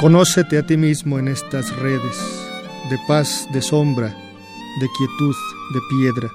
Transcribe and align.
Conócete 0.00 0.56
a 0.56 0.64
ti 0.64 0.78
mismo 0.78 1.18
en 1.18 1.28
estas 1.28 1.76
redes, 1.76 2.16
de 2.88 2.98
paz, 3.06 3.46
de 3.52 3.60
sombra, 3.60 4.08
de 4.80 4.88
quietud, 4.96 5.36
de 5.74 5.80
piedra. 5.90 6.30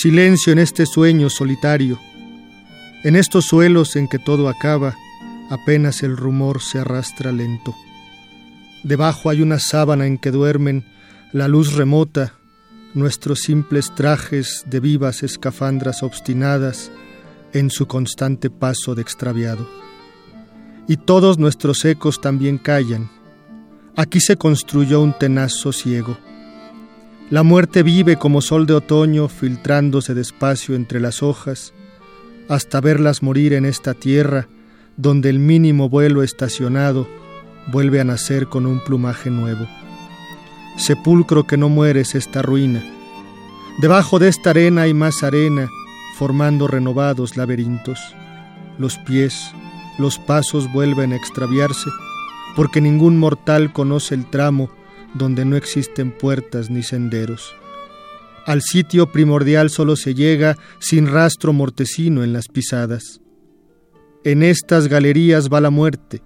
Silencio 0.00 0.50
en 0.50 0.58
este 0.58 0.86
sueño 0.86 1.28
solitario, 1.28 1.98
en 3.04 3.16
estos 3.16 3.44
suelos 3.44 3.96
en 3.96 4.08
que 4.08 4.18
todo 4.18 4.48
acaba, 4.48 4.96
apenas 5.50 6.02
el 6.02 6.16
rumor 6.16 6.62
se 6.62 6.78
arrastra 6.78 7.32
lento. 7.32 7.74
Debajo 8.82 9.28
hay 9.28 9.42
una 9.42 9.58
sábana 9.58 10.06
en 10.06 10.16
que 10.16 10.30
duermen 10.30 10.86
la 11.34 11.48
luz 11.48 11.74
remota, 11.74 12.32
nuestros 12.94 13.40
simples 13.40 13.94
trajes 13.94 14.64
de 14.64 14.80
vivas 14.80 15.22
escafandras 15.22 16.02
obstinadas 16.02 16.90
en 17.52 17.68
su 17.68 17.86
constante 17.86 18.48
paso 18.48 18.94
de 18.94 19.02
extraviado 19.02 19.84
y 20.86 20.96
todos 20.96 21.38
nuestros 21.38 21.84
ecos 21.84 22.20
también 22.20 22.58
callan. 22.58 23.10
Aquí 23.96 24.20
se 24.20 24.36
construyó 24.36 25.00
un 25.00 25.16
tenaz 25.16 25.52
sosiego. 25.52 26.16
La 27.30 27.42
muerte 27.42 27.82
vive 27.82 28.16
como 28.16 28.40
sol 28.40 28.66
de 28.66 28.74
otoño 28.74 29.28
filtrándose 29.28 30.14
despacio 30.14 30.74
entre 30.74 31.00
las 31.00 31.22
hojas, 31.22 31.72
hasta 32.48 32.80
verlas 32.80 33.22
morir 33.22 33.54
en 33.54 33.64
esta 33.64 33.94
tierra 33.94 34.48
donde 34.96 35.30
el 35.30 35.38
mínimo 35.38 35.88
vuelo 35.88 36.22
estacionado 36.22 37.08
vuelve 37.72 38.00
a 38.00 38.04
nacer 38.04 38.48
con 38.48 38.66
un 38.66 38.82
plumaje 38.84 39.30
nuevo. 39.30 39.66
Sepulcro 40.76 41.46
que 41.46 41.56
no 41.56 41.68
mueres 41.68 42.14
esta 42.14 42.42
ruina. 42.42 42.82
Debajo 43.80 44.18
de 44.18 44.28
esta 44.28 44.50
arena 44.50 44.82
hay 44.82 44.94
más 44.94 45.22
arena, 45.22 45.68
formando 46.16 46.68
renovados 46.68 47.36
laberintos. 47.36 47.98
Los 48.78 48.98
pies, 48.98 49.52
los 49.98 50.18
pasos 50.18 50.72
vuelven 50.72 51.12
a 51.12 51.16
extraviarse, 51.16 51.90
porque 52.56 52.80
ningún 52.80 53.18
mortal 53.18 53.72
conoce 53.72 54.14
el 54.14 54.28
tramo 54.28 54.70
donde 55.14 55.44
no 55.44 55.56
existen 55.56 56.10
puertas 56.10 56.70
ni 56.70 56.82
senderos. 56.82 57.54
Al 58.46 58.60
sitio 58.60 59.10
primordial 59.10 59.70
solo 59.70 59.96
se 59.96 60.14
llega 60.14 60.56
sin 60.78 61.06
rastro 61.06 61.52
mortecino 61.52 62.22
en 62.22 62.32
las 62.32 62.48
pisadas. 62.48 63.20
En 64.22 64.42
estas 64.42 64.88
galerías 64.88 65.48
va 65.48 65.60
la 65.60 65.70
muerte, 65.70 66.22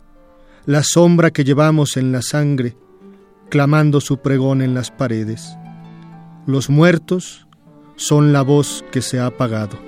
la 0.67 0.83
sombra 0.83 1.31
que 1.31 1.45
llevamos 1.45 1.97
en 1.97 2.13
la 2.13 2.23
sangre, 2.23 2.77
clamando 3.51 4.01
su 4.01 4.19
pregón 4.19 4.63
en 4.63 4.75
las 4.75 4.91
paredes. 4.91 5.57
Los 6.47 6.71
muertos 6.71 7.47
son 7.97 8.33
la 8.33 8.43
voz 8.43 8.85
que 8.91 9.03
se 9.03 9.19
ha 9.19 9.27
apagado. 9.27 9.88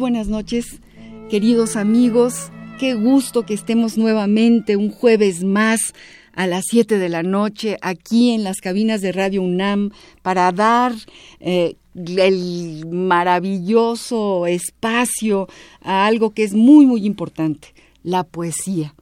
Buenas 0.00 0.28
noches, 0.28 0.80
queridos 1.28 1.76
amigos. 1.76 2.50
Qué 2.78 2.94
gusto 2.94 3.44
que 3.44 3.52
estemos 3.52 3.98
nuevamente 3.98 4.76
un 4.76 4.90
jueves 4.90 5.44
más 5.44 5.92
a 6.34 6.46
las 6.46 6.64
7 6.70 6.96
de 6.96 7.10
la 7.10 7.22
noche 7.22 7.76
aquí 7.82 8.30
en 8.30 8.42
las 8.42 8.62
cabinas 8.62 9.02
de 9.02 9.12
Radio 9.12 9.42
UNAM 9.42 9.90
para 10.22 10.50
dar 10.52 10.94
eh, 11.38 11.76
el 11.94 12.86
maravilloso 12.90 14.46
espacio 14.46 15.48
a 15.82 16.06
algo 16.06 16.30
que 16.30 16.44
es 16.44 16.54
muy, 16.54 16.86
muy 16.86 17.04
importante, 17.04 17.74
la 18.02 18.24
poesía. 18.24 18.94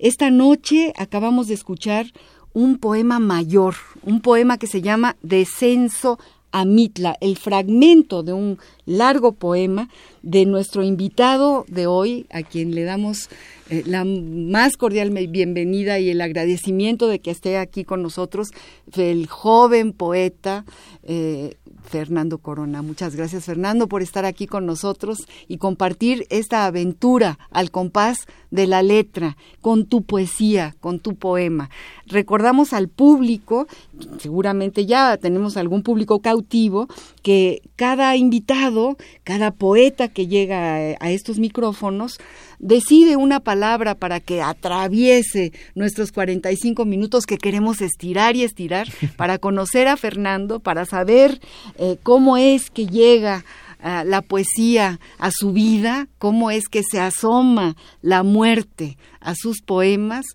Esta 0.00 0.32
noche 0.32 0.92
acabamos 0.96 1.46
de 1.46 1.54
escuchar 1.54 2.06
un 2.54 2.78
poema 2.78 3.20
mayor, 3.20 3.76
un 4.02 4.20
poema 4.20 4.58
que 4.58 4.66
se 4.66 4.82
llama 4.82 5.16
Descenso 5.22 6.18
a 6.52 6.64
Mitla, 6.64 7.16
el 7.20 7.36
fragmento 7.36 8.22
de 8.22 8.32
un 8.32 8.58
largo 8.86 9.32
poema 9.32 9.88
de 10.22 10.46
nuestro 10.46 10.82
invitado 10.82 11.64
de 11.68 11.86
hoy, 11.86 12.26
a 12.30 12.42
quien 12.42 12.74
le 12.74 12.84
damos 12.84 13.28
eh, 13.70 13.84
la 13.86 14.04
más 14.04 14.76
cordial 14.76 15.10
bienvenida 15.28 16.00
y 16.00 16.10
el 16.10 16.20
agradecimiento 16.20 17.06
de 17.06 17.20
que 17.20 17.30
esté 17.30 17.56
aquí 17.56 17.84
con 17.84 18.02
nosotros, 18.02 18.48
el 18.96 19.28
joven 19.28 19.92
poeta 19.92 20.64
eh, 21.04 21.56
Fernando 21.84 22.38
Corona. 22.38 22.82
Muchas 22.82 23.16
gracias 23.16 23.44
Fernando 23.44 23.88
por 23.88 24.02
estar 24.02 24.24
aquí 24.24 24.46
con 24.46 24.66
nosotros 24.66 25.26
y 25.48 25.58
compartir 25.58 26.26
esta 26.30 26.66
aventura 26.66 27.38
al 27.50 27.70
compás 27.70 28.26
de 28.50 28.66
la 28.66 28.82
letra, 28.82 29.36
con 29.60 29.86
tu 29.86 30.02
poesía, 30.02 30.74
con 30.80 30.98
tu 30.98 31.14
poema. 31.14 31.70
Recordamos 32.10 32.72
al 32.72 32.88
público, 32.88 33.66
seguramente 34.18 34.84
ya 34.84 35.16
tenemos 35.16 35.56
algún 35.56 35.82
público 35.82 36.20
cautivo, 36.20 36.88
que 37.22 37.62
cada 37.76 38.16
invitado, 38.16 38.96
cada 39.22 39.52
poeta 39.52 40.08
que 40.08 40.26
llega 40.26 40.96
a 40.98 41.10
estos 41.10 41.38
micrófonos, 41.38 42.18
decide 42.58 43.16
una 43.16 43.40
palabra 43.40 43.94
para 43.94 44.20
que 44.20 44.42
atraviese 44.42 45.52
nuestros 45.74 46.12
45 46.12 46.84
minutos 46.84 47.26
que 47.26 47.38
queremos 47.38 47.80
estirar 47.80 48.36
y 48.36 48.42
estirar 48.42 48.88
para 49.16 49.38
conocer 49.38 49.88
a 49.88 49.96
Fernando, 49.96 50.60
para 50.60 50.84
saber 50.86 51.40
eh, 51.78 51.96
cómo 52.02 52.36
es 52.36 52.70
que 52.70 52.86
llega 52.86 53.44
la 53.82 54.22
poesía 54.22 55.00
a 55.18 55.30
su 55.30 55.52
vida, 55.52 56.08
cómo 56.18 56.50
es 56.50 56.68
que 56.68 56.82
se 56.82 57.00
asoma 57.00 57.76
la 58.02 58.22
muerte 58.22 58.98
a 59.20 59.34
sus 59.34 59.62
poemas 59.62 60.26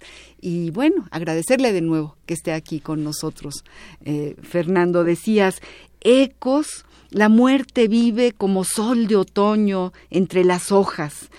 y 0.41 0.69
bueno, 0.69 1.07
agradecerle 1.09 1.73
de 1.73 1.81
nuevo 1.81 2.17
que 2.27 2.35
esté 2.35 2.53
aquí 2.53 2.79
con 2.79 3.03
nosotros. 3.03 3.63
Eh, 4.03 4.35
Fernando, 4.43 5.03
decías, 5.03 5.59
ecos, 6.01 6.85
la 7.09 7.29
muerte 7.29 7.87
vive 7.87 8.31
como 8.31 8.63
sol 8.63 9.07
de 9.07 9.15
otoño 9.15 9.91
entre 10.11 10.43
las 10.43 10.71
hojas. 10.71 11.29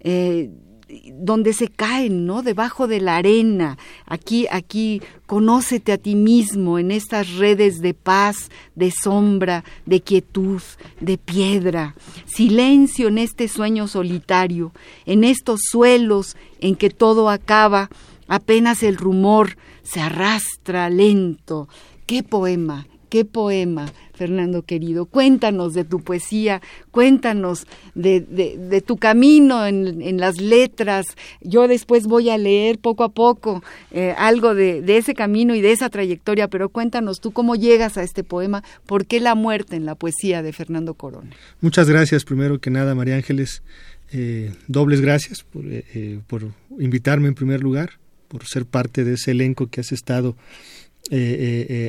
Eh, 0.00 0.50
donde 0.88 1.52
se 1.52 1.68
caen, 1.68 2.26
¿no? 2.26 2.42
Debajo 2.42 2.86
de 2.86 3.00
la 3.00 3.16
arena. 3.16 3.78
Aquí, 4.06 4.46
aquí, 4.50 5.02
conócete 5.26 5.92
a 5.92 5.98
ti 5.98 6.14
mismo 6.14 6.78
en 6.78 6.90
estas 6.90 7.34
redes 7.34 7.80
de 7.80 7.94
paz, 7.94 8.50
de 8.74 8.90
sombra, 8.90 9.64
de 9.86 10.00
quietud, 10.00 10.62
de 11.00 11.18
piedra. 11.18 11.94
Silencio 12.26 13.08
en 13.08 13.18
este 13.18 13.48
sueño 13.48 13.88
solitario, 13.88 14.72
en 15.06 15.24
estos 15.24 15.60
suelos 15.70 16.36
en 16.60 16.76
que 16.76 16.90
todo 16.90 17.30
acaba, 17.30 17.90
apenas 18.28 18.82
el 18.82 18.96
rumor 18.96 19.56
se 19.82 20.00
arrastra 20.00 20.90
lento. 20.90 21.68
¡Qué 22.06 22.22
poema! 22.22 22.86
¡Qué 23.14 23.24
poema! 23.24 23.86
Fernando 24.12 24.62
querido. 24.62 25.06
Cuéntanos 25.06 25.72
de 25.72 25.84
tu 25.84 26.02
poesía, 26.02 26.60
cuéntanos 26.90 27.64
de, 27.94 28.82
tu 28.84 28.96
camino 28.96 29.64
en, 29.68 30.16
las 30.18 30.40
letras. 30.40 31.06
Yo 31.40 31.68
después 31.68 32.08
voy 32.08 32.30
a 32.30 32.38
leer 32.38 32.80
poco 32.80 33.04
a 33.04 33.10
poco 33.10 33.62
eh, 33.92 34.16
algo 34.18 34.56
de, 34.56 34.82
ese 34.96 35.14
camino 35.14 35.54
y 35.54 35.60
de 35.60 35.70
esa 35.70 35.90
trayectoria, 35.90 36.48
pero 36.48 36.70
cuéntanos 36.70 37.20
tú 37.20 37.30
cómo 37.30 37.54
llegas 37.54 37.96
a 37.98 38.02
este 38.02 38.24
poema, 38.24 38.64
por 38.84 39.06
qué 39.06 39.20
la 39.20 39.36
muerte 39.36 39.76
en 39.76 39.86
la 39.86 39.94
poesía 39.94 40.42
de 40.42 40.52
Fernando 40.52 40.94
Corona. 40.94 41.30
Muchas 41.60 41.88
gracias, 41.88 42.24
primero 42.24 42.58
que 42.60 42.70
nada, 42.70 42.96
María 42.96 43.14
Ángeles. 43.14 43.62
Eh, 44.10 44.52
dobles 44.66 45.00
gracias 45.00 45.46
eh, 45.54 46.18
por 46.26 46.48
invitarme 46.80 47.28
en 47.28 47.36
primer 47.36 47.62
lugar, 47.62 47.90
por 48.26 48.44
ser 48.44 48.66
parte 48.66 49.04
de 49.04 49.14
ese 49.14 49.30
elenco 49.30 49.68
que 49.68 49.82
has 49.82 49.92
estado 49.92 50.34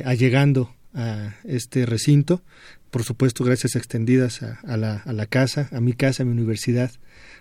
allegando 0.04 0.75
a 0.96 1.36
este 1.44 1.86
recinto, 1.86 2.42
por 2.90 3.04
supuesto 3.04 3.44
gracias 3.44 3.76
extendidas 3.76 4.42
a, 4.42 4.76
la, 4.76 4.96
a 4.96 5.12
la 5.12 5.26
casa, 5.26 5.68
a 5.70 5.80
mi 5.80 5.92
casa, 5.92 6.22
a 6.22 6.26
mi 6.26 6.32
universidad, 6.32 6.90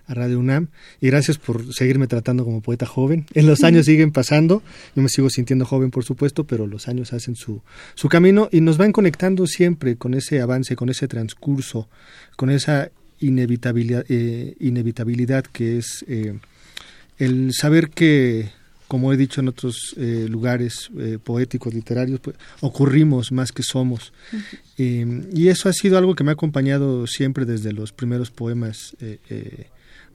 a 0.05 0.13
Radio 0.13 0.39
UNAM. 0.39 0.67
Y 1.01 1.07
gracias 1.07 1.37
por 1.37 1.73
seguirme 1.73 2.07
tratando 2.07 2.43
como 2.43 2.61
poeta 2.61 2.85
joven. 2.85 3.25
En 3.33 3.47
los 3.47 3.63
años 3.63 3.85
siguen 3.87 4.11
pasando, 4.11 4.61
yo 4.95 5.01
me 5.01 5.09
sigo 5.09 5.29
sintiendo 5.29 5.65
joven 5.65 5.91
por 5.91 6.03
supuesto, 6.03 6.45
pero 6.45 6.67
los 6.67 6.87
años 6.87 7.13
hacen 7.13 7.35
su, 7.35 7.61
su 7.95 8.09
camino 8.09 8.49
y 8.51 8.61
nos 8.61 8.77
van 8.77 8.91
conectando 8.91 9.47
siempre 9.47 9.95
con 9.95 10.13
ese 10.13 10.41
avance, 10.41 10.75
con 10.75 10.89
ese 10.89 11.07
transcurso, 11.07 11.89
con 12.35 12.49
esa 12.49 12.91
inevitabilidad, 13.19 14.05
eh, 14.09 14.55
inevitabilidad 14.59 15.45
que 15.45 15.77
es 15.77 16.03
eh, 16.07 16.37
el 17.17 17.53
saber 17.53 17.89
que 17.89 18.49
como 18.87 19.11
he 19.11 19.17
dicho 19.17 19.41
en 19.41 19.47
otros 19.47 19.95
eh, 19.97 20.27
lugares 20.29 20.89
poéticos, 21.23 21.73
literarios, 21.73 22.19
pues, 22.19 22.35
ocurrimos 22.61 23.31
más 23.31 23.51
que 23.51 23.63
somos. 23.63 24.13
y 24.77 25.47
eso 25.47 25.69
ha 25.69 25.73
sido 25.73 25.97
algo 25.97 26.15
que 26.15 26.23
me 26.23 26.31
ha 26.31 26.33
acompañado 26.33 27.07
siempre 27.07 27.45
desde 27.45 27.73
los 27.73 27.91
primeros 27.91 28.31
poemas 28.31 28.95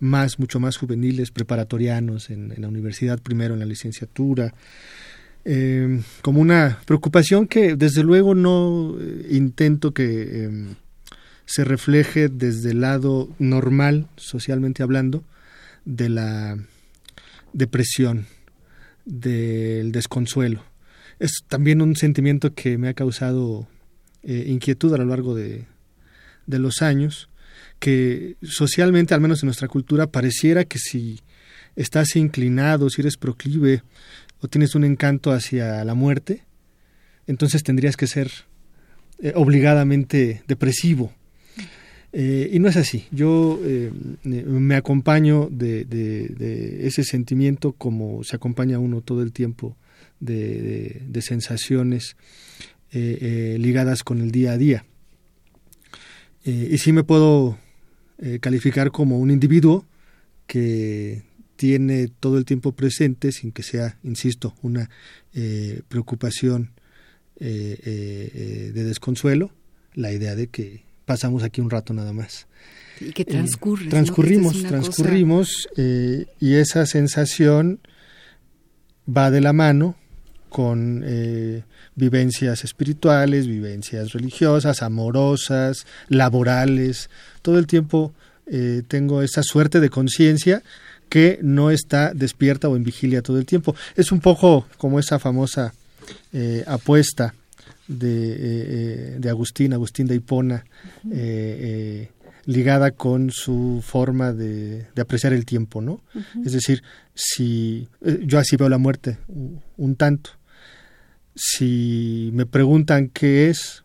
más, 0.01 0.39
mucho 0.39 0.59
más 0.59 0.77
juveniles, 0.79 1.31
preparatorianos 1.31 2.31
en, 2.31 2.55
la 2.57 2.69
universidad, 2.69 3.21
primero 3.21 3.55
en 3.55 3.61
la 3.61 3.67
licenciatura, 3.67 4.55
eh, 5.45 6.01
como 6.23 6.41
una 6.41 6.81
preocupación 6.87 7.47
que 7.47 7.77
desde 7.77 8.03
luego 8.03 8.35
no 8.35 8.97
eh, 8.99 9.29
intento 9.31 9.93
que 9.93 10.45
em, 10.45 10.75
se 11.45 11.65
refleje 11.65 12.29
desde 12.29 12.73
el 12.73 12.81
lado 12.81 13.29
normal, 13.39 14.09
socialmente 14.17 14.83
hablando, 14.83 15.23
de 15.85 16.09
la 16.09 16.59
depresión, 17.53 18.27
del 19.11 19.93
desconsuelo. 19.93 20.65
Es 21.19 21.33
también 21.49 21.83
un 21.83 21.97
sentimiento 21.97 22.55
que 22.55 22.79
me 22.79 22.89
ha 22.89 22.95
causado 22.95 23.69
eh, 24.23 24.45
inquietud 24.49 24.95
a 24.95 24.99
lo 24.99 25.05
largo 25.05 25.35
de, 25.35 25.67
de 26.47 26.59
los 26.59 26.81
años 26.81 27.29
que 27.79 28.37
socialmente, 28.43 29.15
al 29.15 29.21
menos 29.21 29.43
en 29.43 29.49
nuestra 29.49 29.69
cultura, 29.69 30.07
pareciera 30.07 30.65
que 30.65 30.79
si 30.79 31.21
estás 31.77 32.15
inclinado, 32.17 32.91
si 32.91 33.01
eres 33.01 33.17
proclive 33.17 33.83
o 34.41 34.49
tienes 34.49 34.75
un 34.75 34.85
encanto 34.85 35.33
hacia 35.33 35.85
la 35.85 35.95
muerte, 35.95 36.45
entonces 37.27 37.63
tendrías 37.63 37.97
que 37.97 38.07
ser 38.07 38.31
eh, 39.19 39.33
obligadamente 39.35 40.43
depresivo. 40.47 41.13
Eh, 42.13 42.51
y 42.53 42.59
no 42.59 42.69
es 42.69 42.77
así. 42.77 43.07
Yo 43.13 43.61
eh, 43.63 43.93
me 44.25 44.75
acompaño 44.75 45.49
de, 45.51 46.87
ese 46.87 47.05
sentimiento 47.05 47.73
como 47.73 48.25
se 48.25 48.37
acompaña 48.37 48.79
uno 48.79 49.01
todo 49.01 49.23
el 49.23 49.33
tiempo 49.33 49.77
de, 50.19 51.03
sensaciones 51.21 52.17
ligadas 52.93 54.03
con 54.03 54.21
el 54.21 54.33
día 54.33 54.53
a 54.53 54.59
día. 54.59 54.85
y 56.45 56.77
sí 56.79 56.93
me 56.93 57.05
puedo 57.05 57.57
eh, 58.23 58.39
calificar 58.39 58.91
como 58.91 59.19
un 59.19 59.31
individuo 59.31 59.87
que 60.47 61.23
tiene 61.57 62.09
todo 62.09 62.37
el 62.37 62.45
tiempo 62.45 62.73
presente, 62.73 63.33
sin 63.33 63.51
que 63.51 63.63
sea, 63.63 63.99
insisto, 64.03 64.55
una 64.61 64.91
eh, 65.33 65.81
preocupación 65.89 66.73
eh, 67.37 68.71
de 68.75 68.85
desconsuelo, 68.85 69.53
la 69.95 70.13
idea 70.13 70.35
de 70.35 70.49
que 70.49 70.83
pasamos 71.11 71.43
aquí 71.43 71.61
un 71.61 71.71
rato 71.71 71.93
nada 71.93 72.13
más. 72.13 72.47
Y 73.01 73.11
que 73.11 73.25
transcurre. 73.25 73.89
transcurrimos, 73.89 74.63
transcurrimos, 74.63 75.69
y 75.77 76.55
esa 76.55 76.87
sensación 76.87 77.81
va 79.09 79.33
de 79.33 79.41
la 79.41 79.53
mano 79.53 79.97
con 80.51 81.03
vivencias 81.97 82.63
espirituales, 82.63 83.49
vivencias 83.49 84.13
religiosas, 84.13 84.83
amorosas, 84.83 85.85
laborales. 86.09 87.11
Todo 87.43 87.59
el 87.59 87.67
tiempo 87.67 88.15
eh, 88.47 88.83
tengo 88.87 89.23
esa 89.23 89.43
suerte 89.43 89.81
de 89.81 89.91
conciencia 89.91 90.63
que 91.09 91.41
no 91.43 91.73
está 91.73 92.15
despierta 92.15 92.69
o 92.69 92.77
en 92.77 92.85
vigilia 92.85 93.21
todo 93.21 93.41
el 93.41 93.47
tiempo. 93.47 93.75
Es 93.97 94.13
un 94.13 94.21
poco 94.21 94.69
como 94.77 95.01
esa 95.01 95.19
famosa 95.19 95.75
eh, 96.33 96.63
apuesta 96.69 97.35
de, 97.91 98.37
eh, 98.39 99.17
de, 99.19 99.31
Agustín, 99.31 99.73
Agustín 99.73 100.07
de 100.07 100.17
Hipona, 100.17 100.65
ligada 102.47 102.93
con 102.93 103.31
su 103.31 103.83
forma 103.85 104.33
de, 104.33 104.87
apreciar 104.99 105.33
el 105.33 105.45
tiempo, 105.45 105.81
¿no? 105.81 106.01
Es 106.45 106.53
decir, 106.53 106.83
si 107.15 107.89
yo 108.25 108.39
así 108.39 108.57
veo 108.57 108.69
la 108.69 108.79
muerte 108.79 109.19
un 109.77 109.97
tanto, 109.97 110.31
si 111.35 112.31
me 112.35 112.47
preguntan 112.47 113.09
qué 113.09 113.49
es, 113.49 113.85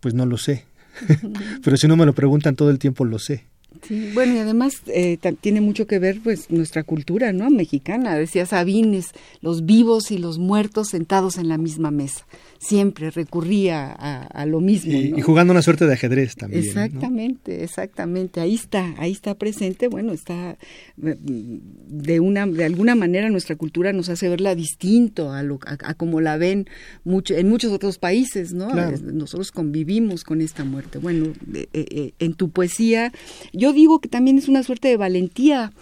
pues 0.00 0.14
no 0.14 0.26
lo 0.26 0.38
sé. 0.38 0.64
Pero 1.64 1.76
si 1.76 1.86
no 1.86 1.96
me 1.96 2.06
lo 2.06 2.14
preguntan 2.14 2.56
todo 2.56 2.70
el 2.70 2.78
tiempo, 2.78 3.04
lo 3.04 3.18
sé. 3.18 3.44
Sí, 3.86 4.10
bueno, 4.14 4.34
y 4.34 4.38
además 4.38 4.74
eh, 4.86 5.18
tiene 5.40 5.60
mucho 5.60 5.86
que 5.86 5.98
ver 5.98 6.20
pues 6.22 6.50
nuestra 6.50 6.82
cultura, 6.82 7.32
¿no? 7.32 7.50
Mexicana, 7.50 8.14
decía 8.16 8.46
Sabines, 8.46 9.10
los 9.42 9.66
vivos 9.66 10.10
y 10.10 10.18
los 10.18 10.38
muertos 10.38 10.88
sentados 10.88 11.36
en 11.36 11.48
la 11.48 11.58
misma 11.58 11.90
mesa 11.90 12.24
siempre 12.58 13.10
recurría 13.10 13.92
a, 13.92 14.46
lo 14.46 14.60
mismo. 14.60 14.92
Y, 14.92 15.20
jugando 15.20 15.52
una 15.52 15.62
suerte 15.62 15.86
de 15.86 15.94
ajedrez 15.94 16.36
también. 16.36 16.64
Exactamente, 16.64 17.62
exactamente. 17.62 18.40
Ahí 18.40 18.54
está, 18.54 18.94
ahí 18.98 19.12
está 19.12 19.34
presente. 19.34 19.88
Bueno, 19.88 20.12
está 20.12 20.56
eh, 21.02 21.16
de 21.20 22.20
una, 22.20 22.46
de 22.46 22.64
alguna 22.64 22.94
manera 22.94 23.28
nuestra 23.30 23.56
cultura 23.56 23.92
nos 23.92 24.08
hace 24.08 24.28
verla 24.28 24.54
distinto 24.54 25.32
a 25.32 25.42
lo, 25.42 25.58
a, 25.66 25.94
como 25.94 26.20
la 26.20 26.36
ven 26.36 26.66
mucho, 27.04 27.34
en 27.34 27.48
muchos 27.48 27.72
otros 27.72 27.98
países, 27.98 28.52
¿no? 28.52 28.68
Nosotros 29.00 29.52
convivimos 29.52 30.24
con 30.24 30.40
esta 30.40 30.64
muerte. 30.64 30.98
Bueno, 30.98 31.32
eh, 31.54 31.68
eh, 31.72 32.12
en 32.18 32.34
tu 32.34 32.50
poesía, 32.50 33.12
yo 33.52 33.72
digo 33.72 34.00
que 34.00 34.08
también 34.08 34.38
es 34.38 34.48
una 34.48 34.62
suerte 34.62 34.88
de 34.88 34.96
valentía 34.96 35.72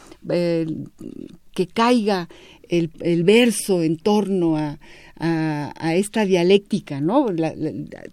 que 1.55 1.69
caiga 1.69 2.29
el, 2.79 2.91
el 3.00 3.25
verso 3.25 3.82
en 3.82 3.97
torno 3.97 4.56
a 4.56 4.79
a, 5.17 5.94
esta 5.94 6.25
dialéctica, 6.25 7.00
¿no? 7.00 7.26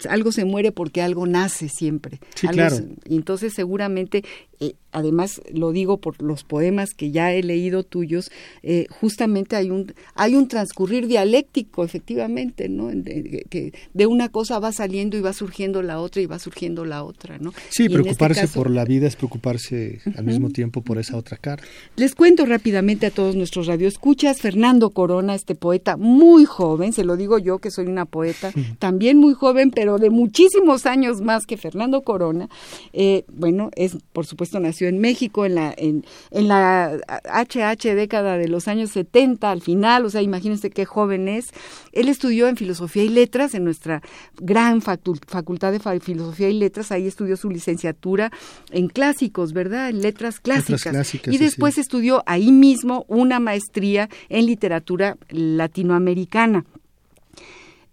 algo 0.10 0.32
se 0.32 0.46
muere 0.46 0.72
porque 0.72 1.02
algo 1.02 1.26
nace 1.26 1.68
siempre. 1.70 2.20
Sí, 2.36 2.48
claro. 2.48 2.78
entonces 3.06 3.54
seguramente 3.54 4.24
eh, 4.60 4.76
además 4.92 5.42
lo 5.52 5.72
digo 5.72 5.98
por 5.98 6.22
los 6.22 6.44
poemas 6.44 6.94
que 6.94 7.10
ya 7.10 7.34
he 7.34 7.42
leído 7.42 7.84
tuyos, 7.84 8.32
eh, 8.62 8.86
justamente 8.90 9.56
hay 9.56 9.72
un, 9.72 9.94
hay 10.14 10.36
un 10.36 10.48
transcurrir 10.48 11.08
dialéctico, 11.08 11.84
efectivamente, 11.84 12.70
¿no? 12.70 12.88
De, 12.88 13.46
que 13.50 13.74
de 13.94 14.06
una 14.06 14.30
cosa 14.30 14.60
va 14.60 14.72
saliendo 14.72 15.18
y 15.18 15.22
va 15.22 15.34
surgiendo 15.34 15.82
la 15.82 16.00
otra 16.00 16.22
y 16.22 16.28
va 16.28 16.38
surgiendo 16.38 16.86
la 16.86 17.04
otra, 17.04 17.40
¿no? 17.40 17.54
Sí, 17.70 17.86
este 17.86 17.94
preocuparse 17.96 18.48
por 18.50 18.70
la 18.70 18.86
vida 18.86 19.08
es 19.08 19.16
preocuparse 19.16 20.00
al 20.16 20.26
mismo 20.26 20.50
tiempo 20.50 20.84
por 20.84 21.00
esa 21.00 21.18
otra 21.18 21.38
cara. 21.38 21.64
Les 21.96 22.14
cuento 22.14 22.46
rápidamente 22.46 23.08
a 23.08 23.12
todos 23.12 23.36
nuestros 23.36 23.66
radioescuchas, 23.66 24.42
Fernando 24.52 24.90
Corona, 24.90 25.34
este 25.34 25.56
poeta 25.56 25.96
muy 25.96 26.44
joven, 26.44 26.92
se 26.92 27.06
lo 27.06 27.16
digo 27.16 27.38
yo 27.38 27.60
que 27.60 27.72
soy 27.72 27.88
una 27.88 28.04
poeta 28.04 28.52
también 28.80 29.18
muy 29.18 29.34
joven, 29.34 29.72
pero 29.72 29.98
de 29.98 30.10
muchísimos 30.10 30.86
años 30.86 31.22
más 31.22 31.46
que 31.46 31.56
Fernando 31.56 32.02
Corona, 32.02 32.50
eh, 32.92 33.24
bueno, 33.32 33.72
es 33.78 33.96
por 34.12 34.26
supuesto 34.26 34.60
nació 34.60 34.90
en 34.90 35.00
México 35.00 35.46
en 35.46 35.56
la, 35.56 35.74
en, 35.78 36.04
en 36.32 36.50
la 36.50 37.00
HH 37.24 37.96
década 37.96 38.38
de 38.38 38.50
los 38.50 38.68
años 38.68 38.92
70 38.92 39.50
al 39.50 39.62
final, 39.62 40.06
o 40.06 40.10
sea, 40.10 40.22
imagínense 40.22 40.70
qué 40.70 40.84
joven 40.84 41.30
es. 41.30 41.52
Él 41.94 42.10
estudió 42.10 42.50
en 42.50 42.58
Filosofía 42.58 43.06
y 43.06 43.10
Letras 43.10 43.54
en 43.54 43.64
nuestra 43.64 44.02
gran 44.38 44.82
Facultad 44.82 45.72
de 45.72 45.80
Filosofía 46.02 46.50
y 46.50 46.60
Letras, 46.60 46.92
ahí 46.92 47.08
estudió 47.08 47.38
su 47.38 47.50
licenciatura 47.50 48.34
en 48.72 48.90
clásicos, 48.90 49.54
¿verdad? 49.54 49.90
En 49.90 50.02
letras 50.02 50.42
clásicas. 50.42 51.16
y 51.26 51.38
después 51.38 51.78
estudió 51.78 52.22
ahí 52.26 52.52
mismo 52.52 53.06
una 53.08 53.40
maestría 53.40 54.10
en 54.32 54.46
literatura 54.46 55.18
latinoamericana. 55.30 56.66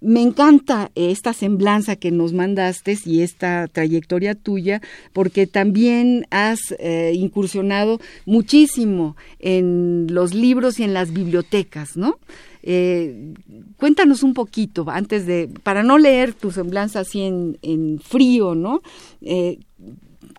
Me 0.00 0.22
encanta 0.22 0.92
esta 0.94 1.32
semblanza 1.32 1.96
que 1.96 2.12
nos 2.12 2.32
mandaste 2.32 2.96
y 3.04 3.22
esta 3.22 3.66
trayectoria 3.66 4.36
tuya, 4.36 4.80
porque 5.12 5.48
también 5.48 6.24
has 6.30 6.72
eh, 6.78 7.12
incursionado 7.16 7.98
muchísimo 8.24 9.16
en 9.40 10.06
los 10.08 10.34
libros 10.34 10.78
y 10.78 10.84
en 10.84 10.94
las 10.94 11.12
bibliotecas, 11.12 11.96
¿no? 11.96 12.20
Eh, 12.62 13.34
cuéntanos 13.76 14.22
un 14.22 14.34
poquito, 14.34 14.84
antes 14.88 15.26
de, 15.26 15.48
para 15.64 15.82
no 15.82 15.98
leer 15.98 16.32
tu 16.32 16.52
semblanza 16.52 17.00
así 17.00 17.22
en, 17.22 17.58
en 17.62 17.98
frío, 17.98 18.54
¿no? 18.54 18.82
Eh, 19.20 19.58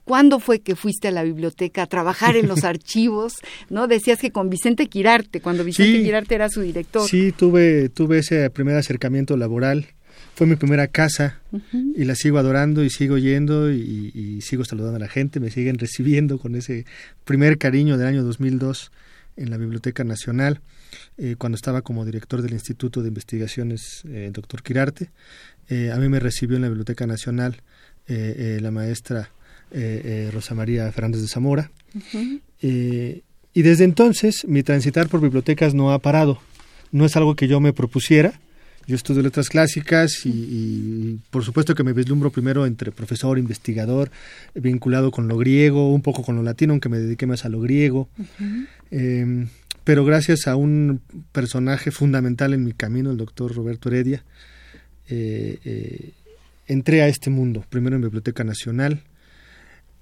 ¿Cuándo 0.09 0.39
fue 0.39 0.61
que 0.61 0.75
fuiste 0.75 1.07
a 1.07 1.11
la 1.11 1.21
biblioteca 1.21 1.83
a 1.83 1.85
trabajar 1.85 2.35
en 2.35 2.47
los 2.47 2.63
archivos? 2.63 3.35
¿No? 3.69 3.87
Decías 3.87 4.17
que 4.17 4.31
con 4.31 4.49
Vicente 4.49 4.87
Quirarte, 4.87 5.39
cuando 5.39 5.63
Vicente 5.63 6.01
Quirarte 6.01 6.33
era 6.33 6.49
su 6.49 6.61
director. 6.61 7.07
Sí, 7.07 7.31
tuve, 7.31 7.89
tuve 7.89 8.17
ese 8.17 8.49
primer 8.49 8.75
acercamiento 8.75 9.37
laboral. 9.37 9.85
Fue 10.33 10.47
mi 10.47 10.55
primera 10.55 10.87
casa 10.87 11.41
y 11.95 12.05
la 12.05 12.15
sigo 12.15 12.39
adorando 12.39 12.83
y 12.83 12.89
sigo 12.89 13.19
yendo 13.19 13.71
y, 13.71 14.41
sigo 14.41 14.65
saludando 14.65 14.95
a 14.95 14.99
la 14.99 15.09
gente. 15.09 15.39
Me 15.39 15.51
siguen 15.51 15.77
recibiendo 15.77 16.39
con 16.39 16.55
ese 16.55 16.87
primer 17.23 17.59
cariño 17.59 17.95
del 17.99 18.07
año 18.07 18.23
2002 18.23 18.91
en 19.37 19.51
la 19.51 19.57
Biblioteca 19.57 20.03
Nacional, 20.03 20.61
eh, 21.19 21.35
cuando 21.37 21.55
estaba 21.55 21.83
como 21.83 22.03
director 22.03 22.41
del 22.41 22.53
Instituto 22.53 23.03
de 23.03 23.09
Investigaciones, 23.09 24.01
el 24.05 24.15
eh, 24.15 24.31
doctor 24.31 24.63
Quirarte. 24.63 25.11
a 25.93 25.97
mí 25.97 26.09
me 26.09 26.19
recibió 26.19 26.55
en 26.55 26.63
la 26.63 26.69
Biblioteca 26.69 27.05
Nacional 27.05 27.61
la 28.07 28.71
maestra 28.71 29.29
Rosa 30.31 30.55
María 30.55 30.91
Fernández 30.91 31.21
de 31.21 31.27
Zamora. 31.27 31.71
y 32.61 33.61
desde 33.61 33.83
entonces 33.83 34.45
mi 34.47 34.63
transitar 34.63 35.09
por 35.09 35.21
bibliotecas 35.21 35.73
no 35.73 35.91
ha 35.91 35.99
parado. 35.99 36.39
No 36.91 37.05
es 37.05 37.15
algo 37.15 37.35
que 37.35 37.47
yo 37.47 37.59
me 37.59 37.73
propusiera, 37.73 38.39
yo 38.89 38.95
estudio 38.95 39.21
letras 39.21 39.49
clásicas 39.49 40.25
y, 40.25 41.19
por 41.29 41.43
supuesto 41.43 41.75
que 41.75 41.83
me 41.83 41.93
vislumbro 41.93 42.31
primero 42.31 42.65
entre 42.65 42.91
profesor, 42.91 43.37
investigador, 43.37 44.09
vinculado 44.55 45.11
con 45.11 45.27
lo 45.27 45.37
griego, 45.37 45.93
un 45.93 46.01
poco 46.01 46.23
con 46.23 46.35
lo 46.35 46.41
latino, 46.41 46.73
aunque 46.73 46.89
me 46.89 46.97
dediqué 46.97 47.27
más 47.27 47.45
a 47.45 47.49
lo 47.49 47.61
griego. 47.61 48.09
Em, 48.89 49.47
pero 49.83 50.05
gracias 50.05 50.47
a 50.47 50.55
un 50.55 51.01
personaje 51.31 51.91
fundamental 51.91 52.51
en 52.55 52.63
mi 52.63 52.73
camino, 52.73 53.11
el 53.11 53.17
doctor 53.17 53.53
Roberto 53.53 53.89
Heredia, 53.89 54.23
eh, 55.07 55.59
eh, 55.63 56.13
entré 56.65 57.03
a 57.03 57.07
este 57.09 57.29
mundo, 57.29 57.63
primero 57.69 57.95
en 57.95 58.01
Biblioteca 58.01 58.43
Nacional, 58.43 59.03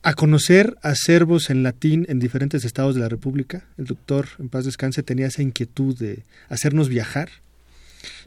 a 0.07 0.13
conocer 0.13 0.77
acervos 0.83 1.49
en 1.49 1.63
latín 1.63 2.05
en 2.07 2.17
diferentes 2.17 2.63
estados 2.63 2.95
de 2.95 3.01
la 3.01 3.09
República. 3.09 3.65
El 3.77 3.87
doctor, 3.87 4.29
en 4.39 4.47
paz 4.47 4.63
descanse, 4.63 5.03
tenía 5.03 5.27
esa 5.27 5.41
inquietud 5.41 5.97
de 5.97 6.23
hacernos 6.47 6.87
viajar 6.87 7.27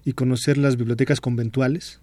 y 0.05 0.13
conocer 0.13 0.59
las 0.59 0.77
bibliotecas 0.77 1.23
conventuales 1.23 1.99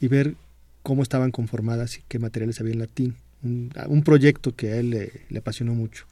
y 0.00 0.08
ver 0.08 0.36
cómo 0.82 1.02
estaban 1.02 1.32
conformadas 1.32 1.98
y 1.98 2.02
qué 2.08 2.18
materiales 2.18 2.60
había 2.60 2.72
en 2.72 2.78
latín. 2.78 3.16
Un, 3.42 4.02
proyecto 4.06 4.56
que 4.56 4.72
a 4.72 4.76
él 4.76 4.88
le, 4.88 5.38
apasionó 5.38 5.74
mucho. 5.74 6.06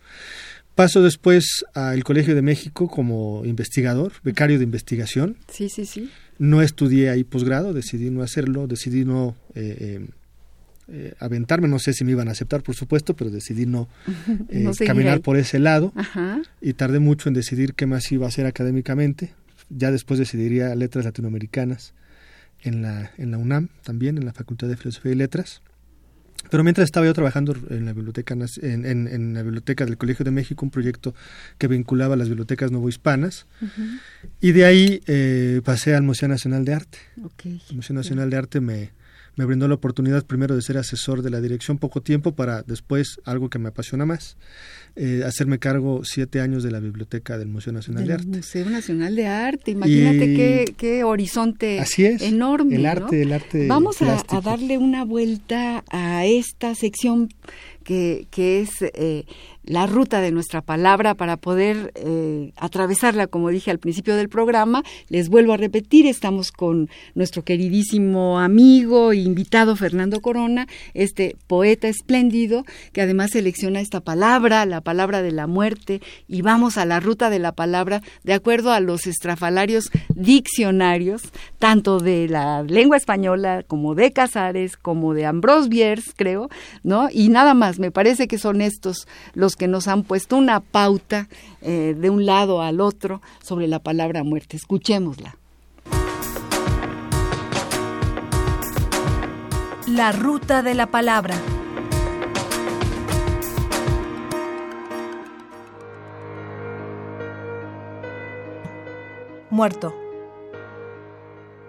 Paso 0.75 1.01
después 1.01 1.65
al 1.73 2.05
Colegio 2.05 2.35
de 2.35 2.43
México 2.43 2.89
como 2.89 3.43
investigador, 3.47 4.13
becario 4.23 4.59
de 4.59 4.65
investigación. 4.65 5.39
Sí, 5.51 5.71
sí, 5.71 5.87
sí. 5.87 6.11
No 6.39 6.61
estudié 6.61 7.09
ahí 7.09 7.25
posgrado, 7.25 7.73
decidí 7.73 8.11
no 8.11 8.23
hacerlo, 8.23 8.67
decidí 8.67 9.07
no 9.07 9.35
eh, 9.55 9.77
eh, 9.81 10.09
eh, 10.91 11.15
aventarme, 11.19 11.69
no 11.69 11.79
sé 11.79 11.93
si 11.93 12.05
me 12.05 12.13
iban 12.13 12.29
a 12.29 12.33
aceptar, 12.33 12.63
por 12.63 12.75
supuesto, 12.75 13.15
pero 13.15 13.31
decidí 13.31 13.67
no, 13.67 13.89
caminar 14.87 15.21
por 15.21 15.37
ese 15.37 15.59
lado. 15.59 15.93
Y 16.61 16.73
tardé 16.73 16.99
mucho 16.99 17.29
en 17.29 17.35
decidir 17.35 17.75
qué 17.75 17.87
más 17.87 18.11
iba 18.11 18.27
a 18.27 18.29
hacer 18.29 18.47
académicamente. 18.47 19.35
Ya 19.71 19.91
después 19.91 20.19
decidiría 20.19 20.75
letras 20.75 21.05
latinoamericanas 21.05 21.93
en 22.63 22.83
la, 22.83 23.13
en 23.19 23.31
la 23.31 23.39
UNAM, 23.39 23.69
también 23.83 24.17
en 24.17 24.25
la 24.25 24.33
Facultad 24.33 24.69
de 24.69 24.77
Filosofía 24.77 25.13
y 25.13 25.17
Letras. 25.17 25.61
Pero 26.51 26.65
mientras 26.65 26.87
estaba 26.87 27.05
yo 27.05 27.13
trabajando 27.13 27.55
en 27.69 27.85
la 27.85 27.93
biblioteca 27.93 28.35
en, 28.63 28.87
en, 28.87 29.35
la 29.35 29.43
biblioteca 29.43 29.85
del 29.85 29.99
Colegio 29.99 30.25
de 30.25 30.31
México, 30.31 30.65
un 30.65 30.71
proyecto 30.71 31.15
que 31.59 31.69
vinculaba 31.69 32.17
las 32.17 32.29
bibliotecas 32.29 32.71
novohispanas, 32.71 33.47
y 34.41 34.53
de 34.53 34.65
ahí 34.65 35.03
eh, 35.07 35.61
pasé 35.65 35.95
al 35.95 36.05
Museo 36.05 36.29
Nacional 36.29 36.65
de 36.65 36.75
Arte. 36.75 36.99
El 37.45 37.77
Museo 37.77 37.95
Nacional 37.95 38.31
de 38.31 38.37
Arte 38.37 38.61
me, 38.61 38.93
me 39.39 39.45
brindó 39.45 39.69
la 39.69 39.77
oportunidad 39.77 40.27
primero 40.27 40.57
de 40.57 40.63
ser 40.63 40.79
asesor 40.79 41.23
de 41.23 41.31
la 41.31 41.41
dirección 41.41 41.79
poco 41.79 42.03
tiempo 42.03 42.35
para 42.35 42.65
después 42.65 43.21
algo 43.25 43.49
que 43.49 43.61
me 43.61 43.69
apasiona 43.69 44.05
más, 44.05 44.37
eh, 44.97 45.23
hacerme 45.25 45.61
cargo 45.61 46.01
siete 46.03 46.41
años 46.41 46.65
de 46.65 46.73
la 46.73 46.81
biblioteca 46.81 47.39
del 47.39 47.47
Museo 47.47 47.73
Nacional 47.73 48.05
de 48.05 48.15
Arte. 48.15 48.27
Museo 48.27 48.69
Nacional 48.69 49.15
de 49.15 49.27
Arte, 49.29 49.71
imagínate 49.71 50.35
qué, 50.35 50.75
qué, 50.77 51.05
horizonte 51.05 51.79
así 51.79 52.05
es, 52.05 52.21
enorme. 52.21 52.75
El 52.75 52.87
arte, 52.87 53.23
el 53.23 53.33
arte. 53.33 53.69
Vamos 53.69 54.03
a, 54.03 54.25
a, 54.27 54.41
darle 54.41 54.77
una 54.77 55.05
vuelta 55.05 55.85
a 55.89 56.27
esta 56.27 56.75
sección 56.75 57.29
que, 57.85 58.27
que 58.33 58.61
es 58.61 58.71
eh, 58.83 59.25
la 59.69 59.87
ruta 59.87 60.21
de 60.21 60.33
nuestra 60.33 60.63
palabra 60.63 61.15
para 61.15 61.37
poder 61.37 61.93
eh, 61.95 62.53
atravesarla, 62.57 63.27
como 63.27 63.51
dije 63.51 63.71
al 63.71 63.79
principio 63.79 64.17
del 64.17 64.29
programa. 64.29 64.83
Les 65.09 65.29
vuelvo 65.29 65.53
a 65.53 65.57
repetir, 65.59 66.07
estamos 66.07 66.53
con 66.53 66.89
nuestro 67.15 67.43
queridísimo 67.45 68.41
amigo 68.41 69.13
e 69.13 69.19
invitado 69.19 69.77
Fernando 69.77 70.21
Corona, 70.21 70.67
este 70.95 71.37
poeta 71.47 71.87
espléndido 71.89 72.65
que 72.93 73.03
además 73.03 73.31
selecciona 73.33 73.81
esta 73.81 74.01
palabra, 74.01 74.65
la 74.65 74.81
palabra 74.81 75.21
de 75.21 75.33
la 75.33 75.47
muerte, 75.47 76.01
y 76.27 76.41
vamos 76.41 76.79
a 76.79 76.87
la 76.87 76.99
ruta 76.99 77.29
de 77.29 77.39
la 77.39 77.53
palabra 77.53 78.03
de 78.25 78.33
acuerdo 78.33 78.73
a 78.73 78.81
los 78.81 79.07
estrafalarios 79.07 79.91
diccionarios, 80.15 81.23
tanto 81.59 82.01
de 82.01 82.27
la 82.29 82.63
lengua 82.63 82.97
española 82.97 83.63
como 83.67 83.95
de 83.95 84.13
Casares, 84.13 84.79
como 84.79 85.13
de 85.13 85.27
Ambrose 85.27 85.69
Bierce, 85.69 86.13
creo, 86.17 86.49
¿no? 86.83 87.09
Y 87.13 87.29
nada 87.29 87.53
más, 87.53 87.79
me 87.79 87.91
parece 87.91 88.29
que 88.29 88.39
son 88.39 88.63
estos 88.63 89.07
los 89.35 89.58
que 89.59 89.69
nos 89.69 89.89
han 89.89 90.05
puesto 90.05 90.37
una 90.37 90.61
pauta 90.61 91.29
eh, 91.61 91.95
de 91.99 92.09
un 92.09 92.25
lado 92.25 92.63
al 92.63 92.81
otro 92.81 93.21
sobre 93.43 93.67
la 93.67 93.81
palabra 93.81 94.25
muerte. 94.25 94.57
Escuchémosla. 94.57 95.37
La 99.87 100.13
ruta 100.13 100.63
de 100.63 100.75
la 100.75 100.87
palabra. 100.87 101.35
Muerto. 109.51 109.95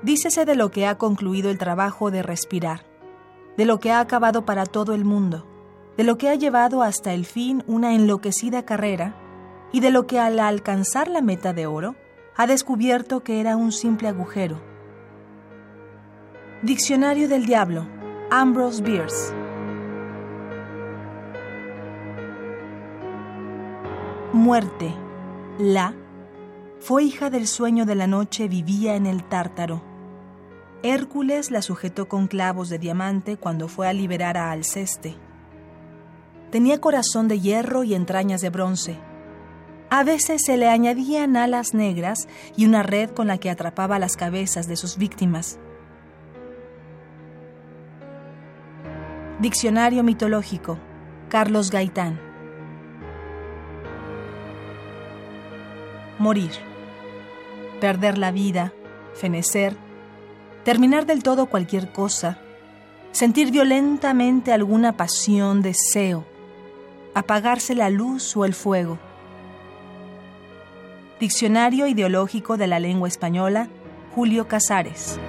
Dícese 0.04 0.46
de 0.46 0.56
lo 0.56 0.70
que 0.70 0.86
ha 0.86 0.98
concluido 0.98 1.50
el 1.50 1.58
trabajo 1.58 2.12
de 2.12 2.22
respirar, 2.22 2.86
de 3.58 3.66
lo 3.66 3.80
que 3.80 3.92
ha 3.92 4.00
acabado 4.00 4.46
para 4.46 4.66
todo 4.66 4.94
el 4.94 5.06
mundo 5.06 5.46
de 6.00 6.06
lo 6.06 6.18
que 6.18 6.30
ha 6.30 6.36
llevado 6.36 6.82
hasta 6.82 7.14
el 7.14 7.26
fin 7.26 7.62
una 7.68 7.94
enloquecida 7.94 8.64
carrera 8.64 9.16
y 9.74 9.82
de 9.82 9.92
lo 9.92 10.08
que 10.08 10.18
al 10.18 10.40
alcanzar 10.40 11.10
la 11.10 11.22
meta 11.22 11.52
de 11.52 11.68
oro 11.68 11.98
ha 12.38 12.48
descubierto 12.48 13.22
que 13.22 13.42
era 13.42 13.58
un 13.58 13.74
simple 13.74 14.08
agujero. 14.08 14.62
Diccionario 16.62 17.28
del 17.28 17.46
Diablo, 17.46 17.86
Ambrose 18.32 18.82
Bierce. 18.82 19.34
Muerte. 24.32 24.96
La 25.58 25.94
fue 26.80 27.04
hija 27.04 27.30
del 27.30 27.46
sueño 27.46 27.86
de 27.86 27.96
la 27.96 28.08
noche, 28.08 28.48
vivía 28.48 28.96
en 28.96 29.06
el 29.06 29.26
tártaro. 29.26 29.82
Hércules 30.82 31.52
la 31.52 31.62
sujetó 31.62 32.08
con 32.08 32.28
clavos 32.28 32.70
de 32.70 32.80
diamante 32.80 33.36
cuando 33.36 33.68
fue 33.68 33.90
a 33.90 33.92
liberar 33.92 34.38
a 34.38 34.52
Alceste. 34.52 35.18
Tenía 36.52 36.82
corazón 36.82 37.28
de 37.28 37.40
hierro 37.40 37.84
y 37.84 37.94
entrañas 37.94 38.42
de 38.42 38.50
bronce. 38.50 38.98
A 39.92 40.04
veces 40.04 40.44
se 40.46 40.58
le 40.58 40.68
añadían 40.68 41.36
alas 41.36 41.74
negras 41.74 42.28
y 42.56 42.66
una 42.66 42.84
red 42.84 43.10
con 43.10 43.28
la 43.28 43.38
que 43.38 43.50
atrapaba 43.50 44.00
las 44.00 44.16
cabezas 44.16 44.68
de 44.68 44.76
sus 44.76 44.98
víctimas. 44.98 45.60
Diccionario 49.40 50.04
mitológico. 50.04 50.78
Carlos 51.30 51.72
Gaitán. 51.72 52.20
Morir. 56.18 56.52
Perder 57.80 58.18
la 58.18 58.32
vida, 58.32 58.74
fenecer, 59.14 59.78
terminar 60.66 61.06
del 61.06 61.24
todo 61.24 61.46
cualquier 61.46 61.92
cosa, 61.94 62.40
sentir 63.12 63.52
violentamente 63.52 64.52
alguna 64.52 64.98
pasión, 64.98 65.62
deseo, 65.62 66.26
apagarse 67.14 67.76
la 67.76 67.90
luz 67.90 68.36
o 68.38 68.46
el 68.46 68.54
fuego. 68.54 69.00
Diccionario 71.20 71.88
Ideológico 71.88 72.58
de 72.58 72.68
la 72.68 72.80
Lengua 72.80 73.08
Española, 73.08 73.68
Julio 74.16 74.48
Casares. 74.48 75.20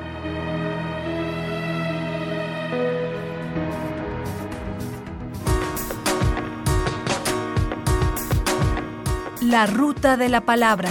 La 9.40 9.66
ruta 9.66 10.16
de 10.16 10.28
la 10.28 10.42
palabra. 10.42 10.90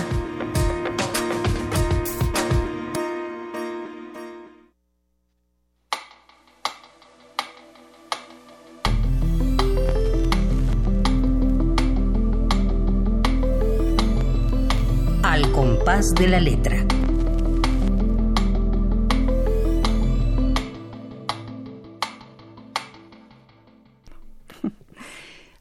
De 16.00 16.30
la 16.30 16.40
letra. 16.40 16.86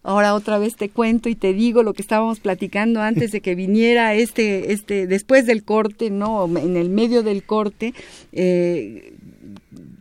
Ahora 0.05 0.35
otra 0.35 0.59
vez 0.59 0.77
te 0.77 0.91
cuento 0.91 1.29
y 1.29 1.35
te 1.35 1.53
digo 1.53 1.83
lo 1.83 1.93
que 1.93 2.03
estábamos 2.03 2.39
platicando 2.39 3.03
antes 3.03 3.33
de 3.33 3.41
que 3.41 3.57
viniera 3.57 4.15
este, 4.15 4.73
este, 4.73 5.09
después 5.09 5.45
del 5.45 5.65
corte, 5.65 6.09
no, 6.09 6.47
en 6.57 6.77
el 6.77 6.89
medio 6.89 7.25
del 7.25 7.43
corte, 7.43 7.93
eh, 8.31 9.15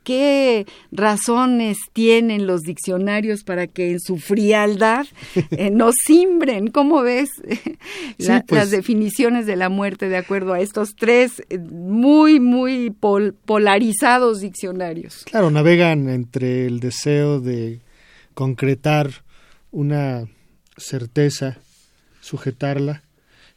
qué 0.07 0.65
razones 0.89 1.79
tienen 1.91 2.47
los 2.47 2.61
diccionarios 2.61 3.43
para 3.43 3.67
que 3.67 3.91
en 3.91 3.99
su 3.99 4.15
frialdad 4.19 5.05
eh, 5.51 5.69
nos 5.73 5.95
simbren. 6.01 6.67
¿Cómo 6.67 7.01
ves 7.01 7.29
las 8.17 8.43
pues. 8.47 8.71
definiciones 8.71 9.45
de 9.45 9.57
la 9.57 9.67
muerte 9.67 10.07
de 10.07 10.15
acuerdo 10.15 10.53
a 10.53 10.61
estos 10.61 10.95
tres 10.95 11.43
eh, 11.49 11.57
muy, 11.59 12.39
muy 12.39 12.89
polarizados 12.89 14.39
diccionarios? 14.39 15.25
Claro, 15.25 15.51
navegan 15.51 16.07
entre 16.07 16.67
el 16.67 16.79
deseo 16.79 17.41
de 17.41 17.81
concretar 18.33 19.09
una 19.71 20.25
certeza, 20.77 21.57
sujetarla 22.21 23.03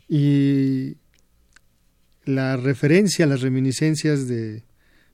y 0.09 0.97
la 2.25 2.57
referencia, 2.57 3.25
las 3.27 3.41
reminiscencias 3.41 4.27
de 4.27 4.65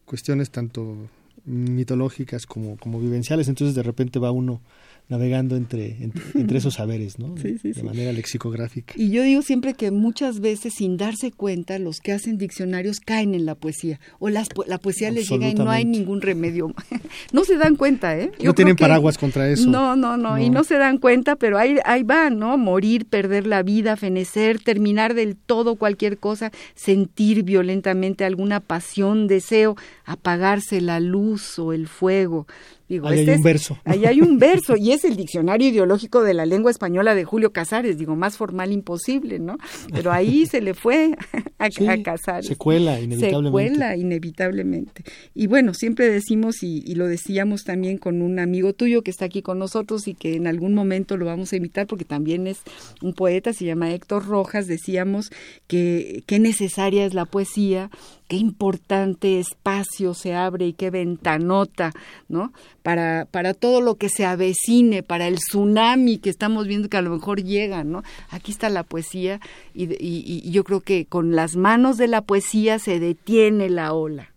cuestiones 0.06 0.50
tanto 0.50 1.10
mitológicas 1.46 2.46
como, 2.46 2.76
como 2.76 3.00
vivenciales, 3.00 3.48
entonces 3.48 3.74
de 3.74 3.82
repente 3.82 4.18
va 4.18 4.30
uno 4.30 4.60
navegando 5.08 5.56
entre, 5.56 5.96
entre, 6.34 6.58
esos 6.58 6.74
saberes, 6.74 7.18
¿no? 7.20 7.36
Sí, 7.36 7.58
sí, 7.58 7.72
de 7.72 7.82
manera 7.84 8.12
lexicográfica. 8.12 8.94
Y 8.96 9.10
yo 9.10 9.22
digo 9.22 9.42
siempre 9.42 9.74
que 9.74 9.92
muchas 9.92 10.40
veces, 10.40 10.74
sin 10.74 10.96
darse 10.96 11.30
cuenta, 11.30 11.78
los 11.78 12.00
que 12.00 12.12
hacen 12.12 12.38
diccionarios 12.38 12.98
caen 12.98 13.34
en 13.34 13.46
la 13.46 13.54
poesía. 13.54 14.00
O 14.18 14.30
las, 14.30 14.48
la 14.66 14.78
poesía 14.78 15.12
les 15.12 15.28
llega 15.28 15.48
y 15.48 15.54
no 15.54 15.70
hay 15.70 15.84
ningún 15.84 16.22
remedio. 16.22 16.74
no 17.32 17.44
se 17.44 17.56
dan 17.56 17.76
cuenta, 17.76 18.18
¿eh? 18.18 18.32
no 18.42 18.54
tienen 18.54 18.74
paraguas 18.74 19.16
contra 19.16 19.48
eso. 19.48 19.70
No, 19.70 19.94
no, 19.94 20.16
no, 20.16 20.38
y 20.40 20.50
no 20.50 20.64
se 20.64 20.76
dan 20.76 20.98
cuenta, 20.98 21.36
pero 21.36 21.56
ahí, 21.56 21.76
ahí 21.84 22.02
va, 22.02 22.30
¿no? 22.30 22.58
Morir, 22.58 23.06
perder 23.06 23.46
la 23.46 23.62
vida, 23.62 23.96
fenecer, 23.96 24.58
terminar 24.60 25.14
del 25.14 25.36
todo 25.36 25.76
cualquier 25.76 26.18
cosa, 26.18 26.50
sentir 26.74 27.44
violentamente 27.44 28.24
alguna 28.24 28.58
pasión, 28.58 29.28
deseo, 29.28 29.76
apagarse 30.04 30.80
la 30.80 30.98
luz 30.98 31.60
o 31.60 31.72
el 31.72 31.86
fuego. 31.86 32.46
Digo, 32.88 33.08
ahí 33.08 33.18
hay 33.18 33.20
este 33.20 33.36
un 33.36 33.42
verso. 33.42 33.78
Ahí 33.84 34.04
hay 34.04 34.20
un 34.20 34.38
verso, 34.38 34.76
y 34.76 34.92
es 34.92 35.04
el 35.04 35.16
diccionario 35.16 35.68
ideológico 35.68 36.22
de 36.22 36.34
la 36.34 36.46
lengua 36.46 36.70
española 36.70 37.14
de 37.14 37.24
Julio 37.24 37.52
Casares, 37.52 37.98
digo, 37.98 38.14
más 38.14 38.36
formal 38.36 38.70
imposible, 38.72 39.38
¿no? 39.38 39.58
Pero 39.92 40.12
ahí 40.12 40.46
se 40.50 40.60
le 40.60 40.74
fue 40.74 41.16
a, 41.58 41.68
Casares. 42.02 42.46
Se 42.46 42.56
cuela, 42.56 43.00
inevitablemente. 43.00 43.46
Se 43.46 43.50
cuela, 43.50 43.96
inevitablemente. 43.96 45.04
Y 45.34 45.48
bueno, 45.48 45.74
siempre 45.74 46.08
decimos, 46.08 46.62
y, 46.62 46.82
y, 46.86 46.94
lo 46.94 47.06
decíamos 47.06 47.64
también 47.64 47.98
con 47.98 48.22
un 48.22 48.38
amigo 48.38 48.72
tuyo 48.72 49.02
que 49.02 49.10
está 49.10 49.24
aquí 49.24 49.42
con 49.42 49.58
nosotros 49.58 50.06
y 50.06 50.14
que 50.14 50.36
en 50.36 50.46
algún 50.46 50.74
momento 50.74 51.16
lo 51.16 51.26
vamos 51.26 51.52
a 51.52 51.56
invitar 51.56 51.86
porque 51.86 52.04
también 52.04 52.46
es 52.46 52.58
un 53.02 53.14
poeta, 53.14 53.52
se 53.52 53.64
llama 53.64 53.92
Héctor 53.92 54.26
Rojas, 54.26 54.66
decíamos 54.66 55.30
que 55.66 56.22
qué 56.26 56.38
necesaria 56.38 57.04
es 57.04 57.14
la 57.14 57.24
poesía 57.24 57.90
qué 58.28 58.36
importante 58.36 59.38
espacio 59.38 60.14
se 60.14 60.34
abre 60.34 60.66
y 60.66 60.72
qué 60.72 60.90
ventanota, 60.90 61.92
¿no? 62.28 62.52
Para, 62.82 63.26
para 63.30 63.54
todo 63.54 63.80
lo 63.80 63.96
que 63.96 64.08
se 64.08 64.24
avecine, 64.24 65.02
para 65.02 65.28
el 65.28 65.36
tsunami 65.36 66.18
que 66.18 66.30
estamos 66.30 66.66
viendo 66.66 66.88
que 66.88 66.96
a 66.96 67.02
lo 67.02 67.10
mejor 67.10 67.42
llega, 67.42 67.84
¿no? 67.84 68.02
Aquí 68.30 68.52
está 68.52 68.68
la 68.68 68.82
poesía 68.82 69.40
y, 69.74 69.96
y, 69.98 70.50
yo 70.50 70.64
creo 70.64 70.80
que 70.80 71.06
con 71.06 71.36
las 71.36 71.56
manos 71.56 71.96
de 71.96 72.08
la 72.08 72.22
poesía 72.22 72.78
se 72.78 72.98
detiene 72.98 73.70
la 73.70 73.92
ola. 73.92 74.32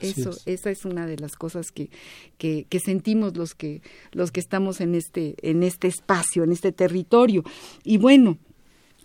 Eso, 0.00 0.30
esa 0.44 0.70
es 0.70 0.84
una 0.84 1.06
de 1.06 1.16
las 1.16 1.36
cosas 1.36 1.70
que, 1.72 1.88
que, 2.36 2.66
que, 2.68 2.80
sentimos 2.80 3.34
los 3.34 3.54
que, 3.54 3.80
los 4.12 4.30
que 4.30 4.40
estamos 4.40 4.82
en 4.82 4.94
este, 4.94 5.36
en 5.40 5.62
este 5.62 5.88
espacio, 5.88 6.44
en 6.44 6.52
este 6.52 6.70
territorio. 6.70 7.44
Y 7.82 7.96
bueno, 7.96 8.36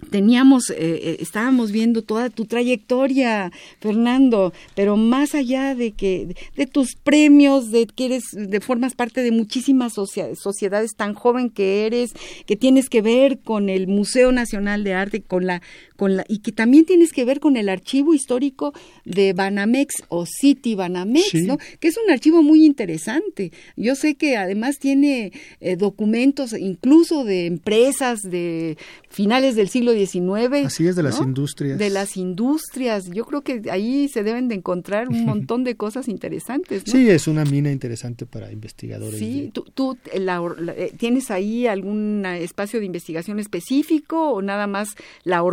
teníamos, 0.09 0.69
eh, 0.69 0.75
eh, 0.79 1.17
estábamos 1.19 1.71
viendo 1.71 2.01
toda 2.01 2.29
tu 2.29 2.45
trayectoria, 2.45 3.51
Fernando, 3.79 4.53
pero 4.75 4.97
más 4.97 5.35
allá 5.35 5.75
de 5.75 5.91
que, 5.91 6.35
de, 6.55 6.67
tus 6.67 6.95
premios, 6.95 7.71
de 7.71 7.87
que 7.87 8.05
eres, 8.05 8.23
de 8.33 8.61
formas 8.61 8.95
parte 8.95 9.21
de 9.21 9.31
muchísimas 9.31 9.93
sociedades 9.93 10.95
tan 10.95 11.13
joven 11.13 11.49
que 11.49 11.85
eres, 11.85 12.13
que 12.45 12.55
tienes 12.55 12.89
que 12.89 13.01
ver 13.01 13.39
con 13.39 13.69
el 13.69 13.87
Museo 13.87 14.31
Nacional 14.31 14.83
de 14.83 14.93
Arte, 14.93 15.21
con 15.21 15.45
la, 15.45 15.61
con 16.01 16.15
la, 16.17 16.25
y 16.27 16.39
que 16.39 16.51
también 16.51 16.85
tienes 16.85 17.13
que 17.13 17.25
ver 17.25 17.39
con 17.39 17.57
el 17.57 17.69
archivo 17.69 18.15
histórico 18.15 18.73
de 19.05 19.33
Banamex 19.33 19.97
o 20.09 20.25
City 20.25 20.73
Banamex, 20.73 21.35
¿no? 21.43 21.59
Que 21.79 21.89
es 21.89 21.95
un 22.03 22.09
archivo 22.09 22.41
muy 22.41 22.65
interesante. 22.65 23.51
Yo 23.77 23.93
sé 23.93 24.15
que 24.15 24.35
además 24.35 24.79
tiene 24.79 25.31
eh, 25.59 25.75
documentos 25.75 26.53
incluso 26.53 27.23
de 27.23 27.45
empresas 27.45 28.21
de 28.23 28.79
finales 29.09 29.55
del 29.55 29.69
siglo 29.69 29.93
XIX. 29.93 30.65
Así 30.65 30.87
es, 30.87 30.95
de 30.95 31.03
las 31.03 31.21
industrias. 31.21 31.77
De 31.77 31.91
las 31.91 32.17
industrias. 32.17 33.05
Yo 33.11 33.25
creo 33.25 33.41
que 33.41 33.61
ahí 33.69 34.07
se 34.07 34.23
deben 34.23 34.47
de 34.47 34.55
encontrar 34.55 35.07
un 35.07 35.23
montón 35.27 35.63
de 35.63 35.75
cosas 35.75 36.07
interesantes. 36.07 36.81
Sí, 36.83 37.11
es 37.11 37.27
una 37.27 37.45
mina 37.45 37.71
interesante 37.71 38.25
para 38.25 38.51
investigadores. 38.51 39.19
Sí, 39.19 39.51
¿tú, 39.53 39.97
eh, 40.11 40.93
tienes 40.97 41.29
ahí 41.29 41.67
algún 41.67 42.25
espacio 42.25 42.79
de 42.79 42.87
investigación 42.87 43.37
específico 43.37 44.31
o 44.31 44.41
nada 44.41 44.65
más 44.65 44.95
la 45.25 45.43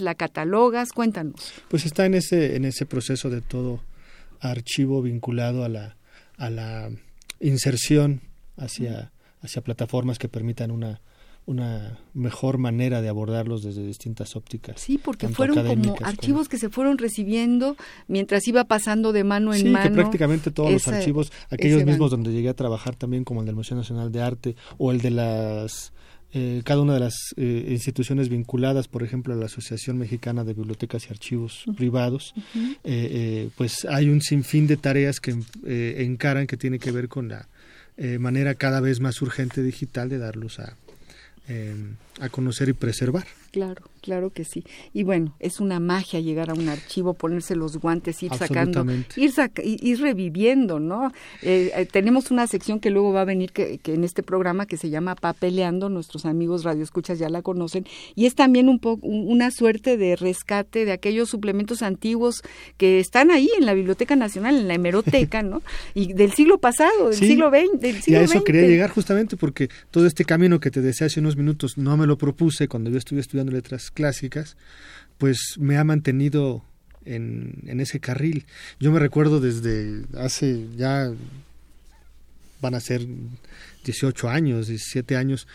la 0.00 0.14
catalogas? 0.14 0.92
Cuéntanos. 0.92 1.52
Pues 1.68 1.86
está 1.86 2.06
en 2.06 2.14
ese, 2.14 2.56
en 2.56 2.64
ese 2.64 2.86
proceso 2.86 3.30
de 3.30 3.40
todo 3.40 3.80
archivo 4.40 5.02
vinculado 5.02 5.64
a 5.64 5.68
la, 5.68 5.96
a 6.36 6.50
la 6.50 6.90
inserción 7.40 8.20
hacia, 8.56 9.12
hacia 9.42 9.62
plataformas 9.62 10.18
que 10.18 10.28
permitan 10.28 10.70
una 10.70 11.00
una 11.46 12.00
mejor 12.12 12.58
manera 12.58 13.00
de 13.00 13.08
abordarlos 13.08 13.62
desde 13.62 13.86
distintas 13.86 14.34
ópticas. 14.34 14.80
Sí, 14.80 14.98
porque 14.98 15.28
fueron 15.28 15.64
como 15.64 15.96
archivos 16.02 16.48
que 16.48 16.58
se 16.58 16.68
fueron 16.68 16.98
recibiendo 16.98 17.76
mientras 18.08 18.46
iba 18.48 18.64
pasando 18.64 19.12
de 19.12 19.22
mano 19.22 19.54
en 19.54 19.60
sí, 19.60 19.68
mano. 19.68 19.88
que 19.88 19.94
prácticamente 19.94 20.50
todos 20.50 20.72
los 20.72 20.88
archivos, 20.88 21.32
aquellos 21.48 21.84
mismos 21.84 22.10
donde 22.10 22.32
llegué 22.32 22.48
a 22.48 22.54
trabajar 22.54 22.96
también, 22.96 23.22
como 23.22 23.40
el 23.40 23.46
del 23.46 23.54
Museo 23.54 23.76
Nacional 23.76 24.10
de 24.10 24.22
Arte 24.22 24.56
o 24.76 24.90
el 24.90 25.00
de 25.00 25.10
las 25.10 25.92
eh, 26.32 26.62
cada 26.64 26.80
una 26.80 26.94
de 26.94 27.00
las 27.00 27.14
eh, 27.36 27.66
instituciones 27.70 28.28
vinculadas, 28.28 28.88
por 28.88 29.02
ejemplo, 29.02 29.32
a 29.32 29.36
la 29.36 29.46
Asociación 29.46 29.96
Mexicana 29.96 30.44
de 30.44 30.54
Bibliotecas 30.54 31.06
y 31.06 31.10
Archivos 31.10 31.64
Privados, 31.76 32.34
eh, 32.84 33.48
pues 33.56 33.86
hay 33.86 34.08
un 34.08 34.20
sinfín 34.20 34.66
de 34.66 34.76
tareas 34.76 35.20
que 35.20 35.34
encaran 35.64 36.46
que 36.46 36.56
tiene 36.56 36.78
que 36.78 36.90
ver 36.90 37.08
con 37.08 37.28
la 37.28 37.48
manera 38.18 38.54
cada 38.54 38.80
vez 38.80 39.00
más 39.00 39.22
urgente 39.22 39.62
digital 39.62 40.10
de 40.10 40.18
darlos 40.18 40.58
a, 40.58 40.76
a 42.20 42.28
conocer 42.28 42.68
y 42.68 42.72
preservar. 42.74 43.26
Claro, 43.56 43.84
claro 44.02 44.28
que 44.28 44.44
sí. 44.44 44.64
Y 44.92 45.02
bueno, 45.02 45.34
es 45.40 45.60
una 45.60 45.80
magia 45.80 46.20
llegar 46.20 46.50
a 46.50 46.52
un 46.52 46.68
archivo, 46.68 47.14
ponerse 47.14 47.56
los 47.56 47.78
guantes, 47.78 48.22
ir 48.22 48.34
sacando, 48.34 48.84
ir, 49.16 49.32
ir 49.64 49.98
reviviendo, 49.98 50.78
¿no? 50.78 51.10
Eh, 51.40 51.72
eh, 51.74 51.86
tenemos 51.90 52.30
una 52.30 52.46
sección 52.48 52.80
que 52.80 52.90
luego 52.90 53.14
va 53.14 53.22
a 53.22 53.24
venir 53.24 53.52
que, 53.52 53.80
en 53.86 54.04
este 54.04 54.22
programa 54.22 54.66
que 54.66 54.76
se 54.76 54.90
llama 54.90 55.14
Papeleando, 55.14 55.88
nuestros 55.88 56.26
amigos 56.26 56.64
radioescuchas 56.64 57.18
ya 57.18 57.30
la 57.30 57.40
conocen, 57.40 57.86
y 58.14 58.26
es 58.26 58.34
también 58.34 58.68
un 58.68 58.78
poco 58.78 59.06
una 59.06 59.50
suerte 59.50 59.96
de 59.96 60.16
rescate 60.16 60.84
de 60.84 60.92
aquellos 60.92 61.30
suplementos 61.30 61.80
antiguos 61.80 62.42
que 62.76 63.00
están 63.00 63.30
ahí 63.30 63.48
en 63.58 63.64
la 63.64 63.72
Biblioteca 63.72 64.16
Nacional, 64.16 64.56
en 64.56 64.68
la 64.68 64.74
hemeroteca, 64.74 65.42
¿no? 65.42 65.62
Y 65.94 66.12
del 66.12 66.32
siglo 66.32 66.58
pasado, 66.58 67.08
del 67.08 67.18
siglo 67.18 67.48
XX, 67.48 67.80
del 67.80 68.02
siglo 68.02 68.18
Y 68.18 68.22
a 68.22 68.24
eso 68.24 68.44
quería 68.44 68.66
llegar 68.66 68.90
justamente 68.90 69.38
porque 69.38 69.70
todo 69.90 70.06
este 70.06 70.26
camino 70.26 70.60
que 70.60 70.70
te 70.70 70.82
decía 70.82 71.06
hace 71.06 71.20
unos 71.20 71.38
minutos 71.38 71.78
no 71.78 71.96
me 71.96 72.06
lo 72.06 72.18
propuse 72.18 72.68
cuando 72.68 72.90
yo 72.90 72.98
estuve 72.98 73.20
estudiando 73.20 73.45
letras 73.52 73.90
clásicas, 73.90 74.56
pues 75.18 75.56
me 75.58 75.78
ha 75.78 75.84
mantenido 75.84 76.64
en, 77.04 77.62
en 77.66 77.80
ese 77.80 78.00
carril. 78.00 78.46
Yo 78.80 78.92
me 78.92 78.98
recuerdo 78.98 79.40
desde 79.40 80.04
hace 80.18 80.66
ya 80.76 81.12
van 82.60 82.74
a 82.74 82.80
ser 82.80 83.06
18 83.84 84.28
años, 84.28 84.68
17 84.68 85.16
años, 85.16 85.46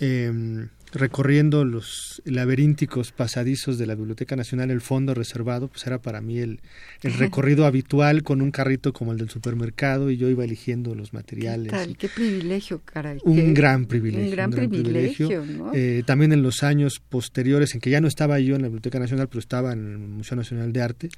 eh, 0.00 0.68
recorriendo 0.92 1.64
los 1.64 2.22
laberínticos 2.24 3.12
pasadizos 3.12 3.78
de 3.78 3.86
la 3.86 3.94
Biblioteca 3.94 4.36
Nacional, 4.36 4.70
el 4.70 4.80
fondo 4.80 5.14
reservado, 5.14 5.68
pues 5.68 5.86
era 5.86 5.98
para 5.98 6.20
mí 6.20 6.38
el, 6.38 6.60
el 7.02 7.14
recorrido 7.14 7.66
habitual 7.66 8.22
con 8.22 8.40
un 8.40 8.50
carrito 8.50 8.92
como 8.92 9.12
el 9.12 9.18
del 9.18 9.30
supermercado 9.30 10.10
y 10.10 10.16
yo 10.16 10.28
iba 10.28 10.44
eligiendo 10.44 10.94
los 10.94 11.12
materiales. 11.12 11.72
¿Qué, 11.72 11.94
qué 11.94 12.08
privilegio, 12.08 12.80
caray. 12.84 13.18
Un 13.24 13.54
gran 13.54 13.86
privilegio. 13.86 14.24
Un 14.26 14.30
gran, 14.30 14.50
privilegio. 14.50 15.44
Eh, 15.74 16.02
también 16.06 16.32
en 16.32 16.42
los 16.42 16.62
años 16.62 17.00
posteriores, 17.00 17.74
en 17.74 17.80
que 17.80 17.90
ya 17.90 18.00
no 18.00 18.08
estaba 18.08 18.38
yo 18.40 18.56
en 18.56 18.62
la 18.62 18.68
Biblioteca 18.68 18.98
Nacional, 18.98 19.28
pero 19.28 19.40
estaba 19.40 19.72
en 19.72 19.92
el 19.92 19.98
Museo 19.98 20.36
Nacional 20.36 20.72
de 20.72 20.82
Arte, 20.82 21.08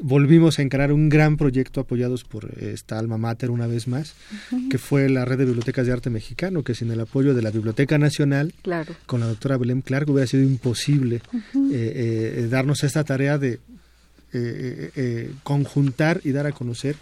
volvimos 0.00 0.58
a 0.58 0.62
encarar 0.62 0.92
un 0.92 1.08
gran 1.08 1.36
proyecto 1.36 1.80
apoyados 1.80 2.24
por 2.24 2.50
esta 2.60 2.98
alma 2.98 3.18
mater 3.18 3.50
una 3.50 3.66
vez 3.66 3.88
más, 3.88 4.14
que 4.70 4.78
fue 4.78 5.08
la 5.08 5.24
Red 5.24 5.38
de 5.38 5.44
Bibliotecas 5.46 5.86
de 5.86 5.92
Arte 5.92 6.10
Mexicano, 6.10 6.62
que 6.62 6.74
sin 6.74 6.90
el 6.90 7.00
apoyo 7.00 7.34
de 7.34 7.42
la 7.42 7.50
Biblioteca 7.50 7.98
Nacional, 7.98 8.52
claro 8.62 8.87
con 9.06 9.20
la 9.20 9.26
doctora 9.26 9.56
Belém 9.56 9.82
Clark 9.82 10.08
hubiera 10.10 10.26
sido 10.26 10.42
imposible 10.42 11.22
eh, 11.72 12.42
eh, 12.42 12.48
darnos 12.50 12.84
esta 12.84 13.04
tarea 13.04 13.38
de 13.38 13.60
eh, 14.32 15.32
conjuntar 15.42 16.20
y 16.24 16.32
dar 16.32 16.46
a 16.46 16.52
conocer 16.52 16.96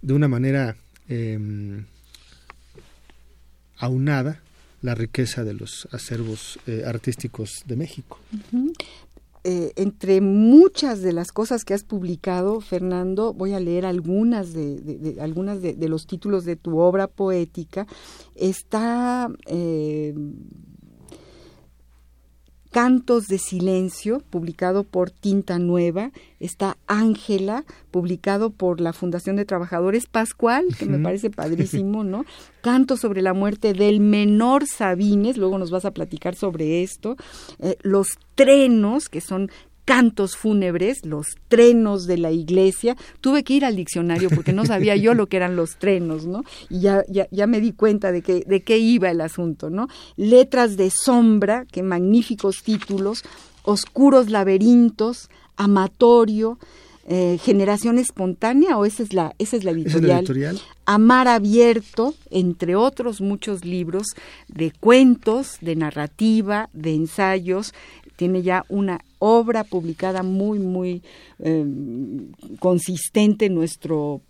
de 0.00 0.12
una 0.12 0.28
manera 0.28 0.76
em, 1.08 1.84
aunada 3.78 4.40
la 4.80 4.94
riqueza 4.94 5.44
de 5.44 5.54
los 5.54 5.88
acervos 5.92 6.58
artísticos 6.84 7.62
de 7.66 7.76
México. 7.76 8.18
eh, 9.44 9.72
entre 9.74 10.20
muchas 10.20 11.00
de 11.00 11.12
las 11.12 11.32
cosas 11.32 11.64
que 11.64 11.74
has 11.74 11.82
publicado, 11.82 12.60
Fernando, 12.60 13.32
voy 13.32 13.54
a 13.54 13.60
leer 13.60 13.86
algunas 13.86 14.52
de, 14.52 15.16
algunas 15.20 15.60
de, 15.60 15.88
los 15.88 16.06
títulos 16.06 16.44
de 16.44 16.54
tu 16.54 16.78
obra 16.78 17.08
poética. 17.08 17.86
Está 18.36 19.28
eh, 19.46 20.14
Cantos 22.72 23.26
de 23.28 23.36
Silencio, 23.36 24.22
publicado 24.30 24.84
por 24.84 25.10
Tinta 25.10 25.58
Nueva, 25.58 26.10
está 26.40 26.78
Ángela, 26.86 27.66
publicado 27.90 28.48
por 28.48 28.80
la 28.80 28.94
Fundación 28.94 29.36
de 29.36 29.44
Trabajadores 29.44 30.06
Pascual, 30.06 30.64
que 30.78 30.86
me 30.86 30.98
parece 30.98 31.28
padrísimo, 31.30 32.02
¿no? 32.02 32.24
Cantos 32.62 33.00
sobre 33.00 33.20
la 33.20 33.34
muerte 33.34 33.74
del 33.74 34.00
menor 34.00 34.66
Sabines, 34.66 35.36
luego 35.36 35.58
nos 35.58 35.70
vas 35.70 35.84
a 35.84 35.90
platicar 35.90 36.34
sobre 36.34 36.82
esto. 36.82 37.16
Eh, 37.58 37.76
los 37.82 38.06
trenos, 38.34 39.10
que 39.10 39.20
son 39.20 39.50
cantos 39.84 40.36
fúnebres, 40.36 41.04
los 41.04 41.36
trenos 41.48 42.06
de 42.06 42.18
la 42.18 42.30
iglesia. 42.30 42.96
Tuve 43.20 43.42
que 43.42 43.54
ir 43.54 43.64
al 43.64 43.76
diccionario 43.76 44.30
porque 44.30 44.52
no 44.52 44.64
sabía 44.64 44.96
yo 44.96 45.14
lo 45.14 45.26
que 45.26 45.36
eran 45.36 45.56
los 45.56 45.76
trenos, 45.76 46.26
¿no? 46.26 46.44
Y 46.70 46.80
ya, 46.80 47.04
ya, 47.08 47.26
ya 47.30 47.46
me 47.46 47.60
di 47.60 47.72
cuenta 47.72 48.12
de, 48.12 48.22
que, 48.22 48.44
de 48.46 48.62
qué 48.62 48.78
iba 48.78 49.10
el 49.10 49.20
asunto, 49.20 49.70
¿no? 49.70 49.88
Letras 50.16 50.76
de 50.76 50.90
sombra, 50.90 51.66
qué 51.70 51.82
magníficos 51.82 52.62
títulos, 52.62 53.24
oscuros 53.64 54.30
laberintos, 54.30 55.28
amatorio, 55.56 56.58
eh, 57.08 57.38
generación 57.42 57.98
espontánea 57.98 58.78
o 58.78 58.84
esa 58.84 59.02
es 59.02 59.12
la 59.12 59.34
esa 59.40 59.56
es 59.56 59.64
la 59.64 59.72
editorial? 59.72 60.60
Amar 60.86 61.26
abierto 61.26 62.14
entre 62.30 62.76
otros 62.76 63.20
muchos 63.20 63.64
libros 63.64 64.06
de 64.46 64.70
cuentos 64.70 65.56
de 65.60 65.74
narrativa 65.74 66.68
de 66.72 66.94
ensayos 66.94 67.74
tiene 68.14 68.42
ya 68.42 68.64
una 68.68 69.00
obra 69.24 69.62
publicada 69.62 70.24
muy, 70.24 70.58
muy 70.58 71.00
eh, 71.38 71.64
consistente, 72.58 73.48
nuestro 73.50 74.20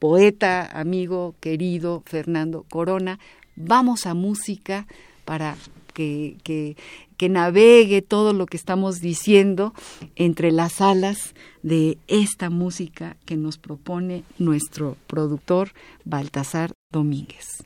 poeta, 0.00 0.66
amigo, 0.76 1.36
querido 1.38 2.02
Fernando 2.04 2.64
Corona. 2.68 3.20
Vamos 3.54 4.06
a 4.06 4.14
música 4.14 4.88
para 5.24 5.56
que, 5.94 6.36
que, 6.42 6.76
que, 7.16 7.28
navegue 7.28 8.02
todo 8.02 8.32
lo 8.32 8.46
que 8.46 8.56
estamos 8.56 9.00
diciendo 9.00 9.72
entre 10.16 10.50
las 10.50 10.80
alas 10.80 11.34
de 11.62 11.98
esta 12.08 12.50
música 12.50 13.16
que 13.26 13.36
nos 13.36 13.56
propone 13.56 14.24
nuestro 14.38 14.96
productor 15.06 15.70
Baltasar 16.04 16.72
Domínguez. 16.90 17.62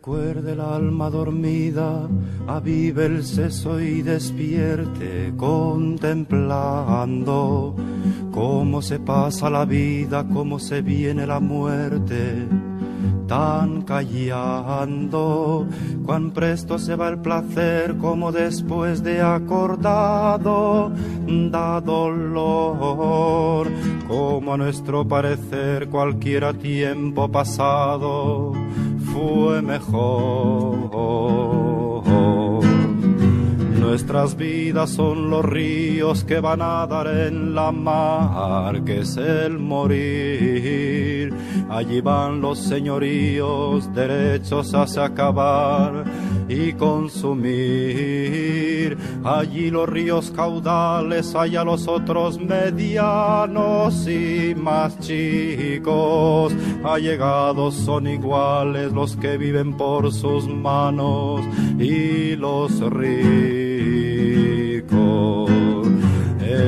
Recuerde 0.00 0.52
el 0.52 0.62
alma 0.62 1.10
dormida, 1.10 2.08
avive 2.46 3.04
el 3.04 3.22
seso 3.22 3.78
y 3.78 4.00
despierte, 4.00 5.34
contemplando 5.36 7.76
cómo 8.32 8.80
se 8.80 8.98
pasa 8.98 9.50
la 9.50 9.66
vida, 9.66 10.26
cómo 10.26 10.58
se 10.58 10.80
viene 10.80 11.26
la 11.26 11.38
muerte 11.38 12.48
tan 13.28 13.82
callando, 13.82 15.66
cuán 16.06 16.30
presto 16.30 16.78
se 16.78 16.96
va 16.96 17.10
el 17.10 17.18
placer 17.18 17.98
como 17.98 18.32
después 18.32 19.02
de 19.02 19.20
acordado 19.20 20.90
da 21.50 21.78
dolor, 21.82 23.68
como 24.08 24.54
a 24.54 24.56
nuestro 24.56 25.06
parecer 25.06 25.90
cualquiera 25.90 26.54
tiempo 26.54 27.30
pasado 27.30 28.54
fue 29.20 29.60
mejor. 29.62 30.90
Nuestras 33.78 34.36
vidas 34.36 34.90
son 34.90 35.30
los 35.30 35.44
ríos 35.44 36.24
que 36.24 36.40
van 36.40 36.62
a 36.62 36.86
dar 36.86 37.06
en 37.08 37.54
la 37.54 37.72
mar, 37.72 38.82
que 38.84 39.00
es 39.00 39.16
el 39.16 39.58
morir. 39.58 41.34
Allí 41.68 42.00
van 42.00 42.40
los 42.40 42.58
señoríos 42.60 43.92
derechos 43.92 44.72
a 44.74 44.84
acabar 45.04 46.04
y 46.50 46.72
consumir. 46.72 47.50
Allí 49.24 49.70
los 49.70 49.88
ríos 49.88 50.32
caudales, 50.34 51.34
allá 51.36 51.62
los 51.64 51.86
otros 51.86 52.40
medianos 52.40 54.08
y 54.08 54.54
más 54.56 54.98
chicos. 54.98 56.52
Allegados 56.84 57.74
son 57.76 58.08
iguales 58.08 58.92
los 58.92 59.16
que 59.16 59.38
viven 59.38 59.76
por 59.76 60.12
sus 60.12 60.48
manos 60.48 61.40
y 61.78 62.34
los 62.36 62.80
ríos. 62.90 63.70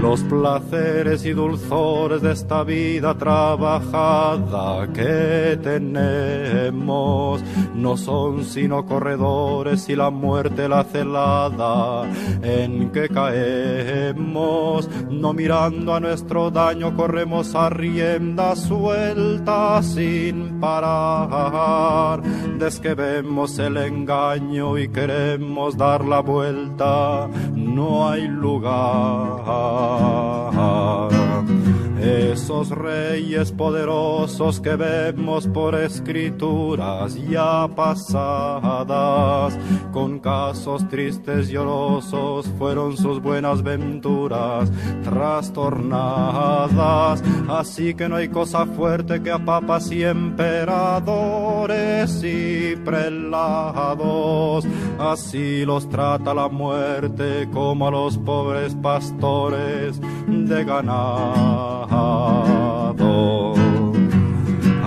Los 0.01 0.23
placeres 0.23 1.27
y 1.27 1.33
dulzores 1.33 2.23
de 2.23 2.33
esta 2.33 2.65
vida 2.65 3.15
trabajada 3.19 4.91
que 4.95 5.59
tenemos 5.63 7.43
no 7.75 7.97
son 7.99 8.45
sino 8.45 8.87
corredores 8.87 9.91
y 9.91 9.97
la 9.97 10.09
muerte 10.09 10.69
la 10.71 10.85
celada 10.85 12.11
en 12.43 12.91
que 12.93 13.11
caemos. 13.11 14.89
No 15.11 15.35
mirando 15.35 15.95
a 15.95 16.01
nuestro 16.01 16.51
daño 16.51 16.97
corremos 16.97 17.55
a 17.55 17.69
rienda 17.69 18.57
suelta 18.57 19.83
sin 19.83 20.61
parar. 20.61 22.23
Desde 22.59 22.81
que 22.81 22.95
vemos 22.95 23.59
el 23.59 23.77
engaño 23.77 24.79
y 24.79 24.89
queremos 24.89 25.77
dar 25.77 26.07
la 26.07 26.21
vuelta, 26.21 27.29
no 27.55 28.09
hay 28.09 28.27
lugar. 28.29 29.90
heart. 29.99 31.60
Esos 32.11 32.71
reyes 32.71 33.53
poderosos 33.53 34.59
que 34.61 34.75
vemos 34.75 35.47
por 35.47 35.77
escrituras 35.77 37.15
ya 37.29 37.69
pasadas, 37.69 39.57
con 39.93 40.19
casos 40.19 40.89
tristes 40.89 41.51
y 41.51 41.53
llorosos, 41.53 42.49
fueron 42.59 42.97
sus 42.97 43.23
buenas 43.23 43.63
venturas 43.63 44.73
trastornadas. 45.05 47.23
Así 47.49 47.95
que 47.95 48.09
no 48.09 48.17
hay 48.17 48.29
cosa 48.29 48.67
fuerte 48.67 49.23
que 49.23 49.31
a 49.31 49.39
papas 49.39 49.93
y 49.93 50.03
emperadores 50.03 52.25
y 52.25 52.75
prelados. 52.85 54.67
Así 54.99 55.65
los 55.65 55.89
trata 55.89 56.35
la 56.35 56.49
muerte 56.49 57.49
como 57.53 57.87
a 57.87 57.93
los 57.93 58.19
pobres 58.19 58.75
pastores 58.75 60.01
de 60.27 60.65
ganado 62.01 63.60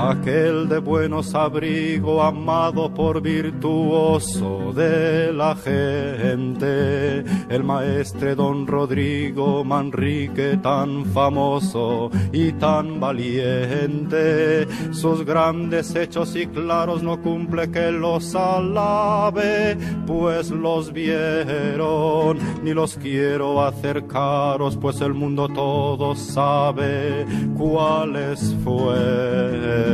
aquel 0.09 0.67
de 0.67 0.79
buenos 0.79 1.33
abrigo, 1.33 2.21
amado 2.21 2.93
por 2.93 3.21
virtuoso 3.21 4.73
de 4.73 5.31
la 5.31 5.55
gente, 5.55 7.23
el 7.49 7.63
maestre 7.63 8.35
don 8.35 8.67
Rodrigo 8.67 9.63
Manrique 9.63 10.57
tan 10.61 11.05
famoso 11.05 12.11
y 12.31 12.51
tan 12.53 12.99
valiente, 12.99 14.67
sus 14.91 15.25
grandes 15.25 15.95
hechos 15.95 16.35
y 16.35 16.47
claros 16.47 17.01
no 17.01 17.21
cumple 17.21 17.71
que 17.71 17.91
los 17.91 18.35
alabe, 18.35 19.77
pues 20.05 20.49
los 20.49 20.91
vieron, 20.91 22.39
ni 22.63 22.73
los 22.73 22.95
quiero 22.97 23.63
hacer 23.63 24.05
caros, 24.07 24.77
pues 24.77 24.99
el 25.01 25.13
mundo 25.13 25.47
todo 25.47 26.15
sabe 26.15 27.25
cuáles 27.57 28.55
fueron 28.63 29.92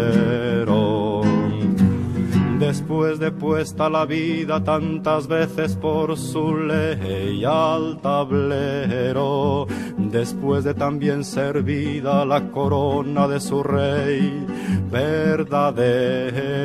después 2.70 3.18
de 3.18 3.32
puesta 3.32 3.90
la 3.90 4.06
vida 4.06 4.64
tantas 4.64 5.28
veces 5.28 5.76
por 5.76 6.16
su 6.18 6.56
ley 6.56 7.44
al 7.44 8.00
tablero, 8.00 9.66
después 10.12 10.64
de 10.64 10.74
también 10.74 11.24
servida 11.24 12.26
la 12.26 12.50
corona 12.50 13.28
de 13.28 13.40
su 13.40 13.64
rey 13.64 14.46
verdadero, 14.92 16.56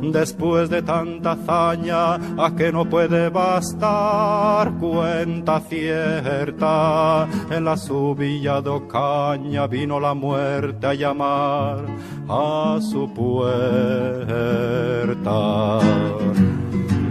después 0.00 0.70
de 0.70 0.82
tanta 0.82 1.32
hazaña 1.32 2.14
a 2.14 2.54
que 2.56 2.72
no 2.72 2.84
puede 2.86 3.28
bastar 3.28 4.72
cuenta 4.78 5.60
cierta, 5.60 7.28
en 7.50 7.64
la 7.64 7.76
subilla 7.76 8.60
de 8.60 8.70
Ocaña 8.70 9.66
vino 9.66 10.00
la 10.00 10.14
muerte 10.14 10.86
a 10.86 10.94
llamar 10.94 11.84
a 12.28 12.78
su 12.80 13.12
puerta 13.12 14.06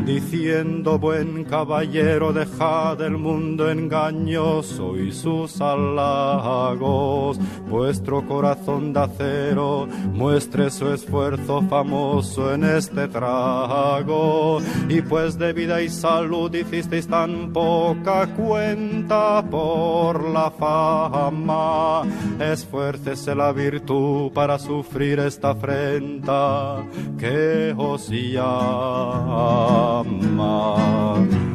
diciendo 0.06 1.00
buen 1.00 1.44
caballero 1.46 2.32
dejad 2.32 3.02
el 3.02 3.18
mundo 3.18 3.70
engañoso 3.72 4.96
y 4.98 5.12
sus 5.12 5.60
halagos, 5.60 7.40
vuestro 7.68 8.26
corazón 8.28 8.94
de 8.94 9.00
acero 9.00 9.88
muestre 10.14 10.70
su 10.70 10.90
esfuerzo 10.90 11.64
famoso 11.64 12.54
en 12.54 12.64
este 12.64 13.08
trago, 13.08 14.60
y 14.88 15.02
pues 15.02 15.40
de 15.40 15.54
vida 15.54 15.82
y 15.82 15.90
salud 15.90 16.54
hicisteis 16.54 17.08
tan 17.08 17.52
poca 17.52 18.28
cuenta 18.36 19.44
por 19.50 20.30
la 20.30 20.52
fama, 20.52 22.04
esfuércese 22.40 23.34
la 23.34 23.52
virtud 23.52 24.32
para 24.32 24.60
sufrir 24.60 25.20
esta 25.20 25.50
afrenta 25.52 26.84
que 27.18 27.74
os 27.76 28.10
llama. 28.10 29.95
Mama. 30.04 31.55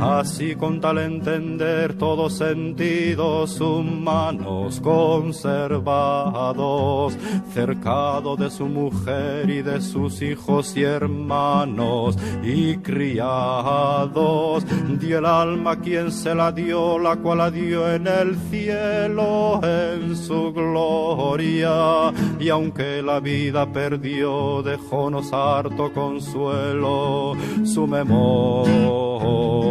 Así 0.00 0.56
con 0.56 0.80
tal 0.80 0.96
entender 0.96 1.92
todos 1.94 2.38
sentidos 2.38 3.60
humanos 3.60 4.80
conservados, 4.80 7.18
cercado 7.52 8.34
de 8.34 8.48
su 8.50 8.64
mujer 8.64 9.50
y 9.50 9.60
de 9.60 9.82
sus 9.82 10.22
hijos 10.22 10.74
y 10.74 10.84
hermanos 10.84 12.16
y 12.42 12.78
criados, 12.78 14.64
dio 14.98 15.18
el 15.18 15.26
alma 15.26 15.78
quien 15.80 16.10
se 16.10 16.34
la 16.34 16.50
dio, 16.50 16.98
la 16.98 17.16
cual 17.16 17.36
la 17.38 17.50
dio 17.50 17.92
en 17.92 18.06
el 18.06 18.36
cielo 18.50 19.60
en 19.62 20.16
su 20.16 20.54
gloria, 20.54 22.10
y 22.38 22.48
aunque 22.48 23.02
la 23.02 23.20
vida 23.20 23.70
perdió, 23.70 24.62
dejónos 24.62 25.30
harto 25.32 25.92
consuelo 25.92 27.36
su 27.64 27.86
memoria. 27.86 29.69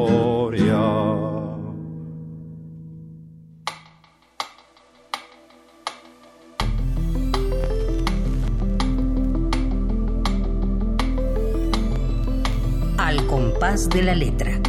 De 13.88 14.04
la 14.04 14.13
letra. 14.13 14.60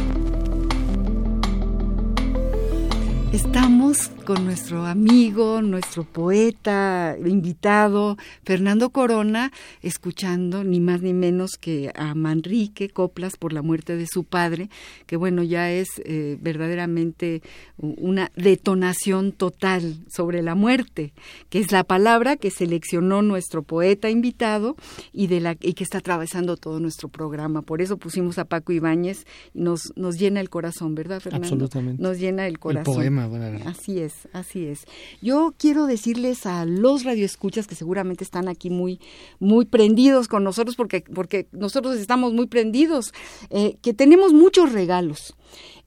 Estamos 3.33 4.09
con 4.25 4.45
nuestro 4.45 4.85
amigo, 4.85 5.61
nuestro 5.61 6.03
poeta, 6.03 7.15
invitado, 7.25 8.17
Fernando 8.43 8.89
Corona, 8.89 9.51
escuchando 9.81 10.63
ni 10.63 10.79
más 10.79 11.01
ni 11.01 11.13
menos 11.13 11.51
que 11.59 11.91
a 11.95 12.13
Manrique, 12.15 12.89
Coplas 12.89 13.37
por 13.37 13.53
la 13.53 13.61
muerte 13.61 13.95
de 13.95 14.07
su 14.07 14.23
padre, 14.23 14.69
que 15.05 15.15
bueno, 15.17 15.43
ya 15.43 15.71
es 15.71 15.87
eh, 16.05 16.37
verdaderamente 16.41 17.41
una 17.77 18.31
detonación 18.35 19.31
total 19.31 19.97
sobre 20.09 20.41
la 20.41 20.55
muerte, 20.55 21.13
que 21.49 21.59
es 21.59 21.71
la 21.71 21.83
palabra 21.83 22.35
que 22.35 22.51
seleccionó 22.51 23.21
nuestro 23.21 23.63
poeta 23.63 24.09
invitado 24.09 24.75
y, 25.13 25.27
de 25.27 25.39
la, 25.39 25.57
y 25.59 25.73
que 25.73 25.83
está 25.83 25.99
atravesando 25.99 26.57
todo 26.57 26.79
nuestro 26.79 27.09
programa. 27.09 27.61
Por 27.61 27.81
eso 27.81 27.97
pusimos 27.97 28.37
a 28.37 28.45
Paco 28.45 28.71
Ibáñez 28.71 29.25
y 29.53 29.61
nos, 29.61 29.93
nos 29.95 30.17
llena 30.17 30.41
el 30.41 30.49
corazón, 30.49 30.95
¿verdad, 30.95 31.19
Fernando? 31.21 31.47
Absolutamente. 31.47 32.01
Nos 32.01 32.19
llena 32.19 32.47
el 32.47 32.59
corazón. 32.59 33.01
El 33.01 33.11
poema, 33.11 33.29
Así 33.65 33.99
es, 33.99 34.10
así 34.33 34.65
es. 34.65 34.85
Yo 35.21 35.53
quiero 35.57 35.85
decirles 35.85 36.45
a 36.45 36.65
los 36.65 37.03
radioescuchas 37.03 37.67
que 37.67 37.75
seguramente 37.75 38.23
están 38.23 38.47
aquí 38.47 38.69
muy, 38.69 38.99
muy 39.39 39.65
prendidos 39.65 40.27
con 40.27 40.43
nosotros, 40.43 40.75
porque, 40.75 41.01
porque 41.01 41.47
nosotros 41.51 41.97
estamos 41.97 42.33
muy 42.33 42.47
prendidos, 42.47 43.13
eh, 43.49 43.77
que 43.81 43.93
tenemos 43.93 44.33
muchos 44.33 44.71
regalos. 44.71 45.35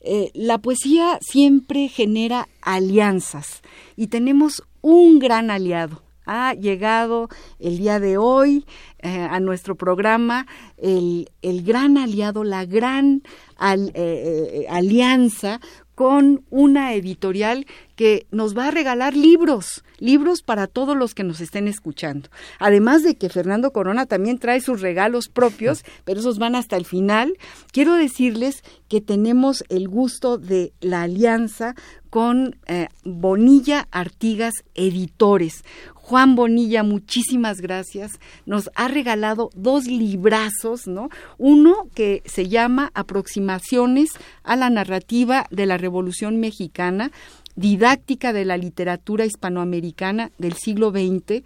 Eh, 0.01 0.31
la 0.35 0.59
poesía 0.59 1.19
siempre 1.21 1.89
genera 1.89 2.49
alianzas 2.61 3.63
y 3.97 4.09
tenemos 4.09 4.63
un 4.83 5.19
gran 5.19 5.51
aliado. 5.51 6.03
Ha 6.27 6.55
llegado 6.55 7.29
el 7.59 7.77
día 7.77 8.01
de 8.01 8.17
hoy 8.17 8.65
eh, 9.01 9.29
a 9.31 9.41
nuestro 9.41 9.77
programa 9.77 10.47
el, 10.79 11.31
el, 11.43 11.63
gran 11.63 11.99
aliado, 11.99 12.45
la 12.45 12.65
gran 12.65 13.23
alianza 13.59 15.61
con 15.95 16.45
una 16.51 16.95
editorial 16.95 17.67
que 17.97 18.27
nos 18.31 18.57
va 18.57 18.69
a 18.69 18.71
regalar 18.71 19.17
libros, 19.17 19.85
libros 19.99 20.43
para 20.43 20.67
todos 20.67 20.97
los 20.97 21.15
que 21.15 21.23
nos 21.23 21.41
estén 21.41 21.69
escuchando. 21.69 22.29
Además 22.59 23.03
de 23.03 23.17
que 23.17 23.29
Fernando 23.29 23.73
Corona 23.73 24.07
también 24.07 24.39
trae 24.39 24.61
sus 24.61 24.81
regalos 24.81 25.29
propios, 25.29 25.85
pero 26.05 26.21
esos 26.21 26.39
van 26.39 26.57
hasta 26.57 26.77
el 26.77 26.85
final. 26.85 27.37
Quiero 27.73 27.95
decirles 27.95 28.63
que 28.89 29.01
tenemos 29.01 29.65
el 29.69 29.89
gusto 29.89 30.39
de 30.39 30.73
la 30.81 31.03
alianza 31.03 31.75
con 32.11 32.57
eh, 32.67 32.89
Bonilla 33.05 33.89
Artigas 33.91 34.55
Editores. 34.75 35.65
Juan 36.05 36.37
Bonilla, 36.37 36.83
muchísimas 36.83 37.63
gracias. 37.63 38.21
Nos 38.45 38.71
ha 38.75 38.89
regalado 38.89 39.49
dos 39.55 39.87
librazos, 39.87 40.87
¿no? 40.87 41.09
Uno 41.39 41.87
que 41.95 42.23
se 42.27 42.47
llama 42.47 42.91
Aproximaciones 42.93 44.11
a 44.43 44.55
la 44.55 44.69
narrativa 44.69 45.47
de 45.51 45.65
la 45.65 45.79
Revolución 45.79 46.41
Mexicana, 46.41 47.11
didáctica 47.57 48.35
de 48.35 48.45
la 48.45 48.59
literatura 48.59 49.25
hispanoamericana 49.25 50.31
del 50.37 50.53
siglo 50.53 50.91
XX, 50.91 51.43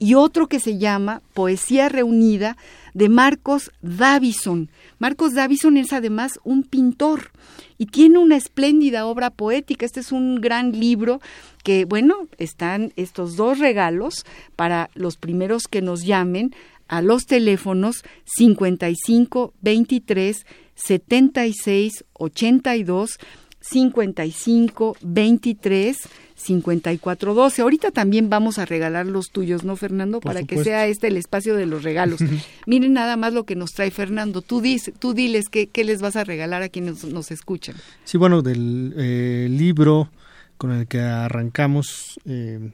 y 0.00 0.14
otro 0.14 0.48
que 0.48 0.58
se 0.58 0.76
llama 0.76 1.22
Poesía 1.32 1.88
Reunida 1.88 2.56
de 2.94 3.08
Marcos 3.08 3.70
Davison. 3.82 4.70
Marcos 4.98 5.34
Davison 5.34 5.76
es 5.76 5.92
además 5.92 6.40
un 6.44 6.62
pintor 6.62 7.30
y 7.78 7.86
tiene 7.86 8.18
una 8.18 8.36
espléndida 8.36 9.06
obra 9.06 9.30
poética. 9.30 9.86
Este 9.86 10.00
es 10.00 10.12
un 10.12 10.40
gran 10.40 10.78
libro 10.78 11.20
que, 11.64 11.84
bueno, 11.84 12.28
están 12.38 12.92
estos 12.96 13.36
dos 13.36 13.58
regalos 13.58 14.24
para 14.56 14.90
los 14.94 15.16
primeros 15.16 15.64
que 15.64 15.82
nos 15.82 16.04
llamen 16.04 16.54
a 16.88 17.02
los 17.02 17.26
teléfonos 17.26 18.02
55 18.24 19.54
23 19.60 20.44
76 20.74 22.04
82 22.14 23.18
55 23.60 24.96
23 25.00 25.96
54 26.40 27.34
12. 27.34 27.62
Ahorita 27.62 27.90
también 27.90 28.30
vamos 28.30 28.58
a 28.58 28.64
regalar 28.64 29.06
los 29.06 29.30
tuyos, 29.30 29.64
¿no, 29.64 29.76
Fernando? 29.76 30.20
Para 30.20 30.42
que 30.42 30.62
sea 30.62 30.86
este 30.86 31.08
el 31.08 31.16
espacio 31.16 31.54
de 31.54 31.66
los 31.66 31.82
regalos. 31.82 32.20
Miren 32.66 32.94
nada 32.94 33.16
más 33.16 33.32
lo 33.32 33.44
que 33.44 33.56
nos 33.56 33.72
trae 33.72 33.90
Fernando. 33.90 34.42
Tú, 34.42 34.60
dices, 34.60 34.94
tú 34.98 35.14
diles 35.14 35.48
qué, 35.48 35.68
qué 35.68 35.84
les 35.84 36.00
vas 36.00 36.16
a 36.16 36.24
regalar 36.24 36.62
a 36.62 36.68
quienes 36.68 37.04
nos, 37.04 37.30
escuchan. 37.30 37.76
Sí, 38.04 38.18
bueno, 38.18 38.42
del 38.42 38.94
eh, 38.96 39.48
libro 39.50 40.10
con 40.56 40.72
el 40.72 40.86
que 40.86 41.00
arrancamos 41.00 42.18
eh, 42.24 42.72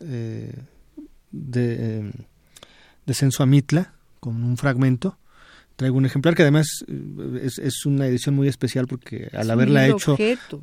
eh, 0.00 0.54
de, 1.30 2.12
de 3.06 3.14
Censo 3.14 3.42
Amitla, 3.42 3.94
con 4.20 4.42
un 4.44 4.56
fragmento 4.56 5.18
traigo 5.78 5.96
un 5.96 6.06
ejemplar 6.06 6.34
que 6.34 6.42
además 6.42 6.84
eh, 6.88 7.40
es, 7.44 7.58
es 7.60 7.86
una 7.86 8.08
edición 8.08 8.34
muy 8.34 8.48
especial 8.48 8.88
porque 8.88 9.30
al 9.32 9.48
haberla 9.48 9.86
hecho 9.86 10.16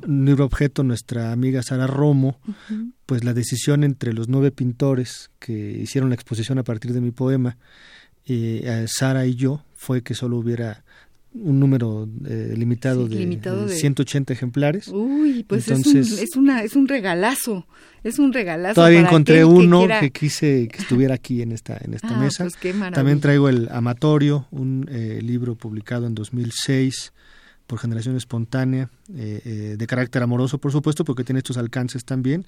un 0.06 0.26
libro 0.26 0.44
objeto 0.44 0.82
nuestra 0.82 1.32
amiga 1.32 1.62
Sara 1.62 1.86
Romo, 1.86 2.38
pues 3.06 3.24
la 3.24 3.32
decisión 3.32 3.82
entre 3.82 4.12
los 4.12 4.28
nueve 4.28 4.50
pintores 4.50 5.30
que 5.38 5.54
hicieron 5.54 6.10
la 6.10 6.16
exposición 6.16 6.58
a 6.58 6.64
partir 6.64 6.92
de 6.92 7.00
mi 7.00 7.12
poema, 7.12 7.56
eh, 8.26 8.84
Sara 8.88 9.26
y 9.26 9.36
yo, 9.36 9.64
fue 9.74 10.02
que 10.02 10.14
solo 10.14 10.36
hubiera 10.36 10.84
un 11.40 11.60
número 11.60 12.08
eh, 12.26 12.54
limitado, 12.56 13.08
de, 13.08 13.68
180 13.68 14.32
ejemplares. 14.32 14.88
Uy, 14.88 15.44
pues 15.44 15.68
es, 15.68 15.86
un, 15.86 15.96
es, 15.96 16.36
una, 16.36 16.62
es 16.62 16.76
un 16.76 16.88
regalazo, 16.88 17.66
es 18.02 18.18
un 18.18 18.32
regalazo. 18.32 18.74
Todavía 18.74 19.00
encontré 19.00 19.44
uno 19.44 19.86
que, 20.00 20.10
quise 20.10 20.68
que 20.68 20.78
estuviera 20.78 21.14
aquí 21.14 21.42
en 21.42 21.52
esta, 21.52 21.78
en 21.82 21.94
esta 21.94 22.08
ah, 22.16 22.20
mesa. 22.20 22.44
Pues 22.44 22.74
También 22.92 23.20
traigo 23.20 23.48
el 23.48 23.68
Amatorio, 23.70 24.46
un 24.50 24.88
eh, 24.90 25.20
libro 25.22 25.54
publicado 25.54 26.06
en 26.06 26.14
2006 26.14 27.12
por 27.66 27.80
generación 27.80 28.16
espontánea, 28.16 28.90
eh, 29.12 29.74
de 29.76 29.86
carácter 29.88 30.22
amoroso, 30.22 30.58
por 30.58 30.70
supuesto, 30.70 31.04
porque 31.04 31.24
tiene 31.24 31.38
estos 31.38 31.56
alcances 31.56 32.04
también 32.04 32.46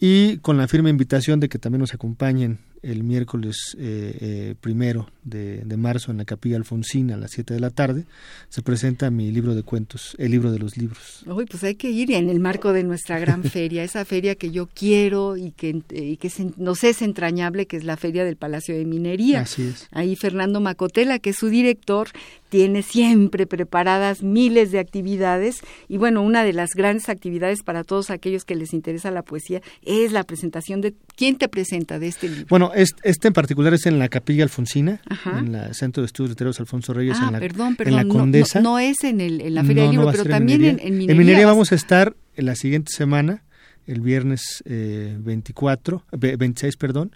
y 0.00 0.38
con 0.38 0.56
la 0.56 0.68
firme 0.68 0.90
invitación 0.90 1.40
de 1.40 1.48
que 1.48 1.58
también 1.58 1.80
nos 1.80 1.94
acompañen 1.94 2.58
el 2.82 3.02
miércoles 3.04 3.76
eh, 3.78 4.16
eh, 4.20 4.54
primero 4.60 5.10
de, 5.24 5.64
marzo 5.76 6.10
en 6.10 6.18
la 6.18 6.24
capilla 6.24 6.56
Alfonsina 6.56 7.14
a 7.14 7.18
las 7.18 7.30
7 7.30 7.54
de 7.54 7.60
la 7.60 7.70
tarde, 7.70 8.04
se 8.48 8.62
presenta 8.62 9.10
mi 9.10 9.30
libro 9.30 9.54
de 9.54 9.62
cuentos, 9.62 10.16
el 10.18 10.32
libro 10.32 10.50
de 10.50 10.58
los 10.58 10.76
libros. 10.76 11.22
Uy, 11.26 11.46
pues 11.46 11.62
hay 11.62 11.76
que 11.76 11.90
ir 11.90 12.10
en 12.12 12.28
el 12.28 12.40
marco 12.40 12.72
de 12.72 12.82
nuestra 12.82 13.18
gran 13.18 13.44
feria, 13.44 13.84
esa 13.84 14.04
feria 14.04 14.34
que 14.34 14.50
yo 14.50 14.66
quiero 14.66 15.36
y 15.36 15.52
que, 15.52 15.82
y 15.90 16.16
que 16.16 16.30
nos 16.56 16.82
es 16.84 17.02
entrañable, 17.02 17.66
que 17.66 17.76
es 17.76 17.84
la 17.84 17.96
feria 17.96 18.24
del 18.24 18.36
Palacio 18.36 18.76
de 18.76 18.84
Minería. 18.84 19.42
Así 19.42 19.62
es. 19.62 19.86
Ahí 19.92 20.16
Fernando 20.16 20.60
Macotela, 20.60 21.18
que 21.18 21.30
es 21.30 21.36
su 21.36 21.48
director, 21.48 22.08
tiene 22.48 22.82
siempre 22.82 23.46
preparadas 23.46 24.22
miles 24.22 24.70
de 24.72 24.78
actividades 24.78 25.60
y 25.88 25.98
bueno, 25.98 26.22
una 26.22 26.44
de 26.44 26.52
las 26.52 26.70
grandes 26.70 27.08
actividades 27.08 27.62
para 27.62 27.84
todos 27.84 28.10
aquellos 28.10 28.44
que 28.44 28.54
les 28.54 28.72
interesa 28.72 29.10
la 29.10 29.22
poesía 29.22 29.60
es 29.82 30.12
la 30.12 30.24
presentación 30.24 30.80
de... 30.80 30.94
¿Quién 31.18 31.36
te 31.36 31.48
presenta 31.48 31.98
de 31.98 32.06
este 32.06 32.28
libro? 32.28 32.46
Bueno, 32.48 32.70
este, 32.74 33.26
en 33.26 33.34
particular 33.34 33.74
es 33.74 33.86
en 33.86 33.98
la 33.98 34.08
Capilla 34.08 34.44
Alfonsina, 34.44 35.00
en 35.36 35.52
el 35.52 35.74
Centro 35.74 36.00
de 36.00 36.06
Estudios 36.06 36.30
Literarios 36.30 36.60
Alfonso 36.60 36.94
Reyes, 36.94 37.16
ah, 37.20 37.26
en, 37.26 37.32
la, 37.32 37.40
perdón, 37.40 37.74
perdón, 37.74 38.08
Condesa. 38.08 38.60
No, 38.60 38.78
es 38.78 39.02
en, 39.02 39.20
el, 39.20 39.40
en 39.40 39.54
la 39.56 39.64
Feria 39.64 39.82
del 39.82 39.92
Libro, 39.92 40.12
pero 40.12 40.24
también 40.24 40.62
en, 40.62 40.78
en, 40.78 40.92
Minería. 40.92 41.12
En 41.12 41.18
Minería 41.18 41.46
vamos 41.46 41.72
a 41.72 41.74
estar 41.74 42.14
en 42.36 42.46
la 42.46 42.54
siguiente 42.54 42.92
semana, 42.92 43.42
el 43.88 44.00
viernes 44.00 44.62
eh, 44.64 45.16
24, 45.18 46.04
26, 46.12 46.76
perdón, 46.76 47.10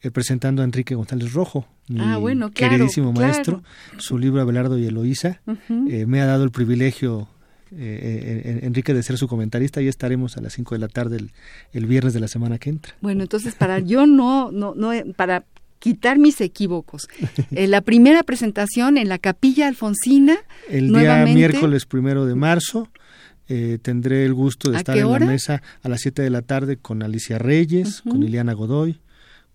eh, 0.00 0.10
presentando 0.10 0.62
a 0.62 0.64
Enrique 0.64 0.94
González 0.94 1.34
Rojo, 1.34 1.68
mi 1.88 2.00
ah, 2.00 2.18
queridísimo 2.54 3.12
maestro, 3.12 3.62
su 3.98 4.16
libro 4.16 4.40
Abelardo 4.40 4.78
y 4.78 4.86
Eloísa. 4.86 5.42
Eh, 5.68 6.06
me 6.06 6.22
ha 6.22 6.24
dado 6.24 6.44
el 6.44 6.52
privilegio 6.52 7.28
eh, 7.76 8.60
Enrique 8.62 8.94
de 8.94 9.02
ser 9.02 9.18
su 9.18 9.28
comentarista 9.28 9.80
y 9.80 9.88
estaremos 9.88 10.36
a 10.36 10.40
las 10.40 10.52
5 10.54 10.74
de 10.74 10.78
la 10.78 10.88
tarde 10.88 11.18
el, 11.72 11.86
viernes 11.86 12.14
de 12.14 12.20
la 12.20 12.28
semana 12.28 12.58
que 12.58 12.70
entra. 12.70 12.94
Bueno, 13.00 13.22
entonces 13.22 13.54
para 13.54 13.78
yo 13.78 14.06
no, 14.06 14.50
no, 14.52 14.74
no 14.74 14.90
para 15.14 15.44
quitar 15.78 16.18
mis 16.18 16.40
equívocos. 16.40 17.08
la 17.50 17.80
primera 17.80 18.22
presentación 18.22 18.98
en 18.98 19.08
la 19.08 19.18
Capilla 19.18 19.68
Alfonsina. 19.68 20.36
El 20.68 20.92
día 20.92 21.24
miércoles 21.24 21.86
primero 21.86 22.26
de 22.26 22.34
marzo. 22.34 22.88
tendré 23.82 24.24
el 24.24 24.34
gusto 24.34 24.70
de 24.70 24.78
estar 24.78 24.96
en 24.96 25.10
la 25.10 25.18
mesa 25.18 25.62
a 25.82 25.88
las 25.88 26.00
7 26.00 26.22
de 26.22 26.30
la 26.30 26.42
tarde 26.42 26.76
con 26.76 27.02
Alicia 27.02 27.38
Reyes, 27.38 28.02
con 28.02 28.20
Liliana 28.20 28.52
Godoy, 28.52 29.01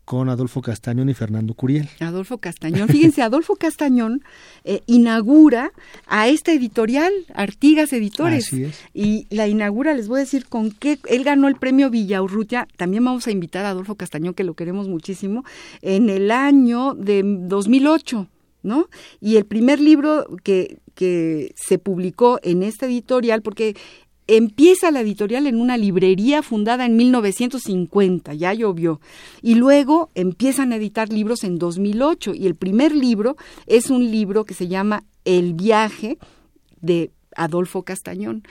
con 0.08 0.30
Adolfo 0.30 0.62
Castañón 0.62 1.10
y 1.10 1.14
Fernando 1.14 1.54
Curiel. 1.54 1.90
Adolfo 2.00 2.38
Castañón. 2.38 2.88
Fíjense, 2.88 3.22
Adolfo 3.22 3.58
Castañón 3.58 4.24
eh, 4.64 4.82
inaugura 4.86 5.74
a 6.06 6.30
esta 6.30 6.54
editorial, 6.54 7.12
Artigas 7.34 7.92
Editores. 7.92 8.48
Así 8.48 8.64
es. 8.64 8.80
Y 8.94 9.28
la 9.30 9.50
inaugura, 9.50 9.94
les 9.94 10.08
voy 10.08 10.20
a 10.20 10.24
decir 10.24 10.46
con 10.46 10.72
qué. 10.72 10.98
Él 11.10 11.26
ganó 11.26 11.50
el 11.50 11.58
premio 11.58 11.90
Villaurrutia. 11.90 12.70
También 12.78 13.04
vamos 13.04 13.28
a 13.28 13.32
invitar 13.32 13.66
a 13.66 13.72
Adolfo 13.72 13.96
Castañón, 13.96 14.34
que 14.34 14.46
lo 14.46 14.54
queremos 14.54 14.88
muchísimo, 14.88 15.44
en 15.82 16.10
el 16.10 16.32
año 16.32 16.94
de 16.94 17.24
2008. 17.26 18.30
¿No? 18.64 18.90
Y 19.22 19.36
el 19.36 19.46
primer 19.46 19.80
libro 19.80 20.26
que, 20.44 20.80
que 20.96 21.54
se 21.56 21.78
publicó 21.80 22.40
en 22.44 22.64
esta 22.64 22.86
editorial, 22.86 23.42
porque 23.42 23.76
empieza 24.28 24.92
la 24.92 25.02
editorial 25.02 25.48
en 25.48 25.60
una 25.60 25.78
librería 25.78 26.44
fundada 26.44 26.86
en 26.86 26.96
1950, 26.98 28.34
ya 28.34 28.54
llovió, 28.54 29.00
y 29.42 29.56
luego 29.56 30.10
empiezan 30.16 30.72
a 30.72 30.76
editar 30.76 31.12
libros 31.12 31.44
en 31.44 31.58
2008 31.58 32.34
y 32.36 32.46
el 32.46 32.56
primer 32.56 32.96
libro 32.96 33.38
es 33.66 33.90
un 33.90 34.12
libro 34.12 34.46
que 34.46 34.54
se 34.54 34.68
llama 34.68 35.04
El 35.26 35.54
viaje 35.54 36.18
de 36.82 37.12
Adolfo 37.38 37.84
Castañón. 37.84 38.44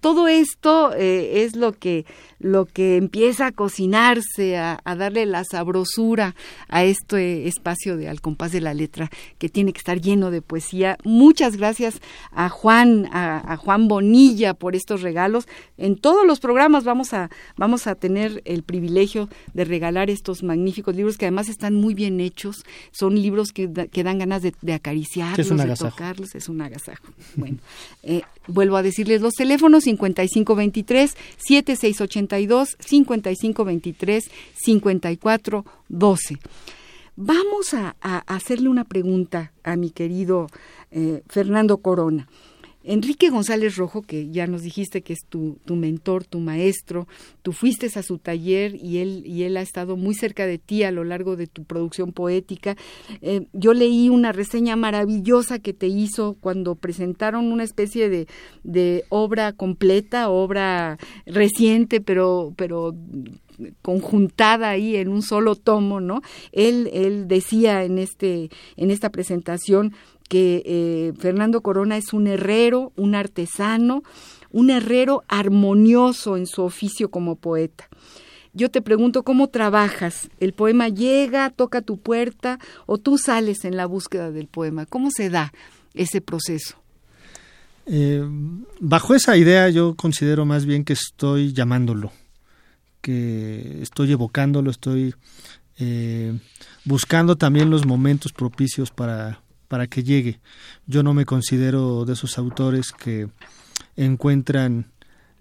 todo 0.00 0.28
esto 0.28 0.92
eh, 0.94 1.44
es 1.44 1.56
lo 1.56 1.72
que, 1.72 2.04
lo 2.38 2.66
que 2.66 2.96
empieza 2.96 3.46
a 3.46 3.52
cocinarse, 3.52 4.56
a, 4.58 4.78
darle 4.84 5.26
la 5.26 5.44
sabrosura 5.44 6.36
a 6.68 6.84
este 6.84 7.48
espacio 7.48 7.96
de 7.96 8.08
Al 8.08 8.20
compás 8.20 8.52
de 8.52 8.60
la 8.60 8.74
letra, 8.74 9.10
que 9.38 9.48
tiene 9.48 9.72
que 9.72 9.78
estar 9.78 10.00
lleno 10.00 10.30
de 10.30 10.42
poesía. 10.42 10.98
Muchas 11.04 11.56
gracias 11.56 12.00
a 12.32 12.48
Juan, 12.50 13.08
a, 13.12 13.56
Juan 13.56 13.88
Bonilla 13.88 14.54
por 14.54 14.76
estos 14.76 15.02
regalos. 15.02 15.48
En 15.78 15.96
todos 15.96 16.26
los 16.26 16.38
programas 16.38 16.84
vamos 16.84 17.14
a, 17.14 17.30
vamos 17.56 17.86
a 17.86 17.94
tener 17.94 18.42
el 18.44 18.62
privilegio 18.62 19.28
de 19.54 19.64
regalar 19.64 20.10
estos 20.10 20.42
magníficos 20.42 20.94
libros 20.94 21.16
que 21.16 21.24
además 21.24 21.48
están 21.48 21.74
muy 21.74 21.94
bien 21.94 22.20
hechos. 22.20 22.64
Son 22.92 23.14
libros 23.14 23.52
que, 23.52 23.68
dan 23.68 24.18
ganas 24.18 24.42
de, 24.42 24.72
acariciarlos, 24.72 25.48
de 25.48 25.74
tocarlos. 25.76 26.34
Es 26.34 26.48
un 26.48 26.60
agasajo. 26.60 27.04
Bueno, 27.36 27.58
eh, 28.02 28.22
Vuelvo 28.46 28.76
a 28.76 28.82
decirles 28.82 29.20
los 29.22 29.34
teléfonos 29.34 29.84
5523 29.84 31.16
7682 31.38 32.76
5523 32.78 34.30
5412. 34.54 36.38
Vamos 37.16 37.74
a, 37.74 37.94
hacerle 38.26 38.68
una 38.68 38.84
pregunta 38.84 39.52
a 39.62 39.76
mi 39.76 39.90
querido 39.90 40.48
eh, 40.90 41.22
Fernando 41.28 41.78
Corona. 41.78 42.28
Enrique 42.84 43.30
González 43.30 43.76
Rojo, 43.76 44.02
que 44.02 44.30
ya 44.30 44.46
nos 44.46 44.62
dijiste 44.62 45.02
que 45.02 45.14
es 45.14 45.24
tu, 45.28 45.58
tu, 45.64 45.74
mentor, 45.74 46.24
tu 46.24 46.38
maestro, 46.38 47.08
tú 47.42 47.52
fuiste 47.52 47.86
a 47.94 48.02
su 48.02 48.18
taller 48.18 48.74
y 48.74 48.98
él, 48.98 49.22
y 49.26 49.44
él 49.44 49.56
ha 49.56 49.62
estado 49.62 49.96
muy 49.96 50.14
cerca 50.14 50.46
de 50.46 50.58
ti 50.58 50.82
a 50.82 50.90
lo 50.90 51.02
largo 51.02 51.36
de 51.36 51.46
tu 51.46 51.64
producción 51.64 52.12
poética. 52.12 52.76
Eh, 53.22 53.46
yo 53.52 53.72
leí 53.72 54.08
una 54.08 54.32
reseña 54.32 54.76
maravillosa 54.76 55.58
que 55.58 55.72
te 55.72 55.86
hizo 55.86 56.36
cuando 56.40 56.74
presentaron 56.74 57.52
una 57.52 57.64
especie 57.64 58.08
de, 58.08 59.04
obra 59.08 59.52
completa, 59.52 60.28
obra 60.28 60.98
reciente, 61.26 62.00
pero, 62.00 62.52
pero 62.56 62.94
conjuntada 63.82 64.70
ahí 64.70 64.96
en 64.96 65.08
un 65.08 65.22
solo 65.22 65.54
tomo, 65.54 66.00
¿no? 66.00 66.22
Él, 66.52 66.90
él 66.92 67.28
decía 67.28 67.84
en 67.84 67.98
este, 67.98 68.50
en 68.76 68.90
esta 68.90 69.10
presentación 69.10 69.94
que 70.28 70.62
eh, 70.64 71.12
Fernando 71.18 71.60
Corona 71.60 71.96
es 71.96 72.12
un 72.12 72.26
herrero, 72.26 72.92
un 72.96 73.14
artesano, 73.14 74.02
un 74.50 74.70
herrero 74.70 75.24
armonioso 75.28 76.36
en 76.36 76.46
su 76.46 76.62
oficio 76.62 77.10
como 77.10 77.36
poeta. 77.36 77.88
Yo 78.52 78.70
te 78.70 78.82
pregunto, 78.82 79.24
¿cómo 79.24 79.48
trabajas? 79.48 80.30
¿El 80.38 80.52
poema 80.52 80.88
llega, 80.88 81.50
toca 81.50 81.82
tu 81.82 81.98
puerta 81.98 82.60
o 82.86 82.98
tú 82.98 83.18
sales 83.18 83.64
en 83.64 83.76
la 83.76 83.86
búsqueda 83.86 84.30
del 84.30 84.46
poema? 84.46 84.86
¿Cómo 84.86 85.10
se 85.10 85.28
da 85.28 85.52
ese 85.92 86.20
proceso? 86.20 86.76
Eh, 87.86 88.22
bajo 88.80 89.14
esa 89.14 89.36
idea 89.36 89.68
yo 89.68 89.94
considero 89.94 90.46
más 90.46 90.64
bien 90.64 90.84
que 90.84 90.94
estoy 90.94 91.52
llamándolo, 91.52 92.12
que 93.00 93.82
estoy 93.82 94.12
evocándolo, 94.12 94.70
estoy 94.70 95.14
eh, 95.78 96.38
buscando 96.84 97.36
también 97.36 97.70
los 97.70 97.84
momentos 97.84 98.32
propicios 98.32 98.90
para, 98.90 99.42
para 99.74 99.88
que 99.88 100.04
llegue. 100.04 100.38
Yo 100.86 101.02
no 101.02 101.14
me 101.14 101.24
considero 101.24 102.04
de 102.04 102.12
esos 102.12 102.38
autores 102.38 102.92
que 102.92 103.26
encuentran 103.96 104.92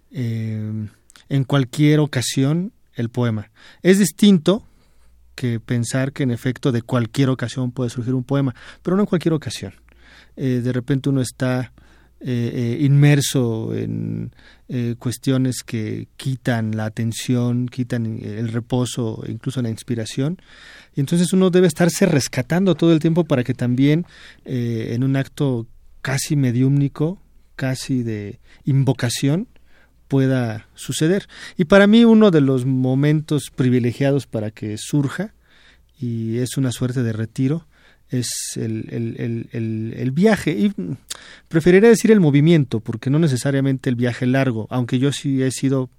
eh, 0.10 0.90
en 1.30 1.44
cualquier 1.44 2.00
ocasión 2.00 2.74
el 2.96 3.10
poema. 3.10 3.52
Es 3.84 4.00
distinto 4.00 4.66
que 5.36 5.60
pensar 5.60 6.14
que 6.14 6.24
en 6.24 6.32
efecto 6.32 6.72
de 6.72 6.82
cualquier 6.82 7.30
ocasión 7.30 7.72
puede 7.72 7.92
surgir 7.92 8.16
un 8.16 8.24
poema, 8.24 8.56
pero 8.82 8.98
no 8.98 9.04
en 9.04 9.06
cualquier 9.06 9.36
ocasión. 9.36 9.76
Eh, 10.36 10.62
de 10.64 10.74
repente 10.74 11.10
uno 11.10 11.22
está 11.22 11.72
eh, 12.26 12.78
inmerso 12.82 13.76
en 13.76 14.32
cuestiones 14.98 15.62
que 15.64 16.08
quitan 16.18 16.76
la 16.76 16.86
atención, 16.86 17.68
quitan 17.68 18.20
el 18.24 18.48
reposo, 18.48 19.24
incluso 19.28 19.62
la 19.62 19.70
inspiración, 19.70 20.40
y 20.96 21.00
entonces 21.00 21.34
uno 21.34 21.50
debe 21.50 21.68
estarse 21.68 22.06
rescatando 22.06 22.76
todo 22.76 22.94
el 22.94 23.00
tiempo 23.00 23.24
para 23.24 23.44
que 23.44 23.54
también 23.54 24.06
eh, 24.46 24.92
en 24.92 25.04
un 25.04 25.16
acto 25.16 25.68
casi 26.02 26.36
mediúmnico, 26.36 27.20
casi 27.56 28.04
de 28.04 28.40
invocación, 28.66 29.48
pueda 30.08 30.68
suceder. 30.76 31.28
Y 31.58 31.66
para 31.66 31.88
mí 31.88 32.06
uno 32.06 32.30
de 32.30 32.42
los 32.42 32.66
momentos 32.66 33.50
privilegiados 33.56 34.28
para 34.28 34.52
que 34.52 34.78
surja, 34.78 35.34
y 36.00 36.38
es 36.38 36.58
una 36.58 36.72
suerte 36.72 37.02
de 37.02 37.14
retiro, 37.14 37.66
es 38.20 38.30
el, 38.56 38.86
el, 38.90 39.48
el, 39.52 39.94
el, 39.98 40.12
viaje. 40.12 40.52
Y 40.52 40.72
preferiría 41.48 41.90
decir 41.90 42.12
el 42.12 42.20
movimiento, 42.20 42.80
porque 42.80 43.10
no 43.10 43.20
necesariamente 43.20 43.90
el 43.90 43.96
viaje 43.96 44.26
largo, 44.26 44.68
aunque 44.70 45.00
yo 45.00 45.12
sí 45.12 45.42
he 45.44 45.52
sido 45.52 45.90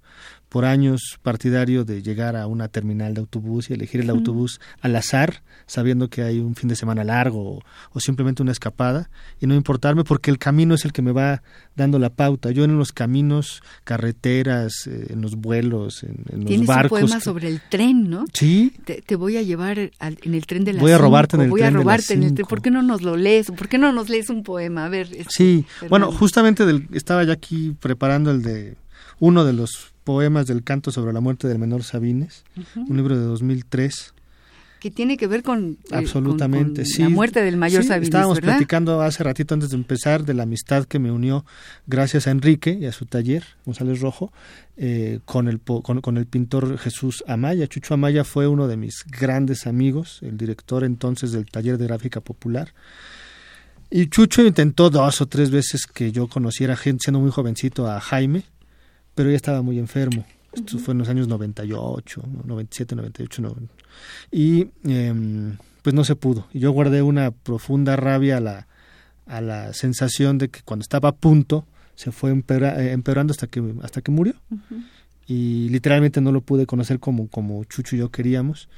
por 0.55 0.63
años 0.63 1.19
partidario 1.21 1.83
de 1.83 2.01
llegar 2.01 2.37
a 2.37 2.47
una 2.47 2.69
terminal 2.69 3.13
de 3.13 3.19
autobús 3.19 3.69
y 3.69 3.73
elegir 3.73 3.99
el 3.99 4.09
autobús 4.09 4.61
al 4.79 4.95
azar, 4.95 5.43
sabiendo 5.65 6.09
que 6.09 6.21
hay 6.21 6.39
un 6.39 6.55
fin 6.55 6.69
de 6.69 6.77
semana 6.77 7.03
largo 7.03 7.61
o, 7.91 7.99
simplemente 7.99 8.41
una 8.41 8.53
escapada, 8.53 9.09
y 9.41 9.47
no 9.47 9.53
importarme 9.53 10.05
porque 10.05 10.31
el 10.31 10.37
camino 10.37 10.73
es 10.75 10.85
el 10.85 10.93
que 10.93 11.01
me 11.01 11.11
va 11.11 11.43
dando 11.75 11.99
la 11.99 12.09
pauta. 12.09 12.51
Yo 12.51 12.63
en 12.63 12.77
los 12.77 12.93
caminos, 12.93 13.61
carreteras, 13.83 14.87
eh, 14.87 15.07
en 15.09 15.19
los 15.19 15.35
vuelos, 15.35 16.03
en, 16.03 16.23
en 16.31 16.45
los 16.45 16.65
barcos. 16.65 17.01
un 17.01 17.07
poema 17.09 17.19
sobre 17.19 17.49
el 17.49 17.59
tren, 17.69 18.09
¿no? 18.09 18.23
Sí. 18.31 18.71
Te, 18.85 19.15
voy 19.17 19.35
a 19.35 19.41
llevar 19.41 19.77
en 19.77 20.33
el 20.33 20.45
tren 20.45 20.63
de 20.63 20.71
la 20.71 20.79
Voy 20.79 20.93
a 20.93 20.97
robarte 20.97 21.35
en 21.35 21.41
el 21.41 21.49
voy 21.49 21.59
tren 21.59 21.75
a 21.75 21.77
robarte 21.79 22.13
en 22.13 22.23
el 22.23 22.33
tren. 22.33 22.47
¿Por 22.47 22.61
qué 22.61 22.71
no 22.71 22.81
nos 22.81 23.01
lo 23.01 23.17
lees? 23.17 23.47
¿Por 23.47 23.67
qué 23.67 23.77
no 23.77 23.91
nos 23.91 24.07
lees 24.07 24.29
un 24.29 24.41
poema? 24.41 24.85
A 24.85 24.87
ver. 24.87 25.07
Este, 25.11 25.25
sí, 25.27 25.65
bueno, 25.89 26.13
justamente 26.13 26.65
del, 26.65 26.87
estaba 26.93 27.25
ya 27.25 27.33
aquí 27.33 27.75
preparando 27.77 28.31
el 28.31 28.41
de 28.41 28.77
uno 29.19 29.43
de 29.43 29.51
los 29.51 29.94
poemas 30.05 30.47
del 30.47 30.63
canto 30.63 30.91
sobre 30.91 31.11
la 31.11 31.19
muerte 31.19 31.49
del 31.49 31.59
menor 31.59 31.83
Sabines, 31.83 32.45
un 32.75 32.95
libro 32.95 33.17
de 33.17 33.25
2003, 33.25 34.13
que 34.85 34.91
tiene 34.91 35.17
que 35.17 35.25
ver 35.25 35.41
con, 35.41 35.79
eh, 35.85 35.95
Absolutamente, 35.95 36.83
la 36.99 37.09
muerte 37.09 37.41
del 37.41 37.57
mayor 37.57 37.83
sí, 37.83 37.89
Estábamos 37.91 38.39
platicando 38.39 39.01
hace 39.01 39.23
ratito 39.23 39.55
antes 39.55 39.71
de 39.71 39.77
empezar 39.77 40.25
de 40.25 40.35
la 40.35 40.43
amistad 40.43 40.85
que 40.85 40.99
me 40.99 41.11
unió 41.11 41.43
gracias 41.87 42.27
a 42.27 42.31
Enrique 42.31 42.77
y 42.79 42.85
a 42.85 42.91
su 42.91 43.07
taller, 43.07 43.43
González 43.65 43.99
Rojo, 43.99 44.31
eh, 44.77 45.21
con, 45.25 45.47
el, 45.47 45.59
con, 45.59 46.17
el 46.17 46.27
pintor 46.27 46.77
Jesús 46.77 47.23
Amaya. 47.27 47.65
Chucho 47.65 47.95
Amaya 47.95 48.23
fue 48.23 48.47
uno 48.47 48.67
de 48.67 48.77
mis 48.77 49.03
grandes 49.07 49.65
amigos, 49.65 50.19
el 50.21 50.37
director 50.37 50.83
entonces 50.83 51.31
del 51.31 51.47
taller 51.47 51.79
de 51.79 51.87
gráfica 51.87 52.21
popular. 52.21 52.71
Y 53.89 54.05
Chucho 54.09 54.43
intentó 54.43 54.91
dos 54.91 55.19
o 55.19 55.25
tres 55.25 55.49
veces 55.49 55.87
que 55.87 56.11
yo 56.11 56.27
conociera 56.27 56.75
gente, 56.75 57.05
siendo 57.05 57.19
muy 57.19 57.31
jovencito, 57.31 57.89
a 57.89 57.99
Jaime, 57.99 58.43
pero 59.15 59.29
ya 59.29 59.35
estaba 59.35 59.61
muy 59.61 59.79
enfermo. 59.79 60.25
Esto 60.53 60.77
fue 60.77 60.93
en 60.93 60.99
los 60.99 61.09
años 61.09 61.27
98, 61.27 62.23
97, 62.45 62.95
98, 62.95 63.41
90. 63.41 63.73
Y 64.31 64.67
em, 64.83 65.57
pues 65.81 65.93
no 65.93 66.03
se 66.03 66.15
pudo. 66.15 66.47
Y 66.53 66.59
yo 66.59 66.71
guardé 66.71 67.01
una 67.01 67.31
profunda 67.31 67.95
rabia 67.95 68.37
a 68.37 68.39
la, 68.39 68.67
a 69.25 69.41
la 69.41 69.73
sensación 69.73 70.37
de 70.37 70.49
que 70.49 70.61
cuando 70.63 70.83
estaba 70.83 71.09
a 71.09 71.15
punto 71.15 71.65
se 71.95 72.11
fue 72.11 72.31
eh, 72.31 72.91
empeorando 72.91 73.31
hasta 73.31 73.47
que, 73.47 73.63
hasta 73.81 74.01
que 74.01 74.11
murió. 74.11 74.35
Y 75.27 75.69
literalmente 75.69 76.21
no 76.21 76.31
lo 76.31 76.41
pude 76.41 76.65
conocer 76.65 76.99
como, 76.99 77.27
como 77.29 77.63
Chucho 77.65 77.95
y 77.95 77.99
yo 77.99 78.09
queríamos. 78.09 78.69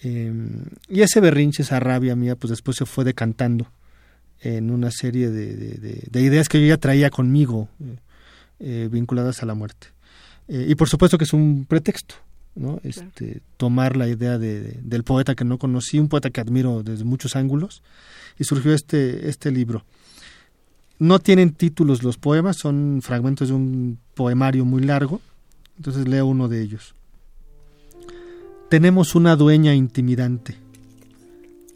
Em, 0.00 0.64
y 0.88 1.00
ese 1.00 1.20
berrinche, 1.20 1.62
esa 1.62 1.80
rabia 1.80 2.14
mía, 2.14 2.36
pues 2.36 2.50
después 2.50 2.76
se 2.76 2.86
fue 2.86 3.04
decantando 3.04 3.66
en 4.40 4.70
una 4.70 4.90
serie 4.90 5.30
de, 5.30 5.56
de, 5.56 6.22
ideas 6.22 6.48
que 6.48 6.60
yo 6.60 6.68
ya 6.68 6.76
traía 6.76 7.10
conmigo 7.10 7.68
eh, 8.60 8.88
vinculadas 8.90 9.42
a 9.42 9.46
la 9.46 9.54
muerte. 9.54 9.88
Eh, 10.48 10.66
y 10.68 10.74
por 10.74 10.88
supuesto 10.88 11.18
que 11.18 11.24
es 11.24 11.32
un 11.32 11.64
pretexto, 11.66 12.16
¿no? 12.54 12.80
Este, 12.82 13.40
tomar 13.56 13.96
la 13.96 14.08
idea 14.08 14.38
de, 14.38 14.80
del 14.82 15.04
poeta 15.04 15.34
que 15.34 15.44
no 15.44 15.58
conocí, 15.58 15.98
un 15.98 16.08
poeta 16.08 16.30
que 16.30 16.40
admiro 16.40 16.82
desde 16.82 17.04
muchos 17.04 17.36
ángulos, 17.36 17.82
y 18.38 18.44
surgió 18.44 18.72
este, 18.72 19.28
este 19.28 19.50
libro. 19.50 19.84
No 20.98 21.20
tienen 21.20 21.52
títulos 21.52 22.02
los 22.02 22.16
poemas, 22.16 22.56
son 22.56 23.00
fragmentos 23.02 23.48
de 23.48 23.54
un 23.54 23.98
poemario 24.14 24.64
muy 24.64 24.82
largo, 24.82 25.20
entonces 25.76 26.08
leo 26.08 26.26
uno 26.26 26.48
de 26.48 26.62
ellos. 26.62 26.94
Tenemos 28.68 29.14
una 29.14 29.36
dueña 29.36 29.74
intimidante, 29.74 30.56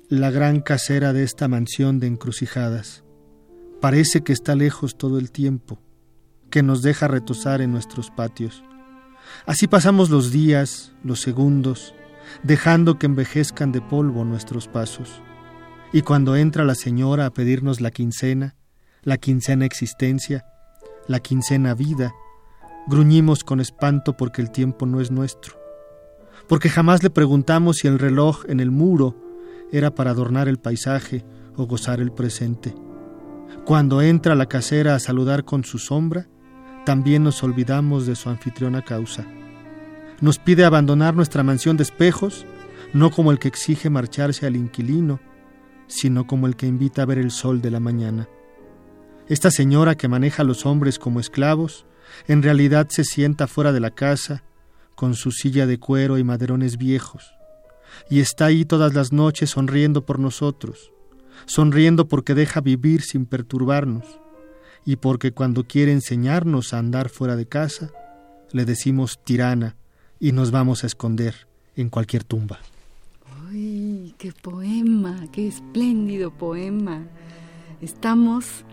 la 0.08 0.30
gran 0.30 0.60
casera 0.60 1.12
de 1.12 1.22
esta 1.22 1.46
mansión 1.46 2.00
de 2.00 2.08
encrucijadas. 2.08 3.04
Parece 3.80 4.22
que 4.22 4.32
está 4.32 4.56
lejos 4.56 4.96
todo 4.96 5.18
el 5.18 5.30
tiempo 5.30 5.78
que 6.52 6.62
nos 6.62 6.82
deja 6.82 7.08
retosar 7.08 7.62
en 7.62 7.72
nuestros 7.72 8.10
patios. 8.10 8.62
Así 9.46 9.66
pasamos 9.66 10.10
los 10.10 10.30
días, 10.30 10.92
los 11.02 11.20
segundos, 11.20 11.94
dejando 12.42 12.98
que 12.98 13.06
envejezcan 13.06 13.72
de 13.72 13.80
polvo 13.80 14.24
nuestros 14.24 14.68
pasos. 14.68 15.22
Y 15.94 16.02
cuando 16.02 16.36
entra 16.36 16.64
la 16.64 16.74
señora 16.74 17.26
a 17.26 17.32
pedirnos 17.32 17.80
la 17.80 17.90
quincena, 17.90 18.54
la 19.02 19.16
quincena 19.16 19.64
existencia, 19.64 20.44
la 21.08 21.20
quincena 21.20 21.74
vida, 21.74 22.12
gruñimos 22.86 23.44
con 23.44 23.58
espanto 23.58 24.16
porque 24.16 24.42
el 24.42 24.50
tiempo 24.50 24.84
no 24.84 25.00
es 25.00 25.10
nuestro, 25.10 25.56
porque 26.48 26.68
jamás 26.68 27.02
le 27.02 27.08
preguntamos 27.08 27.78
si 27.78 27.88
el 27.88 27.98
reloj 27.98 28.44
en 28.46 28.60
el 28.60 28.70
muro 28.70 29.16
era 29.72 29.94
para 29.94 30.10
adornar 30.10 30.48
el 30.48 30.58
paisaje 30.58 31.24
o 31.56 31.66
gozar 31.66 32.00
el 32.00 32.12
presente. 32.12 32.74
Cuando 33.64 34.02
entra 34.02 34.34
la 34.34 34.46
casera 34.46 34.94
a 34.94 34.98
saludar 34.98 35.44
con 35.44 35.64
su 35.64 35.78
sombra, 35.78 36.28
también 36.84 37.22
nos 37.22 37.42
olvidamos 37.42 38.06
de 38.06 38.16
su 38.16 38.28
anfitriona 38.28 38.82
causa. 38.82 39.24
Nos 40.20 40.38
pide 40.38 40.64
abandonar 40.64 41.14
nuestra 41.14 41.42
mansión 41.42 41.76
de 41.76 41.82
espejos, 41.82 42.46
no 42.92 43.10
como 43.10 43.32
el 43.32 43.38
que 43.38 43.48
exige 43.48 43.90
marcharse 43.90 44.46
al 44.46 44.56
inquilino, 44.56 45.20
sino 45.86 46.26
como 46.26 46.46
el 46.46 46.56
que 46.56 46.66
invita 46.66 47.02
a 47.02 47.06
ver 47.06 47.18
el 47.18 47.30
sol 47.30 47.60
de 47.60 47.70
la 47.70 47.80
mañana. 47.80 48.28
Esta 49.28 49.50
señora 49.50 49.94
que 49.94 50.08
maneja 50.08 50.42
a 50.42 50.46
los 50.46 50.66
hombres 50.66 50.98
como 50.98 51.20
esclavos, 51.20 51.86
en 52.26 52.42
realidad 52.42 52.88
se 52.90 53.04
sienta 53.04 53.46
fuera 53.46 53.72
de 53.72 53.80
la 53.80 53.90
casa, 53.90 54.42
con 54.94 55.14
su 55.14 55.32
silla 55.32 55.66
de 55.66 55.78
cuero 55.78 56.18
y 56.18 56.24
maderones 56.24 56.76
viejos, 56.76 57.32
y 58.10 58.20
está 58.20 58.46
ahí 58.46 58.64
todas 58.64 58.94
las 58.94 59.12
noches 59.12 59.50
sonriendo 59.50 60.04
por 60.04 60.18
nosotros, 60.18 60.92
sonriendo 61.46 62.08
porque 62.08 62.34
deja 62.34 62.60
vivir 62.60 63.02
sin 63.02 63.26
perturbarnos, 63.26 64.20
y 64.84 64.96
porque 64.96 65.32
cuando 65.32 65.64
quiere 65.64 65.92
enseñarnos 65.92 66.72
a 66.72 66.78
andar 66.78 67.08
fuera 67.08 67.36
de 67.36 67.46
casa, 67.46 67.90
le 68.52 68.64
decimos 68.64 69.20
tirana 69.24 69.76
y 70.18 70.32
nos 70.32 70.50
vamos 70.50 70.84
a 70.84 70.86
esconder 70.86 71.46
en 71.76 71.88
cualquier 71.88 72.24
tumba. 72.24 72.58
¡Ay, 73.50 74.14
qué 74.18 74.32
poema! 74.32 75.26
¡Qué 75.32 75.46
espléndido 75.46 76.30
poema! 76.30 77.06
Estamos 77.80 78.64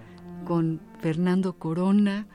con 0.45 0.82
Fernando 1.01 1.53
Corona 1.53 2.28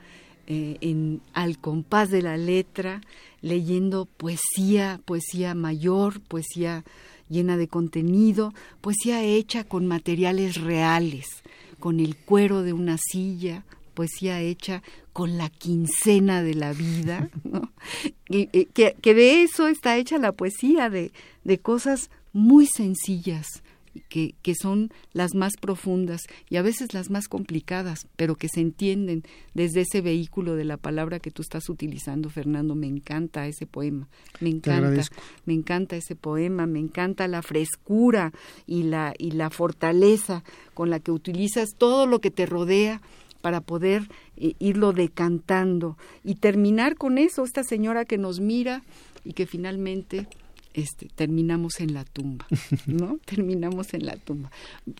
eh, 0.47 1.19
Al 1.33 1.57
compás 1.59 2.11
de 2.11 2.21
la 2.21 2.37
letra, 2.37 3.01
leyendo 3.41 4.05
poesía, 4.05 5.01
poesía 5.05 5.55
mayor, 5.55 6.21
poesía 6.21 6.83
llena 7.29 7.57
de 7.57 7.67
contenido, 7.67 8.53
poesía 8.81 9.23
hecha 9.23 9.63
con 9.63 9.87
materiales 9.87 10.61
reales 10.61 11.43
con 11.85 11.99
el 11.99 12.15
cuero 12.15 12.63
de 12.63 12.73
una 12.73 12.97
silla, 12.97 13.63
poesía 13.93 14.41
hecha 14.41 14.81
con 15.13 15.37
la 15.37 15.51
quincena 15.51 16.41
de 16.41 16.55
la 16.55 16.73
vida, 16.73 17.29
que, 18.25 18.47
que, 18.73 19.13
de 19.13 19.43
eso 19.43 19.67
está 19.67 19.95
hecha 19.95 20.17
la 20.17 20.31
poesía, 20.31 20.89
de, 20.89 21.11
de 21.43 21.59
cosas 21.59 22.09
muy 22.33 22.65
sencillas, 22.65 23.61
que, 24.09 24.35
que, 24.41 24.55
son 24.55 24.91
las 25.13 25.35
más 25.35 25.53
profundas 25.59 26.21
y 26.49 26.57
a 26.57 26.61
veces 26.61 26.93
las 26.93 27.09
más 27.09 27.27
complicadas, 27.27 28.07
pero 28.15 28.35
que 28.35 28.47
se 28.49 28.61
entienden 28.61 29.23
desde 29.53 29.81
ese 29.81 30.01
vehículo 30.01 30.55
de 30.55 30.65
la 30.65 30.77
palabra 30.77 31.19
que 31.19 31.31
tú 31.31 31.41
estás 31.41 31.69
utilizando, 31.69 32.29
Fernando. 32.29 32.75
Me 32.75 32.87
encanta 32.87 33.47
ese 33.47 33.65
poema, 33.65 34.07
me 34.39 34.49
encanta, 34.49 35.03
me 35.45 35.53
encanta 35.53 35.95
ese 35.95 36.15
poema, 36.15 36.65
me 36.65 36.79
encanta 36.79 37.27
la 37.27 37.41
frescura 37.41 38.31
y 38.67 38.83
la, 38.83 39.13
y 39.17 39.31
la 39.31 39.49
fortaleza 39.49 40.43
con 40.73 40.89
la 40.89 40.99
que 40.99 41.11
utilizas 41.11 41.75
todo 41.77 42.07
lo 42.07 42.19
que 42.19 42.31
te 42.31 42.45
rodea 42.45 43.01
para 43.41 43.61
poder 43.61 44.09
eh, 44.37 44.55
irlo 44.57 44.91
decantando 44.91 45.97
y 46.23 46.35
terminar 46.35 46.95
con 46.95 47.17
eso, 47.19 47.43
esta 47.43 47.63
señora 47.63 48.03
que 48.03 48.17
nos 48.17 48.39
mira 48.39 48.81
y 49.23 49.33
que 49.33 49.45
finalmente 49.45 50.27
este, 50.75 51.07
terminamos 51.15 51.79
en 51.79 51.93
la 51.93 52.03
tumba, 52.03 52.45
¿no? 52.85 53.17
terminamos 53.25 53.93
en 53.93 54.05
la 54.05 54.17
tumba. 54.17 54.51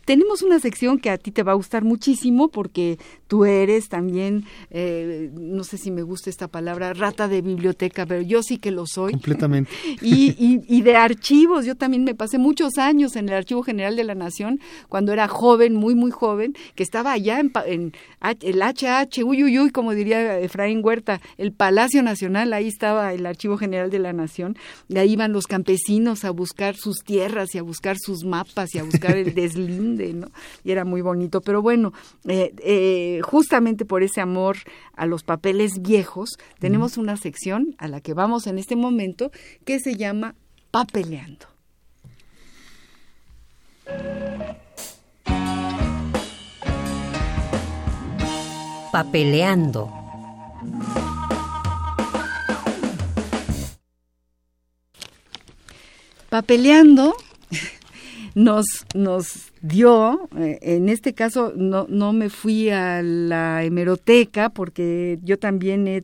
Tenemos 0.05 0.41
una 0.41 0.61
sección 0.61 0.99
que 0.99 1.09
a 1.09 1.17
ti 1.17 1.31
te 1.31 1.43
va 1.43 1.51
a 1.51 1.55
gustar 1.55 1.83
muchísimo 1.83 2.47
porque 2.47 2.97
tú 3.27 3.43
eres 3.43 3.89
también, 3.89 4.45
eh, 4.71 5.29
no 5.37 5.65
sé 5.65 5.77
si 5.77 5.91
me 5.91 6.01
gusta 6.01 6.29
esta 6.29 6.47
palabra, 6.47 6.93
rata 6.93 7.27
de 7.27 7.41
biblioteca, 7.41 8.05
pero 8.05 8.21
yo 8.21 8.41
sí 8.41 8.57
que 8.57 8.71
lo 8.71 8.85
soy. 8.87 9.11
Completamente. 9.11 9.69
y, 10.01 10.33
y, 10.37 10.81
de 10.81 10.95
archivos, 10.95 11.65
yo 11.65 11.75
también 11.75 12.05
me 12.05 12.15
pasé 12.15 12.37
muchos 12.37 12.77
años 12.77 13.17
en 13.17 13.27
el 13.27 13.35
Archivo 13.35 13.61
General 13.61 13.97
de 13.97 14.05
la 14.05 14.15
Nación 14.15 14.61
cuando 14.87 15.11
era 15.11 15.27
joven, 15.27 15.75
muy, 15.75 15.93
muy 15.93 16.11
joven, 16.11 16.55
que 16.75 16.83
estaba 16.83 17.11
allá 17.11 17.41
en, 17.41 17.51
en 17.65 17.93
el 18.41 18.61
HH, 18.61 19.23
uy, 19.25 19.43
uy, 19.43 19.59
uy, 19.59 19.71
como 19.71 19.91
diría 19.91 20.39
Efraín 20.39 20.79
Huerta, 20.83 21.19
el 21.37 21.51
Palacio 21.51 22.01
Nacional, 22.01 22.53
ahí 22.53 22.67
estaba 22.67 23.13
el 23.13 23.25
Archivo 23.25 23.57
General 23.57 23.89
de 23.89 23.99
la 23.99 24.13
Nación, 24.13 24.55
y 24.87 24.97
ahí 24.99 25.11
iban 25.11 25.33
los 25.33 25.47
campesinos 25.47 25.64
a 26.23 26.31
buscar 26.31 26.75
sus 26.75 26.97
tierras 27.03 27.53
y 27.55 27.57
a 27.57 27.63
buscar 27.63 27.97
sus 27.97 28.23
mapas 28.23 28.73
y 28.75 28.79
a 28.79 28.83
buscar 28.83 29.17
el 29.17 29.33
deslinde, 29.35 30.13
¿no? 30.13 30.27
Y 30.63 30.71
era 30.71 30.85
muy 30.85 31.01
bonito. 31.01 31.41
Pero 31.41 31.61
bueno, 31.61 31.93
eh, 32.27 32.53
eh, 32.59 33.21
justamente 33.23 33.85
por 33.85 34.03
ese 34.03 34.21
amor 34.21 34.57
a 34.95 35.05
los 35.05 35.23
papeles 35.23 35.81
viejos, 35.81 36.29
tenemos 36.59 36.97
una 36.97 37.17
sección 37.17 37.75
a 37.77 37.87
la 37.87 38.01
que 38.01 38.13
vamos 38.13 38.47
en 38.47 38.57
este 38.57 38.75
momento 38.75 39.31
que 39.65 39.79
se 39.79 39.95
llama 39.95 40.35
Papeleando. 40.71 41.47
Papeleando. 48.91 49.89
Papeleando 56.29 57.15
nos, 58.35 58.65
nos 58.93 59.51
dio, 59.61 60.29
eh, 60.37 60.59
en 60.61 60.89
este 60.89 61.13
caso 61.13 61.53
no, 61.55 61.87
no 61.89 62.13
me 62.13 62.29
fui 62.29 62.69
a 62.69 63.01
la 63.01 63.63
hemeroteca 63.63 64.49
porque 64.49 65.19
yo 65.23 65.39
también 65.39 65.87
he 65.87 66.03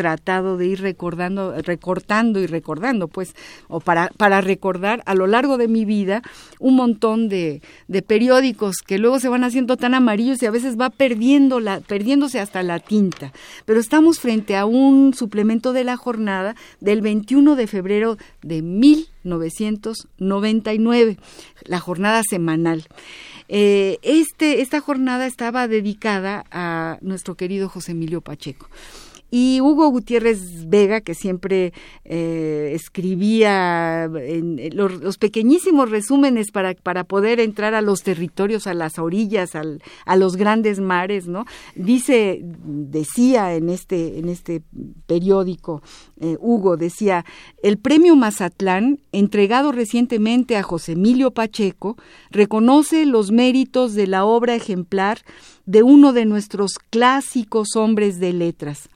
tratado 0.00 0.56
de 0.56 0.66
ir 0.66 0.80
recordando, 0.80 1.60
recortando 1.60 2.40
y 2.40 2.46
recordando, 2.46 3.06
pues, 3.06 3.34
o 3.68 3.80
para, 3.80 4.08
para 4.16 4.40
recordar 4.40 5.02
a 5.04 5.14
lo 5.14 5.26
largo 5.26 5.58
de 5.58 5.68
mi 5.68 5.84
vida 5.84 6.22
un 6.58 6.74
montón 6.74 7.28
de, 7.28 7.60
de 7.86 8.00
periódicos 8.00 8.76
que 8.78 8.96
luego 8.96 9.20
se 9.20 9.28
van 9.28 9.44
haciendo 9.44 9.76
tan 9.76 9.92
amarillos 9.92 10.42
y 10.42 10.46
a 10.46 10.50
veces 10.50 10.80
va 10.80 10.88
perdiendo 10.88 11.60
la, 11.60 11.80
perdiéndose 11.80 12.40
hasta 12.40 12.62
la 12.62 12.78
tinta. 12.78 13.34
Pero 13.66 13.78
estamos 13.78 14.20
frente 14.20 14.56
a 14.56 14.64
un 14.64 15.12
suplemento 15.12 15.74
de 15.74 15.84
la 15.84 15.98
jornada 15.98 16.56
del 16.80 17.02
21 17.02 17.56
de 17.56 17.66
febrero 17.66 18.16
de 18.40 18.62
1999, 18.62 21.18
la 21.64 21.78
jornada 21.78 22.22
semanal. 22.26 22.86
Eh, 23.48 23.98
este, 24.00 24.62
esta 24.62 24.80
jornada 24.80 25.26
estaba 25.26 25.68
dedicada 25.68 26.46
a 26.50 26.96
nuestro 27.02 27.34
querido 27.34 27.68
José 27.68 27.92
Emilio 27.92 28.22
Pacheco. 28.22 28.70
Y 29.30 29.60
Hugo 29.60 29.88
Gutiérrez 29.90 30.68
Vega, 30.68 31.00
que 31.00 31.14
siempre 31.14 31.72
eh, 32.04 32.72
escribía 32.74 34.04
en, 34.04 34.58
los, 34.74 35.18
pequeñísimos 35.18 35.90
resúmenes 35.90 36.50
para, 36.50 36.74
para 36.74 37.04
poder 37.04 37.38
entrar 37.38 37.74
a 37.74 37.80
los 37.80 38.02
territorios, 38.02 38.66
a 38.66 38.74
las 38.74 38.98
orillas, 38.98 39.54
al, 39.54 39.82
a 40.04 40.16
los 40.16 40.36
grandes 40.36 40.80
mares, 40.80 41.28
¿no? 41.28 41.44
Dice, 41.74 42.40
decía 42.42 43.54
en 43.54 43.68
este, 43.68 44.18
en 44.18 44.28
este 44.28 44.62
periódico, 45.06 45.82
eh, 46.20 46.36
Hugo, 46.40 46.76
decía, 46.76 47.24
el 47.62 47.78
premio 47.78 48.16
Mazatlán, 48.16 48.98
entregado 49.12 49.72
recientemente 49.72 50.56
a 50.56 50.62
José 50.62 50.92
Emilio 50.92 51.30
Pacheco, 51.30 51.96
reconoce 52.30 53.06
los 53.06 53.30
méritos 53.30 53.94
de 53.94 54.06
la 54.06 54.24
obra 54.24 54.54
ejemplar 54.54 55.18
de 55.66 55.82
uno 55.82 56.12
de 56.12 56.24
nuestros 56.24 56.72
clásicos 56.90 57.76
hombres 57.76 58.18
de 58.18 58.32
letras 58.32 58.88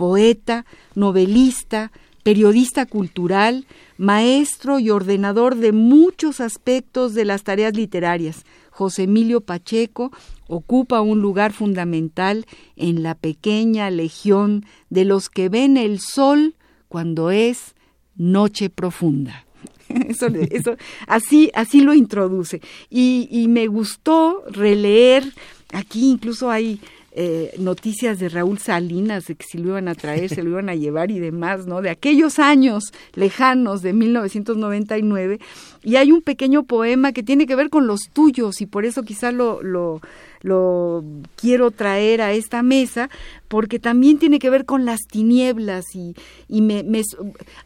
poeta, 0.00 0.64
novelista, 0.94 1.92
periodista 2.22 2.86
cultural, 2.86 3.66
maestro 3.98 4.78
y 4.78 4.88
ordenador 4.88 5.56
de 5.56 5.72
muchos 5.72 6.40
aspectos 6.40 7.12
de 7.12 7.26
las 7.26 7.42
tareas 7.42 7.76
literarias. 7.76 8.46
José 8.70 9.02
Emilio 9.02 9.42
Pacheco 9.42 10.10
ocupa 10.48 11.02
un 11.02 11.20
lugar 11.20 11.52
fundamental 11.52 12.46
en 12.76 13.02
la 13.02 13.14
pequeña 13.14 13.90
legión 13.90 14.64
de 14.88 15.04
los 15.04 15.28
que 15.28 15.50
ven 15.50 15.76
el 15.76 16.00
sol 16.00 16.54
cuando 16.88 17.30
es 17.30 17.74
noche 18.16 18.70
profunda. 18.70 19.44
Así, 21.08 21.50
así 21.52 21.82
lo 21.82 21.92
introduce. 21.92 22.62
Y, 22.88 23.28
y 23.30 23.48
me 23.48 23.66
gustó 23.66 24.44
releer, 24.48 25.24
aquí 25.72 26.08
incluso 26.08 26.48
hay 26.48 26.80
eh, 27.12 27.54
noticias 27.58 28.20
de 28.20 28.28
Raúl 28.28 28.58
Salinas, 28.58 29.26
de 29.26 29.34
que 29.34 29.44
si 29.44 29.58
lo 29.58 29.70
iban 29.70 29.88
a 29.88 29.96
traer, 29.96 30.28
se 30.28 30.44
lo 30.44 30.50
iban 30.50 30.68
a 30.68 30.76
llevar 30.76 31.10
y 31.10 31.18
demás, 31.18 31.66
¿no? 31.66 31.82
De 31.82 31.90
aquellos 31.90 32.38
años 32.38 32.84
lejanos 33.14 33.82
de 33.82 33.92
1999. 33.92 35.40
Y 35.82 35.96
hay 35.96 36.12
un 36.12 36.22
pequeño 36.22 36.62
poema 36.62 37.12
que 37.12 37.24
tiene 37.24 37.46
que 37.46 37.56
ver 37.56 37.68
con 37.68 37.88
los 37.88 38.02
tuyos 38.12 38.60
y 38.60 38.66
por 38.66 38.84
eso 38.84 39.02
quizá 39.02 39.32
lo, 39.32 39.60
lo, 39.60 40.00
lo 40.42 41.02
quiero 41.34 41.72
traer 41.72 42.22
a 42.22 42.32
esta 42.32 42.62
mesa, 42.62 43.10
porque 43.48 43.80
también 43.80 44.18
tiene 44.18 44.38
que 44.38 44.50
ver 44.50 44.64
con 44.64 44.84
las 44.84 45.00
tinieblas 45.00 45.84
y, 45.94 46.14
y 46.48 46.60
me, 46.60 46.84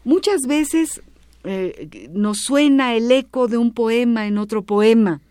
muchas 0.03 0.41
veces 0.47 1.03
eh, 1.43 2.09
nos 2.11 2.39
suena 2.39 2.95
el 2.95 3.11
eco 3.11 3.47
de 3.47 3.59
un 3.59 3.71
poema 3.71 4.25
en 4.25 4.39
otro 4.39 4.63
poema, 4.63 5.21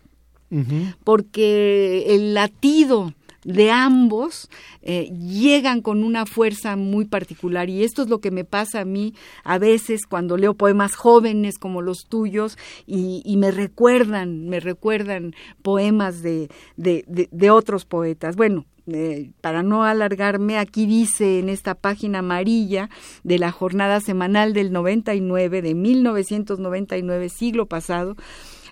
porque 1.03 2.15
el 2.15 2.33
latido 2.33 3.13
de 3.45 3.69
ambos 3.71 4.49
eh, 4.81 5.11
llegan 5.17 5.81
con 5.81 6.03
una 6.03 6.25
fuerza 6.25 6.75
muy 6.75 7.05
particular 7.05 7.69
y 7.69 7.83
esto 7.83 8.01
es 8.01 8.09
lo 8.09 8.19
que 8.19 8.31
me 8.31 8.43
pasa 8.43 8.81
a 8.81 8.85
mí 8.85 9.13
a 9.43 9.59
veces 9.59 10.07
cuando 10.07 10.35
leo 10.35 10.55
poemas 10.55 10.95
jóvenes 10.95 11.59
como 11.59 11.81
los 11.81 12.07
tuyos 12.07 12.57
y, 12.87 13.35
me 13.37 13.51
recuerdan, 13.51 14.49
me 14.49 14.59
recuerdan 14.59 15.35
poemas 15.61 16.23
de, 16.23 16.49
de, 16.77 17.51
otros 17.51 17.85
poetas. 17.85 18.35
Bueno, 18.35 18.65
eh, 18.87 19.31
para 19.41 19.61
no 19.61 19.83
alargarme, 19.83 20.57
aquí 20.57 20.85
dice 20.85 21.39
en 21.39 21.49
esta 21.49 21.75
página 21.75 22.19
amarilla 22.19 22.89
de 23.23 23.37
la 23.37 23.51
jornada 23.51 23.99
semanal 23.99 24.53
del 24.53 24.71
99, 24.71 25.61
de 25.61 25.75
1999, 25.75 27.29
siglo 27.29 27.67
pasado, 27.67 28.15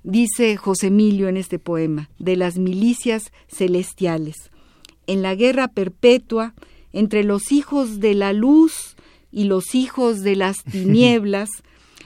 dice 0.04 0.56
José 0.58 0.88
Emilio 0.88 1.28
en 1.28 1.38
este 1.38 1.60
poema, 1.60 2.10
de 2.18 2.38
las 2.38 2.58
milicias 2.58 3.32
celestiales 3.48 4.53
en 5.08 5.22
la 5.22 5.36
guerra 5.36 5.68
perpetua 5.68 6.54
entre 6.92 7.24
los 7.24 7.52
hijos 7.52 8.00
de 8.00 8.14
la 8.14 8.34
luz 8.34 8.96
y 9.32 9.46
los 9.46 9.76
hijos 9.76 10.22
de 10.22 10.36
las 10.36 10.64
tinieblas, 10.72 11.50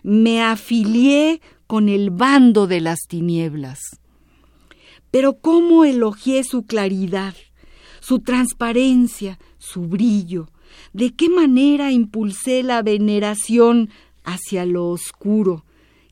me 0.04 0.42
afilié 0.42 1.42
con 1.68 1.90
el 1.90 2.10
bando 2.10 2.66
de 2.68 2.82
las 2.82 3.00
tinieblas. 3.08 3.80
Pero 5.12 5.38
cómo 5.40 5.84
elogié 5.84 6.44
su 6.44 6.66
claridad, 6.66 7.36
su 8.00 8.20
transparencia, 8.20 9.38
su 9.58 9.82
brillo, 9.82 10.50
de 10.94 11.14
qué 11.14 11.30
manera 11.30 11.92
impulsé 11.92 12.64
la 12.64 12.82
veneración 12.82 13.90
hacia 14.24 14.66
lo 14.66 14.88
oscuro, 14.88 15.66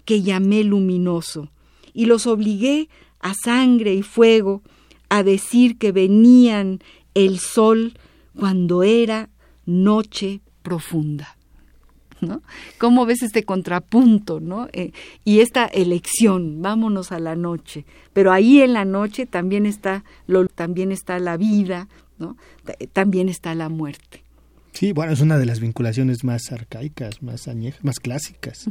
que 0.04 0.22
llamé 0.22 0.64
luminoso, 0.64 1.50
y 1.94 2.06
los 2.06 2.28
obligué 2.28 2.90
a 3.20 3.34
sangre 3.34 3.94
y 3.94 4.04
fuego, 4.04 4.62
a 5.16 5.24
decir 5.24 5.78
que 5.78 5.94
venían 5.94 6.80
el 7.14 7.40
sol 7.40 7.98
cuando 8.38 8.84
era 8.84 9.30
noche 9.66 10.42
profunda. 10.62 11.38
¿No? 12.22 12.42
¿Cómo 12.80 13.06
ves 13.06 13.24
este 13.24 13.44
contrapunto, 13.44 14.40
no? 14.40 14.68
Eh, 14.72 14.92
y 15.26 15.42
esta 15.42 15.66
elección, 15.66 16.62
vámonos 16.62 17.12
a 17.12 17.20
la 17.20 17.36
noche, 17.36 17.86
pero 18.14 18.32
ahí 18.32 18.62
en 18.62 18.74
la 18.74 18.84
noche 18.84 19.26
también 19.26 19.66
está 19.66 20.04
lo, 20.26 20.48
también 20.48 20.92
está 20.92 21.20
la 21.20 21.38
vida, 21.38 21.88
¿no? 22.18 22.36
También 22.94 23.30
está 23.30 23.54
la 23.54 23.70
muerte. 23.70 24.24
Sí, 24.72 24.92
bueno, 24.92 25.14
es 25.14 25.22
una 25.22 25.38
de 25.38 25.46
las 25.46 25.60
vinculaciones 25.60 26.24
más 26.24 26.52
arcaicas, 26.52 27.22
más 27.22 27.48
añejas, 27.48 27.84
más 27.84 28.00
clásicas. 28.00 28.70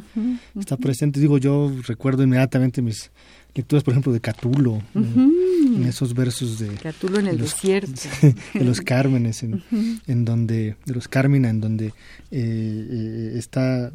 Está 0.59 0.77
presente, 0.77 1.21
digo, 1.21 1.39
yo 1.39 1.73
recuerdo 1.87 2.23
inmediatamente 2.23 2.83
mis 2.83 3.13
lecturas, 3.55 3.85
por 3.85 3.93
ejemplo, 3.93 4.13
de 4.13 4.21
Catulo, 4.21 4.83
en 4.95 5.85
esos 5.85 6.15
versos 6.15 6.59
de... 6.59 6.69
Catulo 6.75 7.21
en 7.21 7.29
el 7.29 7.39
desierto. 7.39 7.93
De 8.55 8.65
los 8.65 8.81
Cármenes, 8.81 9.43
en, 9.43 9.63
en 10.07 10.25
donde, 10.25 10.77
de 10.85 10.95
los 10.95 11.09
Cármina, 11.09 11.49
en 11.49 11.61
donde 11.61 11.87
eh, 11.87 11.93
eh, 12.31 13.33
está 13.37 13.93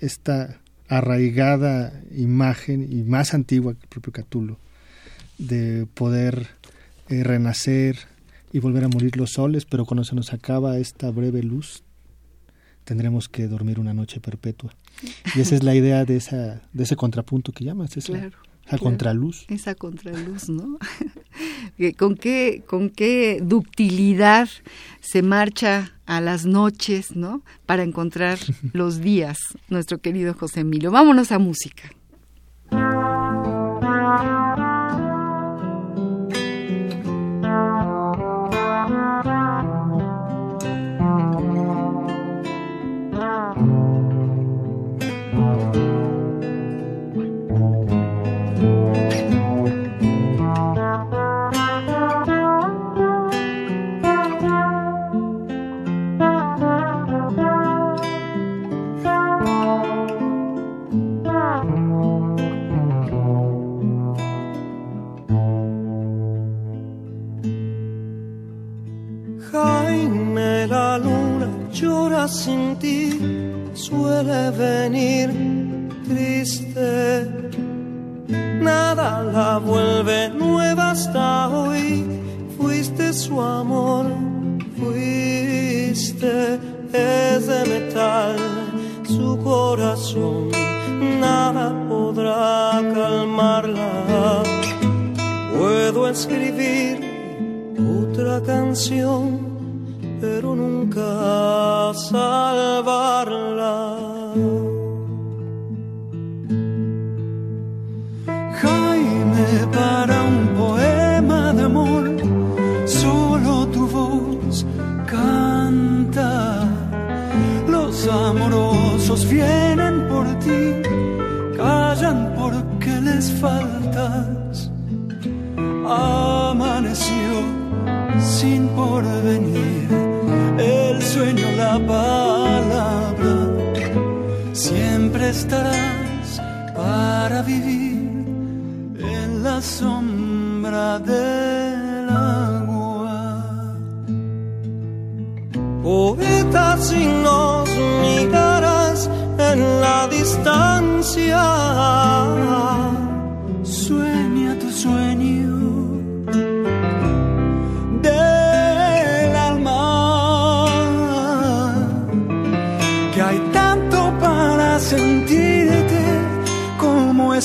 esta 0.00 0.60
arraigada 0.88 1.92
imagen 2.14 2.86
y 2.90 3.02
más 3.02 3.34
antigua 3.34 3.74
que 3.74 3.82
el 3.82 3.88
propio 3.88 4.12
Catulo, 4.12 4.58
de 5.38 5.86
poder 5.94 6.48
eh, 7.08 7.22
renacer 7.24 7.96
y 8.52 8.58
volver 8.58 8.84
a 8.84 8.88
morir 8.88 9.16
los 9.16 9.32
soles, 9.32 9.64
pero 9.64 9.84
cuando 9.84 10.04
se 10.04 10.14
nos 10.14 10.32
acaba 10.32 10.78
esta 10.78 11.10
breve 11.10 11.42
luz, 11.42 11.82
tendremos 12.84 13.28
que 13.28 13.46
dormir 13.46 13.78
una 13.78 13.92
noche 13.92 14.20
perpetua. 14.20 14.74
Y 15.36 15.40
esa 15.40 15.54
es 15.54 15.62
la 15.62 15.74
idea 15.74 16.04
de, 16.04 16.16
esa, 16.16 16.62
de 16.72 16.84
ese 16.84 16.96
contrapunto 16.96 17.52
que 17.52 17.64
llamas, 17.64 17.96
esa, 17.96 18.12
claro. 18.12 18.38
Esa 18.68 18.78
contraluz. 18.78 19.46
Esa 19.48 19.74
contraluz, 19.74 20.50
¿no? 20.50 20.78
¿Con 21.96 22.16
qué, 22.16 22.62
¿Con 22.66 22.90
qué 22.90 23.40
ductilidad 23.42 24.48
se 25.00 25.22
marcha 25.22 25.94
a 26.04 26.20
las 26.20 26.44
noches, 26.44 27.16
¿no? 27.16 27.42
Para 27.64 27.82
encontrar 27.82 28.38
los 28.74 29.00
días, 29.00 29.38
nuestro 29.70 29.98
querido 29.98 30.34
José 30.34 30.60
Emilio. 30.60 30.90
Vámonos 30.90 31.32
a 31.32 31.38
música. 31.38 31.90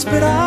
Como 0.06 0.43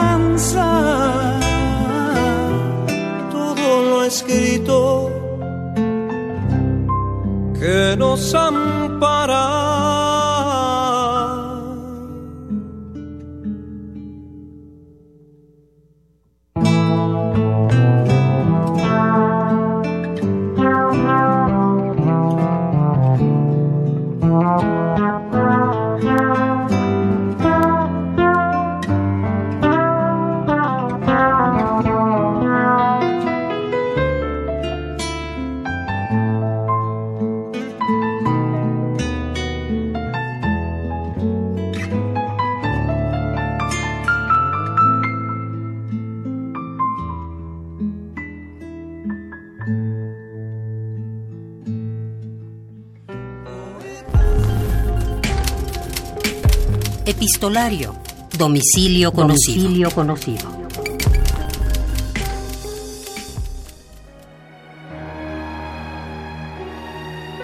Epistolario. 57.36 57.94
Domicilio 58.38 59.12
conocido. 59.12 59.62
Domicilio 59.62 59.90
conocido. 59.90 60.48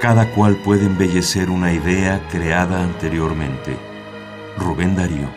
Cada 0.00 0.30
cual 0.30 0.56
puede 0.64 0.86
embellecer 0.86 1.50
una 1.50 1.74
idea 1.74 2.26
creada 2.30 2.82
anteriormente. 2.82 3.76
Rubén 4.56 4.96
Darío. 4.96 5.28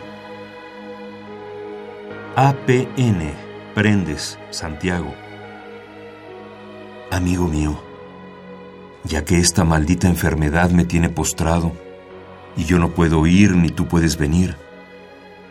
APN, 2.34 3.34
Prendes, 3.74 4.38
Santiago. 4.48 5.12
Amigo 7.10 7.46
mío, 7.46 7.78
ya 9.04 9.22
que 9.22 9.38
esta 9.38 9.64
maldita 9.64 10.08
enfermedad 10.08 10.70
me 10.70 10.86
tiene 10.86 11.10
postrado 11.10 11.72
y 12.56 12.64
yo 12.64 12.78
no 12.78 12.90
puedo 12.92 13.26
ir 13.26 13.54
ni 13.56 13.68
tú 13.68 13.86
puedes 13.86 14.16
venir, 14.16 14.56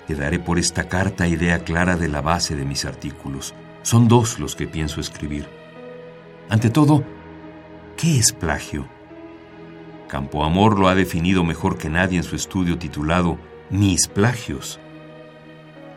te 0.07 0.15
daré 0.15 0.39
por 0.39 0.59
esta 0.59 0.87
carta 0.87 1.27
idea 1.27 1.63
clara 1.63 1.97
de 1.97 2.07
la 2.07 2.21
base 2.21 2.55
de 2.55 2.65
mis 2.65 2.85
artículos. 2.85 3.55
Son 3.81 4.07
dos 4.07 4.39
los 4.39 4.55
que 4.55 4.67
pienso 4.67 5.01
escribir. 5.01 5.47
Ante 6.49 6.69
todo, 6.69 7.03
¿qué 7.97 8.19
es 8.19 8.31
plagio? 8.31 8.87
Campo 10.07 10.43
Amor 10.43 10.77
lo 10.77 10.87
ha 10.87 10.95
definido 10.95 11.43
mejor 11.43 11.77
que 11.77 11.89
nadie 11.89 12.17
en 12.17 12.23
su 12.23 12.35
estudio 12.35 12.77
titulado 12.77 13.39
Mis 13.71 14.07
plagios. 14.07 14.79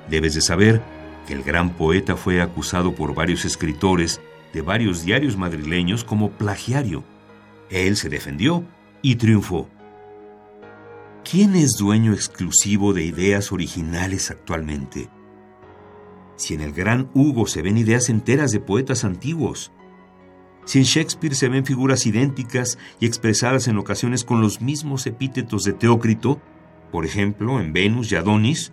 Debes 0.09 0.35
de 0.35 0.41
saber 0.41 0.83
que 1.27 1.35
el 1.35 1.43
gran 1.43 1.71
poeta 1.71 2.17
fue 2.17 2.41
acusado 2.41 2.95
por 2.95 3.15
varios 3.15 3.45
escritores 3.45 4.23
de 4.55 4.63
varios 4.63 5.05
diarios 5.05 5.37
madrileños 5.37 6.03
como 6.03 6.31
plagiario. 6.31 7.05
Él 7.69 7.97
se 7.97 8.09
defendió 8.09 8.65
y 9.03 9.17
triunfó. 9.17 9.69
¿Quién 11.31 11.57
es 11.57 11.77
dueño 11.77 12.15
exclusivo 12.15 12.95
de 12.95 13.05
ideas 13.05 13.53
originales 13.53 14.31
actualmente? 14.31 15.11
Si 16.37 16.55
en 16.55 16.63
el 16.63 16.73
gran 16.73 17.11
Hugo 17.13 17.47
se 17.47 17.61
ven 17.61 17.77
ideas 17.77 18.09
enteras 18.09 18.51
de 18.51 18.61
poetas 18.61 19.05
antiguos, 19.05 19.71
si 20.65 20.79
en 20.79 20.85
Shakespeare 20.87 21.35
se 21.35 21.51
ven 21.51 21.67
figuras 21.67 22.07
idénticas 22.07 22.79
y 22.99 23.05
expresadas 23.05 23.69
en 23.69 23.77
ocasiones 23.77 24.25
con 24.25 24.41
los 24.41 24.63
mismos 24.63 25.07
epítetos 25.07 25.65
de 25.65 25.75
Teócrito, 25.75 26.41
por 26.91 27.05
ejemplo, 27.05 27.61
en 27.61 27.75
Venus 27.75 28.11
y 28.11 28.17
Adonis, 28.17 28.73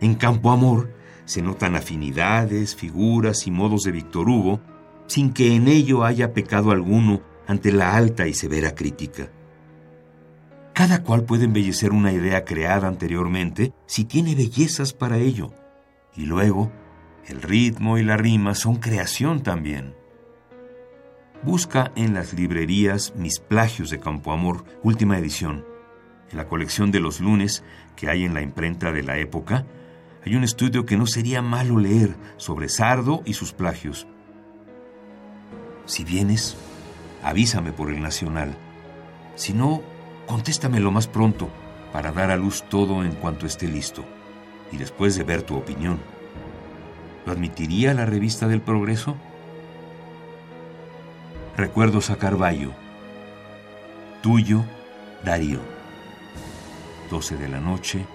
en 0.00 0.14
Campo 0.14 0.52
Amor 0.52 0.96
se 1.26 1.42
notan 1.42 1.76
afinidades, 1.76 2.74
figuras 2.76 3.46
y 3.46 3.50
modos 3.50 3.82
de 3.82 3.92
Víctor 3.92 4.26
Hugo, 4.26 4.62
sin 5.06 5.34
que 5.34 5.54
en 5.54 5.68
ello 5.68 6.02
haya 6.04 6.32
pecado 6.32 6.70
alguno 6.70 7.20
ante 7.46 7.72
la 7.72 7.94
alta 7.94 8.26
y 8.26 8.32
severa 8.32 8.74
crítica. 8.74 9.30
Cada 10.80 11.02
cual 11.02 11.24
puede 11.24 11.44
embellecer 11.44 11.92
una 11.92 12.10
idea 12.10 12.46
creada 12.46 12.88
anteriormente 12.88 13.74
si 13.84 14.06
tiene 14.06 14.34
bellezas 14.34 14.94
para 14.94 15.18
ello. 15.18 15.52
Y 16.16 16.24
luego, 16.24 16.72
el 17.26 17.42
ritmo 17.42 17.98
y 17.98 18.02
la 18.02 18.16
rima 18.16 18.54
son 18.54 18.76
creación 18.76 19.42
también. 19.42 19.94
Busca 21.42 21.92
en 21.96 22.14
las 22.14 22.32
librerías 22.32 23.14
Mis 23.14 23.40
plagios 23.40 23.90
de 23.90 24.00
Campo 24.00 24.32
Amor, 24.32 24.64
última 24.82 25.18
edición. 25.18 25.66
En 26.30 26.38
la 26.38 26.48
colección 26.48 26.90
de 26.90 27.00
los 27.00 27.20
lunes 27.20 27.62
que 27.94 28.08
hay 28.08 28.24
en 28.24 28.32
la 28.32 28.40
imprenta 28.40 28.90
de 28.90 29.02
la 29.02 29.18
época, 29.18 29.66
hay 30.24 30.34
un 30.34 30.44
estudio 30.44 30.86
que 30.86 30.96
no 30.96 31.06
sería 31.06 31.42
malo 31.42 31.76
leer 31.76 32.16
sobre 32.38 32.70
Sardo 32.70 33.20
y 33.26 33.34
sus 33.34 33.52
plagios. 33.52 34.06
Si 35.84 36.04
vienes, 36.04 36.56
avísame 37.22 37.70
por 37.70 37.90
el 37.90 38.00
Nacional. 38.00 38.56
Si 39.34 39.52
no, 39.52 39.82
contéstame 40.30 40.78
lo 40.78 40.92
más 40.92 41.08
pronto 41.08 41.48
para 41.92 42.12
dar 42.12 42.30
a 42.30 42.36
luz 42.36 42.62
todo 42.68 43.02
en 43.02 43.16
cuanto 43.16 43.46
esté 43.46 43.66
listo 43.66 44.04
y 44.70 44.76
después 44.76 45.16
de 45.16 45.24
ver 45.24 45.42
tu 45.42 45.56
opinión. 45.56 45.98
¿Lo 47.26 47.32
admitiría 47.32 47.94
la 47.94 48.06
revista 48.06 48.46
del 48.46 48.60
Progreso? 48.60 49.16
Recuerdos 51.56 52.10
a 52.10 52.16
Carballo. 52.16 52.70
Tuyo, 54.22 54.62
Darío. 55.24 55.58
12 57.10 57.36
de 57.36 57.48
la 57.48 57.58
noche, 57.58 58.06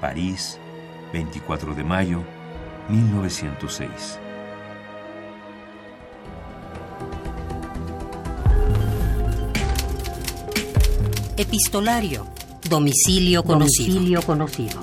París, 0.00 0.60
24 1.12 1.74
de 1.74 1.82
mayo, 1.82 2.22
1906. 2.88 4.19
Epistolario. 11.40 12.26
Domicilio 12.68 13.42
conocido. 13.42 13.94
Domicilio 13.94 14.20
conocido. 14.20 14.78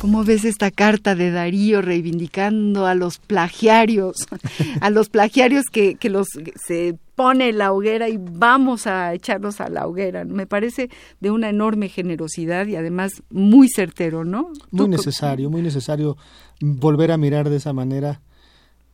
¿Cómo 0.00 0.24
ves 0.24 0.46
esta 0.46 0.70
carta 0.70 1.14
de 1.14 1.30
Darío 1.30 1.82
reivindicando 1.82 2.86
a 2.86 2.94
los 2.94 3.18
plagiarios, 3.18 4.26
a 4.80 4.88
los 4.88 5.10
plagiarios 5.10 5.66
que, 5.70 5.96
que 5.96 6.08
los 6.08 6.26
se 6.66 6.96
pone 7.14 7.52
la 7.52 7.74
hoguera 7.74 8.08
y 8.08 8.16
vamos 8.18 8.86
a 8.86 9.12
echarlos 9.12 9.60
a 9.60 9.68
la 9.68 9.86
hoguera? 9.86 10.24
Me 10.24 10.46
parece 10.46 10.88
de 11.20 11.30
una 11.30 11.50
enorme 11.50 11.90
generosidad 11.90 12.66
y 12.66 12.76
además 12.76 13.22
muy 13.28 13.68
certero, 13.68 14.24
¿no? 14.24 14.48
Muy 14.70 14.88
necesario, 14.88 15.50
muy 15.50 15.60
necesario 15.60 16.16
volver 16.62 17.12
a 17.12 17.18
mirar 17.18 17.50
de 17.50 17.56
esa 17.56 17.74
manera 17.74 18.22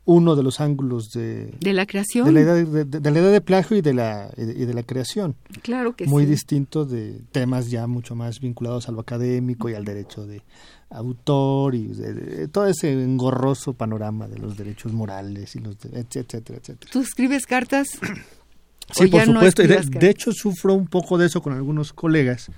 uno 0.08 0.36
de 0.36 0.42
los 0.42 0.58
ángulos 0.60 1.10
de, 1.10 1.52
de 1.60 1.74
la 1.74 1.84
creación 1.84 2.24
de 2.24 2.32
la, 2.32 2.40
idea 2.40 2.54
de, 2.54 3.10
la 3.10 3.10
idea 3.10 3.30
de 3.30 3.40
plagio 3.42 3.76
y 3.76 3.82
de 3.82 3.92
la 3.92 4.32
y 4.38 4.64
de 4.64 4.72
la 4.72 4.82
creación. 4.82 5.36
Claro 5.60 5.94
que 5.94 6.06
muy 6.06 6.24
sí. 6.24 6.30
distinto 6.30 6.86
de 6.86 7.20
temas 7.30 7.68
ya 7.68 7.86
mucho 7.86 8.14
más 8.14 8.40
vinculados 8.40 8.88
a 8.88 8.92
lo 8.92 9.00
académico 9.00 9.68
y 9.68 9.74
al 9.74 9.84
derecho 9.84 10.26
de 10.26 10.40
autor 10.88 11.74
y 11.74 11.88
de, 11.88 12.48
todo 12.48 12.66
ese 12.68 12.90
engorroso 12.90 13.74
panorama 13.74 14.26
de 14.28 14.38
los 14.38 14.56
derechos 14.56 14.94
morales 14.94 15.54
y 15.56 15.58
los 15.58 15.76
etcétera 15.84 16.38
etcétera. 16.56 16.90
Tú 16.90 17.02
escribes 17.02 17.44
cartas 17.44 17.88
sí 18.94 19.08
por 19.10 19.26
supuesto. 19.26 19.62
No 19.62 19.68
de, 19.68 19.82
de 19.90 20.08
hecho 20.08 20.32
sufro 20.32 20.72
un 20.72 20.86
poco 20.86 21.18
de 21.18 21.26
eso 21.26 21.42
con 21.42 21.52
algunos 21.52 21.92
colegas 21.92 22.50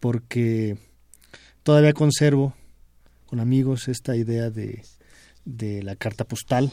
porque 0.00 0.78
todavía 1.62 1.92
conservo 1.92 2.54
con 3.26 3.40
amigos 3.40 3.88
esta 3.88 4.16
idea 4.16 4.48
de 4.48 4.80
de 5.48 5.82
la 5.82 5.96
carta 5.96 6.24
postal. 6.24 6.70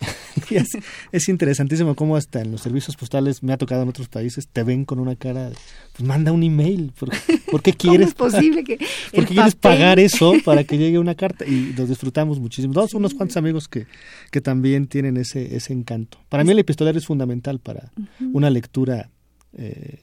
es, 0.50 0.70
es, 1.12 1.28
interesantísimo 1.28 1.94
cómo 1.94 2.16
hasta 2.16 2.40
en 2.40 2.50
los 2.50 2.60
servicios 2.60 2.96
postales 2.96 3.40
me 3.42 3.52
ha 3.52 3.56
tocado 3.56 3.82
en 3.84 3.88
otros 3.88 4.08
países 4.08 4.48
te 4.48 4.64
ven 4.64 4.84
con 4.84 4.98
una 4.98 5.14
cara 5.14 5.52
pues 5.92 6.04
manda 6.04 6.32
un 6.32 6.42
email 6.42 6.92
¿por, 6.98 7.10
¿por 7.48 7.62
qué 7.62 7.72
quieres 7.76 8.12
¿Cómo 8.14 8.28
es 8.28 8.34
posible 8.34 8.64
que 8.64 8.78
¿por 9.14 9.26
qué 9.26 9.34
quieres 9.34 9.54
pagar 9.54 10.00
eso 10.00 10.32
para 10.44 10.64
que 10.64 10.76
llegue 10.76 10.98
una 10.98 11.14
carta 11.14 11.46
y 11.46 11.72
los 11.74 11.88
disfrutamos 11.88 12.40
muchísimo 12.40 12.74
dos 12.74 12.94
unos 12.94 13.14
cuantos 13.14 13.36
amigos 13.36 13.68
que, 13.68 13.86
que 14.32 14.40
también 14.40 14.88
tienen 14.88 15.16
ese 15.18 15.54
ese 15.54 15.72
encanto 15.72 16.18
para 16.28 16.42
mí 16.42 16.50
el 16.50 16.58
epistolario 16.58 16.98
es 16.98 17.06
fundamental 17.06 17.60
para 17.60 17.92
uh 17.96 18.00
-huh. 18.00 18.30
una 18.32 18.50
lectura 18.50 19.08
eh, 19.56 20.00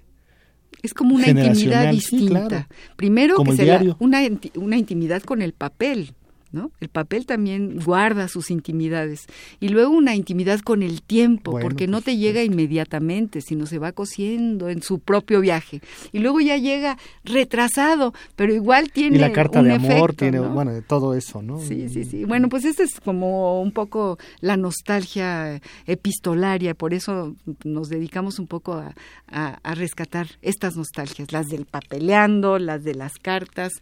es 0.82 0.94
como 0.94 1.16
una 1.16 1.28
intimidad 1.28 1.92
distinta. 1.92 2.26
Sí, 2.26 2.28
claro. 2.30 2.68
Primero 2.96 3.36
como 3.36 3.56
que 3.56 3.64
diario. 3.64 3.98
una, 4.00 4.22
una 4.56 4.78
intimidad 4.78 5.22
con 5.24 5.42
el 5.42 5.54
papel, 5.54 6.14
¿no? 6.52 6.72
El 6.80 6.90
papel 6.90 7.26
también 7.26 7.80
guarda 7.84 8.28
sus 8.28 8.50
intimidades 8.50 9.28
y 9.60 9.70
luego 9.70 9.92
una 9.92 10.16
intimidad 10.16 10.60
con 10.60 10.84
el 10.84 11.02
tiempo, 11.02 11.52
bueno, 11.52 11.66
porque 11.66 11.88
no 11.88 12.02
te 12.02 12.18
llega 12.18 12.44
inmediatamente, 12.44 13.42
sino 13.42 13.66
se 13.66 13.78
va 13.78 13.92
cociendo 13.92 14.70
en 14.70 14.82
su 14.82 15.00
propio 15.00 15.42
viaje 15.42 15.82
y 16.12 16.20
luego 16.20 16.40
ya 16.40 16.58
llega 16.58 16.98
retrasado, 17.24 18.14
pero 18.36 18.54
igual 18.54 18.92
tiene 18.92 19.18
y 19.18 19.20
la 19.20 19.32
carta 19.32 19.60
un 19.60 19.68
de 19.68 19.74
amor 19.74 20.14
tiene, 20.14 20.38
¿no? 20.38 20.50
bueno, 20.50 20.72
de 20.72 20.82
todo 20.82 21.14
eso, 21.14 21.42
¿no? 21.42 21.60
Sí, 21.60 21.90
sí, 21.90 22.04
sí. 22.04 22.26
Bueno, 22.26 22.50
pues 22.50 22.66
esta 22.66 22.84
es 22.84 23.00
como 23.00 23.62
un 23.62 23.72
poco 23.72 24.18
la 24.42 24.58
nostalgia 24.58 25.62
epistolaria, 25.86 26.74
por 26.74 26.94
eso 26.94 27.36
nos 27.64 27.90
dedicamos 27.90 28.40
un 28.40 28.48
poco 28.48 28.74
a, 28.74 28.96
a, 29.28 29.60
a 29.62 29.76
rescatar 29.76 30.28
estas 30.42 30.76
nostalgias, 30.76 31.32
las 31.32 31.48
del 31.48 31.66
papeleando, 31.66 32.60
las 32.60 32.84
de 32.84 32.96
las 32.96 33.18
cartas, 33.20 33.74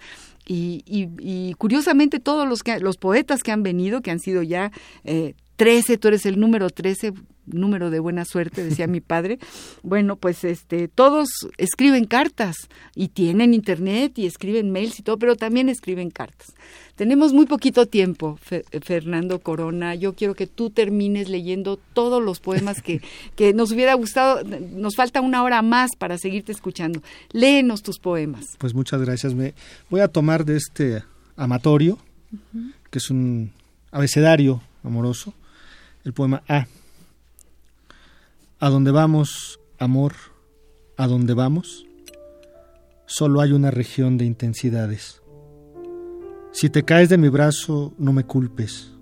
y, 0.48 0.84
y, 0.86 1.10
y, 1.20 1.54
curiosamente 1.56 2.20
todos 2.20 2.48
los, 2.48 2.64
que, 2.64 2.80
los 2.80 2.98
poetas 2.98 3.44
que 3.44 3.52
han 3.52 3.64
venido, 3.64 4.02
que 4.02 4.12
han 4.12 4.20
sido 4.20 4.44
ya 4.44 4.72
eh, 5.04 5.36
13, 5.58 5.98
tú 5.98 6.08
eres 6.08 6.26
el 6.26 6.40
número 6.40 6.70
13, 6.70 7.14
número 7.48 7.90
de 7.90 8.00
buena 8.00 8.26
suerte, 8.26 8.64
decía 8.64 8.88
mi 8.88 9.02
padre. 9.02 9.40
Bueno, 9.82 10.16
pues 10.16 10.44
este, 10.44 10.88
todos 10.88 11.30
escriben 11.58 12.06
cartas 12.06 12.56
y 12.96 13.10
tienen 13.10 13.54
internet 13.54 14.18
y 14.20 14.28
escriben 14.28 14.72
mails 14.72 15.00
y 15.00 15.04
todo, 15.04 15.18
pero 15.18 15.36
también 15.36 15.68
escriben 15.68 16.12
cartas. 16.12 16.54
Tenemos 16.96 17.34
muy 17.34 17.46
poquito 17.48 17.86
tiempo, 17.88 18.40
Fe, 18.42 18.66
Fernando 18.82 19.40
Corona. 19.40 19.96
Yo 19.96 20.14
quiero 20.14 20.36
que 20.36 20.48
tú 20.48 20.70
termines 20.70 21.28
leyendo 21.28 21.78
todos 21.94 22.24
los 22.24 22.40
poemas 22.40 22.82
que, 22.82 23.02
que 23.36 23.54
nos 23.54 23.72
hubiera 23.72 23.96
gustado. 23.96 24.44
Nos 24.44 24.96
falta 24.96 25.22
una 25.22 25.44
hora 25.44 25.62
más 25.64 25.96
para 25.96 26.18
seguirte 26.18 26.52
escuchando. 26.52 27.02
Léenos 27.32 27.82
tus 27.82 28.00
poemas. 28.00 28.56
Pues 28.60 28.74
muchas 28.74 29.02
gracias. 29.02 29.34
Me 29.34 29.54
voy 29.90 30.02
a 30.02 30.08
tomar 30.08 30.46
de 30.46 30.58
este 30.58 31.04
amatorio, 31.36 31.98
uh 32.32 32.38
-huh. 32.56 32.74
que 32.92 33.00
es 33.00 33.10
un 33.10 33.52
abecedario 33.92 34.62
amoroso, 34.84 35.34
el 36.08 36.14
poema 36.14 36.42
A. 36.48 36.68
A 38.60 38.70
donde 38.70 38.92
vamos, 38.92 39.60
amor, 39.78 40.14
a 40.96 41.06
donde 41.06 41.34
vamos, 41.34 41.86
solo 43.06 43.42
hay 43.42 43.52
una 43.52 43.72
región 43.72 44.18
de 44.18 44.24
intensidades. 44.24 45.22
Si 46.54 46.70
te 46.70 46.84
caes 46.84 47.10
de 47.10 47.18
mi 47.18 47.28
brazo, 47.28 47.94
no 47.98 48.14
me 48.14 48.24
culpes. 48.24 48.94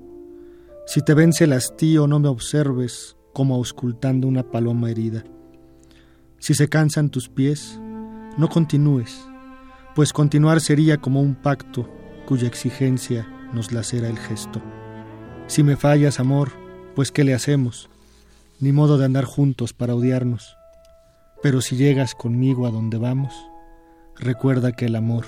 Si 0.88 1.02
te 1.04 1.14
vence 1.14 1.44
el 1.44 1.54
hastío, 1.54 2.08
no 2.08 2.20
me 2.20 2.28
observes 2.28 3.16
como 3.34 3.54
auscultando 3.54 4.28
una 4.28 4.50
paloma 4.50 4.90
herida. 4.90 5.24
Si 6.40 6.56
se 6.56 6.70
cansan 6.70 7.12
tus 7.12 7.30
pies, 7.30 7.80
no 8.38 8.50
continúes, 8.50 9.16
pues 9.94 10.12
continuar 10.12 10.60
sería 10.60 10.98
como 10.98 11.22
un 11.22 11.36
pacto 11.36 11.88
cuya 12.26 12.48
exigencia 12.48 13.28
nos 13.54 13.72
lacera 13.72 14.10
el 14.10 14.18
gesto. 14.18 14.60
Si 15.46 15.62
me 15.62 15.78
fallas, 15.78 16.20
amor, 16.20 16.65
pues 16.96 17.12
¿qué 17.12 17.24
le 17.24 17.34
hacemos? 17.34 17.90
Ni 18.60 18.72
modo 18.72 18.98
de 18.98 19.06
andar 19.06 19.26
juntos 19.26 19.74
para 19.74 19.96
odiarnos. 19.96 20.56
Pero 21.44 21.62
si 21.62 21.76
llegas 21.76 22.16
conmigo 22.16 22.66
a 22.66 22.72
donde 22.72 22.98
vamos, 22.98 23.34
recuerda 24.18 24.72
que 24.72 24.86
el 24.86 24.96
amor 24.96 25.26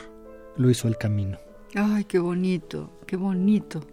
lo 0.55 0.69
hizo 0.69 0.87
el 0.87 0.97
camino. 0.97 1.37
Ay, 1.75 2.05
qué 2.05 2.19
bonito, 2.19 2.91
qué 3.05 3.17
bonito. 3.17 3.85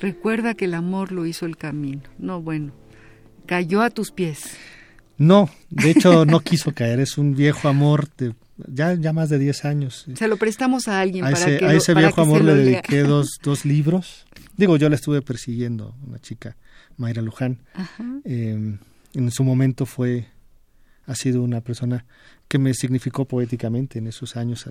Recuerda 0.00 0.54
que 0.54 0.64
el 0.64 0.74
amor 0.74 1.12
lo 1.12 1.26
hizo 1.26 1.46
el 1.46 1.56
camino. 1.56 2.02
No, 2.18 2.40
bueno, 2.40 2.72
cayó 3.46 3.82
a 3.82 3.90
tus 3.90 4.10
pies. 4.10 4.56
No, 5.18 5.50
de 5.68 5.90
hecho 5.90 6.24
no 6.24 6.40
quiso 6.40 6.72
caer, 6.72 7.00
es 7.00 7.18
un 7.18 7.34
viejo 7.34 7.68
amor 7.68 8.08
de 8.16 8.34
ya, 8.68 8.94
ya 8.94 9.12
más 9.12 9.28
de 9.28 9.38
10 9.38 9.64
años. 9.64 10.06
Se 10.14 10.28
lo 10.28 10.36
prestamos 10.36 10.88
a 10.88 11.00
alguien 11.00 11.24
a 11.24 11.30
para 11.30 11.40
ese, 11.40 11.58
que 11.58 11.66
A 11.66 11.74
ese 11.74 11.94
lo, 11.94 12.00
viejo 12.00 12.20
amor 12.22 12.44
le 12.44 12.54
dediqué 12.54 13.02
dos, 13.02 13.38
dos 13.42 13.64
libros. 13.64 14.26
Digo, 14.60 14.76
yo 14.76 14.90
la 14.90 14.96
estuve 14.96 15.22
persiguiendo, 15.22 15.94
una 16.06 16.18
chica, 16.18 16.54
Mayra 16.98 17.22
Luján. 17.22 17.60
Eh, 18.24 18.76
en 19.14 19.30
su 19.30 19.42
momento 19.42 19.86
fue, 19.86 20.26
ha 21.06 21.14
sido 21.14 21.42
una 21.42 21.62
persona 21.62 22.04
que 22.46 22.58
me 22.58 22.74
significó 22.74 23.24
poéticamente 23.24 23.98
en 23.98 24.06
esos 24.06 24.36
años 24.36 24.68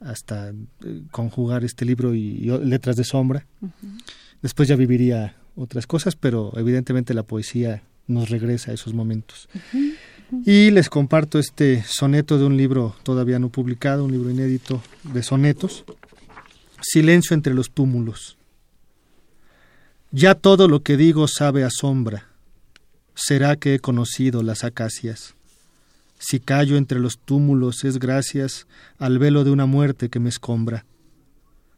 hasta 0.00 0.50
eh, 0.50 1.02
conjugar 1.10 1.64
este 1.64 1.86
libro 1.86 2.14
y, 2.14 2.20
y, 2.20 2.58
Letras 2.58 2.96
de 2.96 3.04
Sombra. 3.04 3.46
Uh 3.62 3.68
-huh. 3.68 4.02
Después 4.42 4.68
ya 4.68 4.76
viviría 4.76 5.34
otras 5.54 5.86
cosas, 5.86 6.14
pero 6.14 6.52
evidentemente 6.58 7.14
la 7.14 7.22
poesía 7.22 7.84
nos 8.06 8.28
regresa 8.28 8.70
a 8.70 8.74
esos 8.74 8.92
momentos. 8.92 9.48
Uh 9.54 9.58
-huh. 9.78 10.42
Y 10.44 10.70
les 10.72 10.90
comparto 10.90 11.38
este 11.38 11.82
soneto 11.84 12.36
de 12.36 12.44
un 12.44 12.58
libro 12.58 12.94
todavía 13.02 13.38
no 13.38 13.48
publicado, 13.48 14.04
un 14.04 14.12
libro 14.12 14.28
inédito 14.28 14.82
de 15.04 15.22
sonetos, 15.22 15.86
Silencio 16.82 17.32
entre 17.32 17.54
los 17.54 17.70
túmulos. 17.70 18.35
Ya 20.12 20.34
todo 20.34 20.68
lo 20.68 20.82
que 20.82 20.96
digo 20.96 21.26
sabe 21.26 21.64
a 21.64 21.70
sombra. 21.70 22.28
Será 23.14 23.56
que 23.56 23.74
he 23.74 23.78
conocido 23.80 24.42
las 24.42 24.62
acacias. 24.62 25.34
Si 26.18 26.38
callo 26.40 26.76
entre 26.76 27.00
los 27.00 27.18
túmulos 27.18 27.84
es 27.84 27.98
gracias 27.98 28.66
al 28.98 29.18
velo 29.18 29.44
de 29.44 29.50
una 29.50 29.66
muerte 29.66 30.08
que 30.08 30.20
me 30.20 30.28
escombra. 30.28 30.84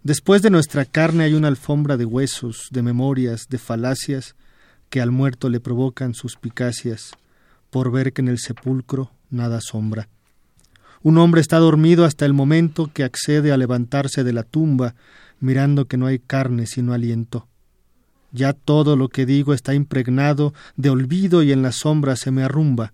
Después 0.03 0.43
de 0.43 0.51
nuestra 0.51 0.85
carne 0.85 1.25
hay 1.25 1.35
una 1.35 1.49
alfombra 1.49 1.97
de 1.97 2.05
huesos, 2.05 2.69
de 2.71 2.83
memorias, 2.83 3.49
de 3.49 3.59
falacias, 3.59 4.37
que 4.91 5.01
al 5.01 5.11
muerto 5.11 5.49
le 5.49 5.61
provocan 5.61 6.15
suspicacias 6.15 7.13
por 7.71 7.91
ver 7.91 8.13
que 8.13 8.23
en 8.23 8.29
el 8.29 8.39
sepulcro 8.39 9.11
nada 9.31 9.61
sombra. 9.61 10.09
Un 11.03 11.19
hombre 11.19 11.41
está 11.41 11.59
dormido 11.59 12.05
hasta 12.05 12.27
el 12.27 12.33
momento 12.33 12.91
que 12.93 13.05
accede 13.05 13.53
a 13.53 13.57
levantarse 13.57 14.25
de 14.25 14.33
la 14.33 14.43
tumba, 14.43 14.95
mirando 15.41 15.87
que 15.87 15.97
no 15.97 16.07
hay 16.07 16.19
carne 16.19 16.67
sino 16.67 16.93
aliento. 16.93 17.47
Ya 18.31 18.53
todo 18.53 18.97
lo 18.97 19.09
que 19.09 19.27
digo 19.27 19.55
está 19.55 19.75
impregnado 19.75 20.53
de 20.77 20.91
olvido 20.91 21.43
y 21.43 21.53
en 21.53 21.63
la 21.63 21.73
sombra 21.73 22.17
se 22.17 22.31
me 22.31 22.43
arrumba. 22.43 22.93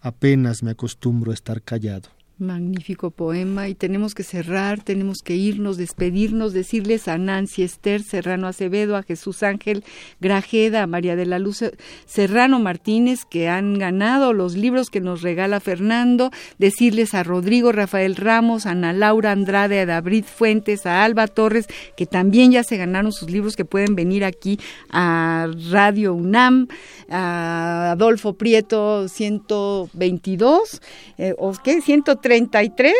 Apenas 0.00 0.62
me 0.62 0.70
acostumbro 0.70 1.30
a 1.30 1.34
estar 1.34 1.62
callado. 1.62 2.13
Magnífico 2.36 3.12
poema 3.12 3.68
y 3.68 3.76
tenemos 3.76 4.12
que 4.12 4.24
cerrar, 4.24 4.82
tenemos 4.82 5.18
que 5.22 5.36
irnos, 5.36 5.76
despedirnos, 5.76 6.52
decirles 6.52 7.06
a 7.06 7.16
Nancy 7.16 7.62
Esther 7.62 8.02
Serrano 8.02 8.48
Acevedo, 8.48 8.96
a 8.96 9.04
Jesús 9.04 9.44
Ángel 9.44 9.84
Grajeda, 10.20 10.82
a 10.82 10.88
María 10.88 11.14
de 11.14 11.26
la 11.26 11.38
Luz 11.38 11.62
Serrano 12.06 12.58
Martínez 12.58 13.24
que 13.24 13.48
han 13.48 13.78
ganado 13.78 14.32
los 14.32 14.56
libros 14.56 14.90
que 14.90 15.00
nos 15.00 15.22
regala 15.22 15.60
Fernando, 15.60 16.32
decirles 16.58 17.14
a 17.14 17.22
Rodrigo 17.22 17.70
Rafael 17.70 18.16
Ramos, 18.16 18.66
a 18.66 18.72
Ana 18.72 18.92
Laura 18.92 19.30
Andrade, 19.30 19.78
a 19.78 19.86
David 19.86 20.24
Fuentes, 20.24 20.86
a 20.86 21.04
Alba 21.04 21.28
Torres, 21.28 21.68
que 21.96 22.06
también 22.06 22.50
ya 22.50 22.64
se 22.64 22.76
ganaron 22.76 23.12
sus 23.12 23.30
libros, 23.30 23.54
que 23.54 23.64
pueden 23.64 23.94
venir 23.94 24.24
aquí 24.24 24.58
a 24.90 25.48
Radio 25.70 26.14
UNAM, 26.14 26.66
a 27.08 27.92
Adolfo 27.92 28.32
Prieto 28.32 29.06
122, 29.06 30.82
eh, 31.18 31.34
¿o 31.38 31.52
qué? 31.62 31.80
133 32.24 32.94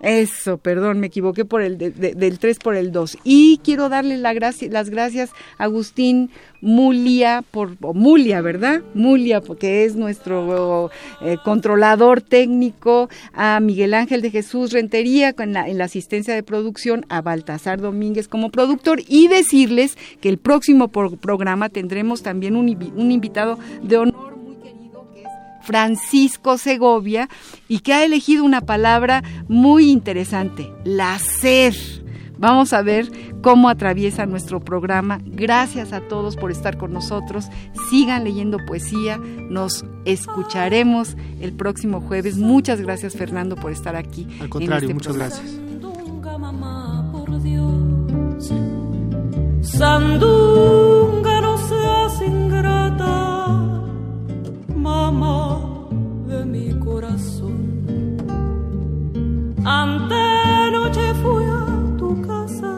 Eso, 0.00 0.58
perdón, 0.58 1.00
me 1.00 1.08
equivoqué 1.08 1.44
por 1.44 1.62
el 1.62 1.76
del 1.76 2.38
3 2.38 2.58
por 2.60 2.76
el 2.76 2.92
2. 2.92 3.18
Y 3.24 3.58
quiero 3.64 3.88
darle 3.88 4.16
la 4.16 4.32
las 4.32 4.90
gracias 4.90 5.30
a 5.58 5.64
Agustín 5.64 6.30
Mulia, 6.60 7.42
por, 7.50 7.76
Mulia, 7.94 8.40
¿verdad? 8.40 8.82
Mulia, 8.94 9.40
porque 9.40 9.84
es 9.84 9.96
nuestro 9.96 10.92
eh, 11.20 11.38
controlador 11.44 12.20
técnico, 12.20 13.08
a 13.32 13.58
Miguel 13.58 13.94
Ángel 13.94 14.22
de 14.22 14.30
Jesús 14.30 14.70
Rentería 14.72 15.34
en 15.36 15.52
la, 15.52 15.68
en 15.68 15.78
la 15.78 15.84
asistencia 15.84 16.34
de 16.34 16.44
producción, 16.44 17.04
a 17.08 17.20
Baltasar 17.20 17.80
Domínguez 17.80 18.28
como 18.28 18.50
productor 18.50 19.00
y 19.08 19.26
decirles 19.26 19.98
que 20.20 20.28
el 20.28 20.38
próximo 20.38 20.86
programa 20.88 21.68
tendremos 21.68 22.22
también 22.22 22.54
un 22.54 23.10
invitado 23.10 23.58
de 23.82 23.96
honor 23.96 24.37
Francisco 25.68 26.56
Segovia, 26.56 27.28
y 27.68 27.80
que 27.80 27.92
ha 27.92 28.02
elegido 28.02 28.42
una 28.42 28.62
palabra 28.62 29.22
muy 29.48 29.90
interesante, 29.90 30.72
la 30.82 31.18
sed. 31.18 31.74
Vamos 32.38 32.72
a 32.72 32.80
ver 32.80 33.10
cómo 33.42 33.68
atraviesa 33.68 34.24
nuestro 34.24 34.60
programa. 34.60 35.20
Gracias 35.26 35.92
a 35.92 36.00
todos 36.00 36.36
por 36.36 36.50
estar 36.50 36.78
con 36.78 36.94
nosotros. 36.94 37.48
Sigan 37.90 38.24
leyendo 38.24 38.56
poesía. 38.66 39.18
Nos 39.18 39.84
escucharemos 40.06 41.18
el 41.42 41.52
próximo 41.52 42.00
jueves. 42.00 42.38
Muchas 42.38 42.80
gracias, 42.80 43.14
Fernando, 43.14 43.54
por 43.54 43.70
estar 43.70 43.94
aquí. 43.94 44.26
Al 44.40 44.48
contrario, 44.48 44.88
este 44.88 44.94
muchas 44.94 45.16
gracias. 45.16 45.68
Sandunga, 49.60 51.40
no 51.42 51.58
seas 51.58 52.22
ingrata, 52.22 53.27
mamá 54.88 55.60
de 56.30 56.38
mi 56.52 56.68
corazón. 56.86 57.58
Antenoche 59.64 61.08
fui 61.22 61.44
a 61.62 61.66
tu 62.00 62.10
casa, 62.28 62.72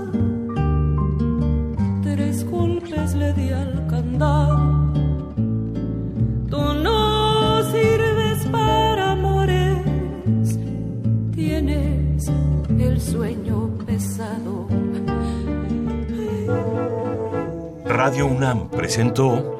tres 2.03 2.37
golpes 2.51 3.15
le 3.21 3.33
di 3.39 3.49
al 3.63 3.75
candado. 3.93 4.59
Tú 6.53 6.63
no 6.87 7.01
sirves 7.73 8.39
para 8.57 9.13
amores, 9.13 9.79
tienes 11.39 12.29
el 12.87 13.01
sueño 13.01 13.57
pesado. 13.87 14.55
Radio 17.85 18.27
UNAM 18.27 18.69
presentó 18.71 19.60